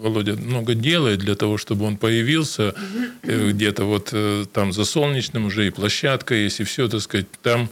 Володя 0.00 0.34
много 0.34 0.74
делает 0.74 1.18
для 1.18 1.34
того, 1.34 1.58
чтобы 1.58 1.86
он 1.86 1.96
появился 1.96 2.74
э, 3.22 3.50
где-то 3.50 3.84
вот 3.84 4.10
э, 4.12 4.44
там 4.52 4.72
за 4.72 4.84
солнечным 4.84 5.46
уже 5.46 5.66
и 5.66 5.70
площадка 5.70 6.34
есть, 6.34 6.60
и 6.60 6.64
все, 6.64 6.88
так 6.88 7.00
сказать, 7.00 7.26
там 7.42 7.68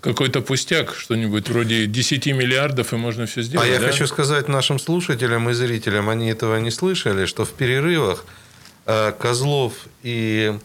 какой-то 0.00 0.40
пустяк, 0.40 0.94
что-нибудь 0.94 1.48
вроде 1.48 1.86
10 1.86 2.26
миллиардов, 2.26 2.92
и 2.92 2.96
можно 2.96 3.26
все 3.26 3.42
сделать. 3.42 3.68
А 3.68 3.70
да? 3.70 3.86
я 3.86 3.90
хочу 3.90 4.06
сказать 4.06 4.46
нашим 4.46 4.78
слушателям 4.78 5.50
и 5.50 5.52
зрителям, 5.52 6.08
они 6.08 6.30
этого 6.30 6.58
не 6.60 6.70
слышали, 6.70 7.26
что 7.26 7.44
в 7.44 7.50
перерывах 7.50 8.24
Козлов 9.18 9.72
и 10.02 10.58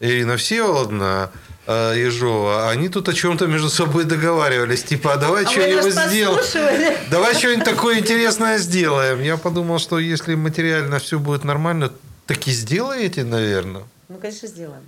Ирина 0.00 0.36
Всеволодовна 0.36 1.30
э, 1.66 1.94
Ежова, 1.96 2.70
они 2.70 2.88
тут 2.88 3.08
о 3.08 3.12
чем-то 3.12 3.46
между 3.46 3.68
собой 3.68 4.04
договаривались. 4.04 4.82
Типа, 4.82 5.14
а 5.14 5.16
давай 5.16 5.44
а 5.44 5.48
что-нибудь 5.48 5.92
сделаем. 5.92 6.96
Давай 7.10 7.34
что-нибудь 7.34 7.64
такое 7.64 7.98
интересное 7.98 8.58
сделаем. 8.58 9.22
Я 9.22 9.36
подумал, 9.36 9.78
что 9.78 9.98
если 9.98 10.34
материально 10.34 10.98
все 10.98 11.18
будет 11.18 11.44
нормально, 11.44 11.92
так 12.26 12.46
и 12.48 12.52
сделаете, 12.52 13.24
наверное. 13.24 13.84
Ну, 14.08 14.18
конечно, 14.18 14.48
сделаем. 14.48 14.82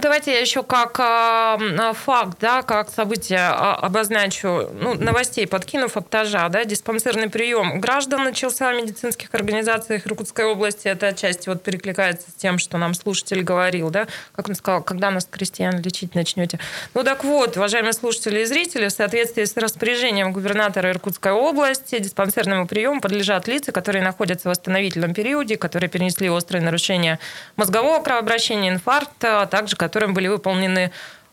Ну, 0.00 0.04
давайте 0.04 0.32
я 0.32 0.40
еще 0.40 0.62
как 0.62 0.98
э, 0.98 1.92
факт, 1.92 2.38
да, 2.40 2.62
как 2.62 2.88
событие 2.88 3.38
э, 3.38 3.52
обозначу, 3.52 4.70
ну, 4.80 4.94
новостей 4.94 5.46
подкину 5.46 5.88
фактажа, 5.88 6.48
да, 6.48 6.64
диспансерный 6.64 7.28
прием 7.28 7.82
граждан 7.82 8.24
начался 8.24 8.72
в 8.72 8.76
медицинских 8.76 9.28
организациях 9.34 10.06
Иркутской 10.06 10.46
области. 10.46 10.88
Это 10.88 11.08
отчасти 11.08 11.50
вот 11.50 11.62
перекликается 11.62 12.30
с 12.30 12.32
тем, 12.32 12.58
что 12.58 12.78
нам 12.78 12.94
слушатель 12.94 13.42
говорил, 13.42 13.90
да, 13.90 14.06
как 14.34 14.48
он 14.48 14.54
сказал, 14.54 14.82
когда 14.82 15.10
нас 15.10 15.28
крестьян 15.30 15.78
лечить 15.82 16.14
начнете. 16.14 16.58
Ну, 16.94 17.04
так 17.04 17.22
вот, 17.22 17.58
уважаемые 17.58 17.92
слушатели 17.92 18.40
и 18.40 18.46
зрители, 18.46 18.88
в 18.88 18.92
соответствии 18.92 19.44
с 19.44 19.54
распоряжением 19.54 20.32
губернатора 20.32 20.92
Иркутской 20.92 21.32
области 21.32 21.98
диспансерному 21.98 22.66
приему 22.66 23.02
подлежат 23.02 23.46
лица, 23.48 23.70
которые 23.70 24.02
находятся 24.02 24.48
в 24.48 24.52
восстановительном 24.52 25.12
периоде, 25.12 25.58
которые 25.58 25.90
перенесли 25.90 26.30
острые 26.30 26.62
нарушения 26.62 27.18
мозгового 27.56 28.02
кровообращения, 28.02 28.70
инфаркта, 28.70 29.42
а 29.42 29.46
также 29.46 29.76
которым 29.90 30.14
были 30.14 30.28
выполнены 30.28 30.92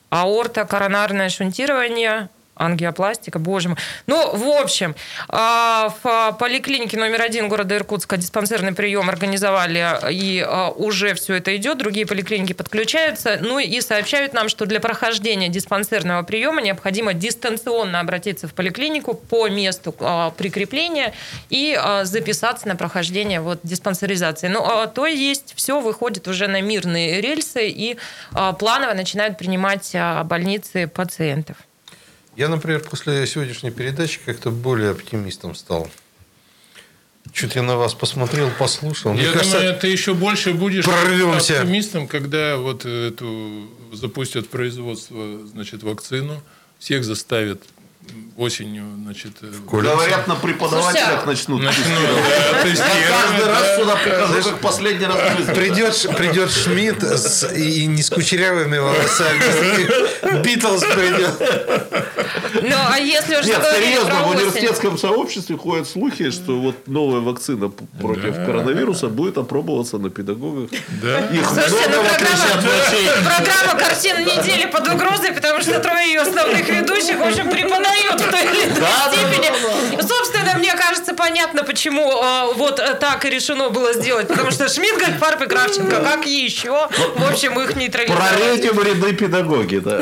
аорта, 0.09 0.65
коронарное 0.65 1.29
шунтирование, 1.29 2.29
ангиопластика, 2.57 3.39
боже 3.39 3.69
мой. 3.69 3.77
Ну, 4.07 4.35
в 4.35 4.61
общем, 4.61 4.95
а, 5.29 5.93
в 6.03 6.37
поликлинике 6.39 6.97
номер 6.97 7.21
один 7.21 7.47
города 7.49 7.75
Иркутска 7.75 8.17
диспансерный 8.17 8.73
прием 8.73 9.09
организовали, 9.09 9.85
и 10.11 10.43
а, 10.45 10.69
уже 10.69 11.13
все 11.13 11.35
это 11.35 11.55
идет, 11.55 11.77
другие 11.77 12.05
поликлиники 12.05 12.53
подключаются, 12.53 13.39
ну 13.41 13.59
и 13.59 13.81
сообщают 13.81 14.33
нам, 14.33 14.49
что 14.49 14.65
для 14.65 14.79
прохождения 14.79 15.49
диспансерного 15.49 16.23
приема 16.23 16.61
необходимо 16.61 17.13
дистанционно 17.13 17.99
обратиться 17.99 18.47
в 18.47 18.53
поликлинику 18.53 19.13
по 19.13 19.47
месту 19.49 19.95
а, 19.99 20.31
прикрепления 20.31 21.13
и 21.49 21.79
записаться 22.03 22.67
на 22.67 22.75
прохождение 22.75 23.39
вот 23.39 23.59
диспансеризации. 23.63 24.47
Ну, 24.47 24.65
то 24.93 25.05
есть 25.05 25.53
все 25.55 25.79
выходит 25.79 26.27
уже 26.27 26.47
на 26.47 26.61
мирные 26.61 27.21
рельсы 27.21 27.69
и 27.69 27.97
планово 28.59 28.93
начинают 28.93 29.37
принимать 29.37 29.95
больницы 30.25 30.87
пациентов. 30.87 31.57
Я, 32.37 32.49
например, 32.49 32.81
после 32.81 33.25
сегодняшней 33.25 33.71
передачи 33.71 34.19
как-то 34.23 34.51
более 34.51 34.91
оптимистом 34.91 35.55
стал. 35.55 35.89
Чуть 37.33 37.55
я 37.55 37.63
на 37.63 37.77
вас 37.77 37.95
посмотрел, 37.95 38.51
послушал. 38.59 39.11
Я 39.13 39.17
Мне 39.17 39.25
думаю, 39.25 39.39
кажется, 39.39 39.73
ты 39.81 39.87
еще 39.87 40.13
больше 40.13 40.53
будешь 40.53 40.85
прорвемся. 40.85 41.61
оптимистом, 41.61 42.07
когда 42.07 42.57
вот 42.57 42.85
эту 42.85 43.67
запустят 43.91 44.49
производство, 44.49 45.47
значит, 45.47 45.81
вакцину, 45.81 46.41
всех 46.77 47.03
заставят 47.03 47.63
осенью, 48.37 48.85
значит... 49.03 49.31
Э, 49.41 49.51
Говорят, 49.69 50.27
на 50.27 50.35
преподавателях 50.35 51.25
начнут. 51.25 51.61
Начнут, 51.61 51.87
да, 51.87 52.63
Каждый 52.63 53.45
раз 53.47 53.75
сюда 53.77 53.95
прихожу, 53.95 54.49
как 54.51 54.59
последний 54.59 55.05
раз 55.05 55.17
Придет, 55.55 56.17
придет 56.17 56.51
Шмидт 56.51 57.03
с, 57.03 57.51
и 57.51 57.85
не 57.87 58.03
с 58.03 58.09
кучерявыми 58.09 58.77
волосами. 58.77 60.41
Битлз 60.43 60.83
придет. 60.83 61.31
Ну, 62.61 62.75
а 62.91 62.99
если 62.99 63.37
уже 63.37 63.49
Нет, 63.49 63.65
серьезно, 63.75 64.23
в 64.23 64.29
университетском 64.29 64.97
сообществе 64.97 65.57
ходят 65.57 65.87
слухи, 65.87 66.29
что 66.29 66.59
вот 66.59 66.87
новая 66.87 67.21
вакцина 67.21 67.69
против 67.99 68.35
коронавируса 68.35 69.07
будет 69.07 69.37
опробоваться 69.37 69.97
на 69.97 70.09
педагогах. 70.09 70.69
Да. 71.01 71.19
Их 71.27 71.45
Слушайте, 71.47 71.89
ну, 71.89 72.03
программа, 72.03 72.61
программа 73.23 73.79
«Картина 73.79 74.19
недели» 74.19 74.65
под 74.67 74.87
угрозой, 74.89 75.33
потому 75.33 75.61
что 75.61 75.79
трое 75.79 76.07
ее 76.07 76.21
основных 76.21 76.67
ведущих, 76.67 77.17
в 77.17 77.23
общем, 77.23 77.49
преподают 77.49 77.96
в 78.03 78.31
той 78.31 78.43
или 78.43 78.63
иной 78.65 78.87
степени. 79.11 80.01
Собственно, 80.01 80.57
мне 80.57 80.73
кажется, 80.73 81.13
понятно, 81.13 81.63
почему 81.63 82.21
э, 82.21 82.53
вот 82.53 82.75
так 82.99 83.25
и 83.25 83.29
решено 83.29 83.69
было 83.69 83.93
сделать. 83.93 84.27
Потому 84.27 84.51
что 84.51 84.67
Шмидт, 84.67 84.97
Гальфарб 84.99 85.41
и 85.41 85.47
Кравченко, 85.47 86.01
как 86.01 86.25
еще, 86.25 86.87
в 87.15 87.31
общем, 87.31 87.59
их 87.59 87.75
нейтрализовать. 87.75 88.29
Прорейте 88.29 88.69
ряды 88.69 89.13
педагоги, 89.13 89.77
да. 89.77 90.01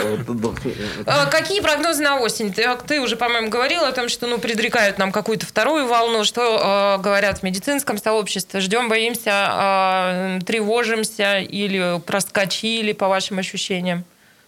Э, 1.06 1.30
какие 1.30 1.62
прогнозы 1.62 2.04
на 2.04 2.20
осень? 2.20 2.54
Ты, 2.54 3.02
уже, 3.02 3.16
по-моему, 3.16 3.50
говорил 3.50 3.84
о 3.84 3.92
том, 3.92 4.10
что 4.10 4.28
ну, 4.28 4.38
предрекают 4.38 4.98
нам 4.98 5.12
какую-то 5.12 5.46
вторую 5.46 5.88
волну. 5.88 6.24
Что 6.24 6.98
э, 6.98 7.02
говорят 7.02 7.40
в 7.40 7.44
медицинском 7.44 7.98
сообществе? 7.98 8.60
Ждем, 8.60 8.90
боимся, 8.90 10.40
э, 10.40 10.40
тревожимся 10.46 11.40
или 11.40 12.00
проскочили, 12.06 12.94
по 12.94 13.08
вашим 13.08 13.40
ощущениям? 13.40 14.04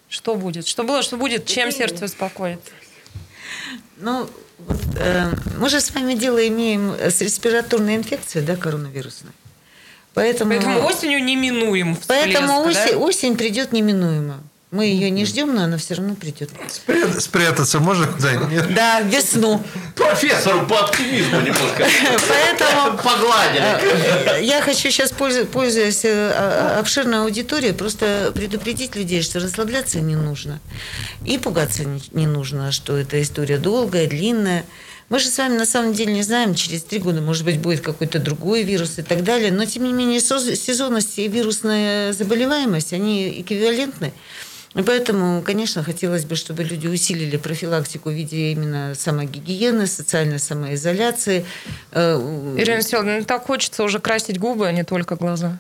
Что 0.10 0.36
будет? 0.36 0.68
Что 0.68 0.84
было, 0.84 1.02
что 1.04 1.18
будет? 1.18 1.46
Чем 1.46 1.72
сердце 1.72 2.06
успокоится? 2.06 2.72
Ну, 4.00 4.30
вот, 4.60 4.78
э, 5.00 5.32
мы 5.58 5.70
же 5.70 5.80
с 5.80 5.94
вами 5.94 6.14
дело 6.14 6.46
имеем 6.48 6.94
с 7.00 7.22
респираторной 7.22 7.96
инфекцией, 7.96 8.46
да, 8.46 8.56
коронавирусной. 8.56 9.32
Поэтому, 10.14 10.52
Поэтому 10.52 10.86
осенью 10.86 11.24
неминуем 11.24 11.96
всплеск, 11.96 12.24
Поэтому 12.24 12.62
осень, 12.62 12.92
да? 12.94 12.98
осень 12.98 13.38
придет 13.38 13.72
неминуемо. 13.72 14.40
Мы 14.70 14.88
ее 14.88 15.10
не 15.10 15.24
ждем, 15.24 15.56
но 15.56 15.64
она 15.64 15.78
все 15.78 15.94
равно 15.94 16.14
придет. 16.16 16.50
Спрят, 16.70 17.24
спрятаться 17.24 17.80
можно 17.80 18.06
куда-нибудь? 18.06 18.76
Да, 18.76 19.00
весну. 19.00 19.64
Профессору 19.96 20.68
по 20.68 20.82
оптимизму 20.82 21.40
немножко. 21.40 21.88
Поэтому 22.28 22.98
погладили. 23.04 24.36
Э, 24.36 24.44
я 24.44 24.62
хочу 24.62 24.90
сейчас, 24.90 25.14
пользуясь 25.14 26.04
э, 26.04 26.78
обширной 26.80 27.22
аудиторией, 27.22 27.74
просто 27.74 28.34
предупредить 28.36 28.98
людей, 28.98 29.22
что 29.22 29.40
расслабляться 29.40 30.02
не 30.02 30.18
нужно. 30.18 30.60
И 31.24 31.38
пугаться 31.38 31.84
не 32.12 32.28
нужно, 32.28 32.74
что 32.74 32.98
эта 32.98 33.22
история 33.22 33.60
долгая, 33.60 34.06
длинная. 34.06 34.66
Мы 35.08 35.20
же 35.20 35.30
с 35.30 35.38
вами 35.38 35.56
на 35.56 35.66
самом 35.66 35.94
деле 35.94 36.12
не 36.12 36.24
знаем, 36.24 36.54
через 36.56 36.84
три 36.84 37.00
года, 37.00 37.22
может 37.22 37.46
быть, 37.46 37.58
будет 37.60 37.80
какой-то 37.80 38.20
другой 38.20 38.64
вирус 38.64 39.00
и 39.00 39.02
так 39.02 39.24
далее. 39.24 39.54
Но, 39.54 39.64
тем 39.64 39.86
не 39.86 39.94
менее, 39.94 40.20
сезонность 40.20 41.18
и 41.18 41.30
вирусная 41.30 42.12
заболеваемость, 42.12 42.92
они 42.92 43.42
эквивалентны. 43.42 44.12
И 44.78 44.84
поэтому, 44.84 45.42
конечно, 45.42 45.84
хотелось 45.84 46.26
бы, 46.26 46.36
чтобы 46.36 46.64
люди 46.64 46.88
усилили 46.88 47.38
профилактику 47.38 48.10
в 48.10 48.14
виде 48.14 48.52
именно 48.52 48.94
самогигиены, 48.96 49.88
социальной 49.88 50.38
самоизоляции. 50.38 51.46
Э, 51.92 52.16
Ирина 52.58 52.84
Селовна, 52.84 53.18
ну 53.20 53.26
так 53.26 53.46
хочется 53.46 53.84
уже 53.84 54.00
красить 54.00 54.40
губы, 54.40 54.68
а 54.68 54.72
не 54.72 54.84
только 54.84 55.16
глаза. 55.16 55.58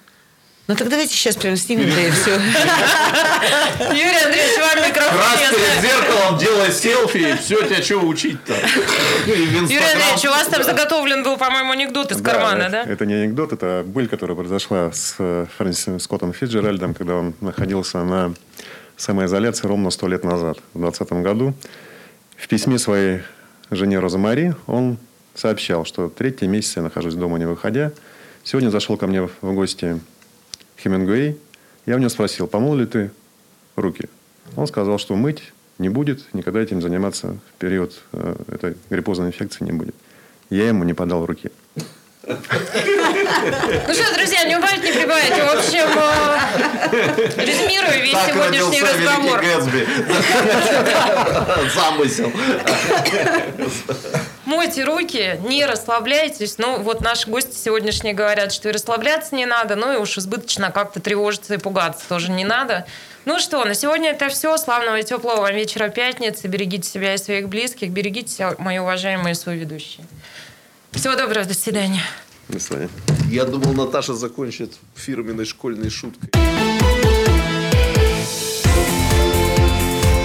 Ну 0.67 0.75
так 0.75 0.89
давайте 0.89 1.13
сейчас 1.13 1.37
прям 1.37 1.55
снимем, 1.55 1.89
да 1.89 2.01
и 2.01 2.11
все. 2.11 2.31
Юрий 3.89 4.25
Андреевич, 4.25 4.59
вам 4.59 4.89
микрофон. 4.89 5.17
Раз 5.17 5.39
перед 5.49 5.81
зеркалом 5.81 6.37
делай 6.37 6.71
селфи, 6.73 7.17
и 7.17 7.37
все, 7.37 7.65
тебя 7.65 7.81
что 7.81 7.99
учить-то? 8.01 8.53
Юрий 9.25 9.59
Андреевич, 9.59 10.25
у 10.25 10.29
вас 10.29 10.47
там 10.47 10.63
заготовлен 10.63 11.23
был, 11.23 11.37
по-моему, 11.37 11.71
анекдот 11.71 12.11
из 12.11 12.21
кармана, 12.21 12.69
да? 12.69 12.83
Это 12.83 13.05
не 13.05 13.13
анекдот, 13.13 13.53
это 13.53 13.83
быль, 13.85 14.09
которая 14.09 14.35
произошла 14.35 14.91
с 14.91 15.15
э, 15.19 15.45
Фрэнсисом 15.57 16.01
Скоттом 16.01 16.33
Фиджеральдом, 16.33 16.93
когда 16.93 17.15
он 17.15 17.33
находился 17.39 18.03
на 18.03 18.33
самоизоляции 18.97 19.67
ровно 19.67 19.89
сто 19.91 20.07
лет 20.07 20.23
назад, 20.23 20.57
в 20.73 20.79
2020 20.79 21.23
году. 21.23 21.53
В 22.35 22.47
письме 22.47 22.77
своей 22.77 23.21
жене 23.71 23.99
Розамари 23.99 24.55
он 24.65 24.97
сообщал, 25.35 25.85
что 25.85 26.09
третий 26.09 26.47
месяц 26.47 26.75
я 26.75 26.81
нахожусь 26.81 27.13
дома, 27.13 27.37
не 27.37 27.45
выходя. 27.45 27.91
Сегодня 28.43 28.69
зашел 28.69 28.97
ко 28.97 29.07
мне 29.07 29.21
в 29.21 29.53
гости 29.53 29.99
Хемингуэй. 30.81 31.37
Я 31.85 31.95
у 31.95 31.99
него 31.99 32.09
спросил, 32.09 32.47
помыл 32.47 32.75
ли 32.75 32.85
ты 32.85 33.11
руки? 33.75 34.09
Он 34.55 34.67
сказал, 34.67 34.97
что 34.97 35.15
мыть 35.15 35.53
не 35.77 35.89
будет, 35.89 36.33
никогда 36.33 36.59
этим 36.59 36.81
заниматься 36.81 37.37
в 37.49 37.59
период 37.59 38.01
э, 38.13 38.35
этой 38.47 38.77
гриппозной 38.89 39.27
инфекции 39.27 39.63
не 39.63 39.71
будет. 39.71 39.95
Я 40.49 40.67
ему 40.67 40.83
не 40.83 40.93
подал 40.93 41.25
руки. 41.25 41.51
Ну 42.27 43.93
что, 43.93 44.13
друзья, 44.15 44.43
не 44.43 44.57
убавить, 44.57 44.83
не 44.83 44.91
прибавить. 44.91 45.31
В 45.31 45.57
общем, 45.57 45.87
э, 46.91 47.45
резюмирую 47.45 48.03
весь 48.03 48.11
так 48.11 48.33
сегодняшний 48.33 48.81
разговор. 48.81 49.41
Замысел. 51.73 52.29
Мойте 54.43 54.83
руки, 54.83 55.39
не 55.43 55.65
расслабляйтесь. 55.65 56.57
Ну, 56.57 56.81
вот 56.81 56.99
наши 57.01 57.29
гости 57.29 57.55
сегодняшние 57.55 58.13
говорят, 58.13 58.51
что 58.51 58.67
и 58.69 58.71
расслабляться 58.73 59.33
не 59.35 59.45
надо, 59.45 59.75
ну 59.75 59.93
и 59.93 59.97
уж 59.97 60.17
избыточно 60.17 60.71
как-то 60.71 60.99
тревожиться 60.99 61.53
и 61.53 61.57
пугаться 61.57 62.09
тоже 62.09 62.31
не 62.31 62.43
надо. 62.43 62.85
Ну 63.23 63.39
что, 63.39 63.63
на 63.63 63.73
сегодня 63.73 64.09
это 64.11 64.27
все. 64.29 64.57
Славного 64.57 64.99
и 64.99 65.03
теплого 65.03 65.41
вам 65.41 65.53
вечера 65.53 65.87
пятницы. 65.89 66.47
Берегите 66.47 66.89
себя 66.89 67.13
и 67.13 67.17
своих 67.17 67.47
близких. 67.49 67.91
Берегите 67.91 68.31
себя, 68.31 68.55
мои 68.57 68.79
уважаемые 68.79 69.35
соведущие. 69.35 70.05
Всего 70.91 71.15
доброго, 71.15 71.45
до 71.45 71.53
свидания. 71.53 72.01
До 72.49 72.59
свидания. 72.59 72.89
Я 73.29 73.45
думал, 73.45 73.73
Наташа 73.73 74.13
закончит 74.13 74.73
фирменной 74.95 75.45
школьной 75.45 75.89
шуткой. 75.89 76.29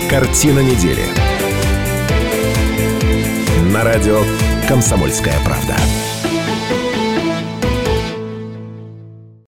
Картина 0.08 0.60
недели. 0.60 1.06
На 3.72 3.82
радио 3.84 4.22
«Комсомольская 4.68 5.38
правда». 5.44 5.74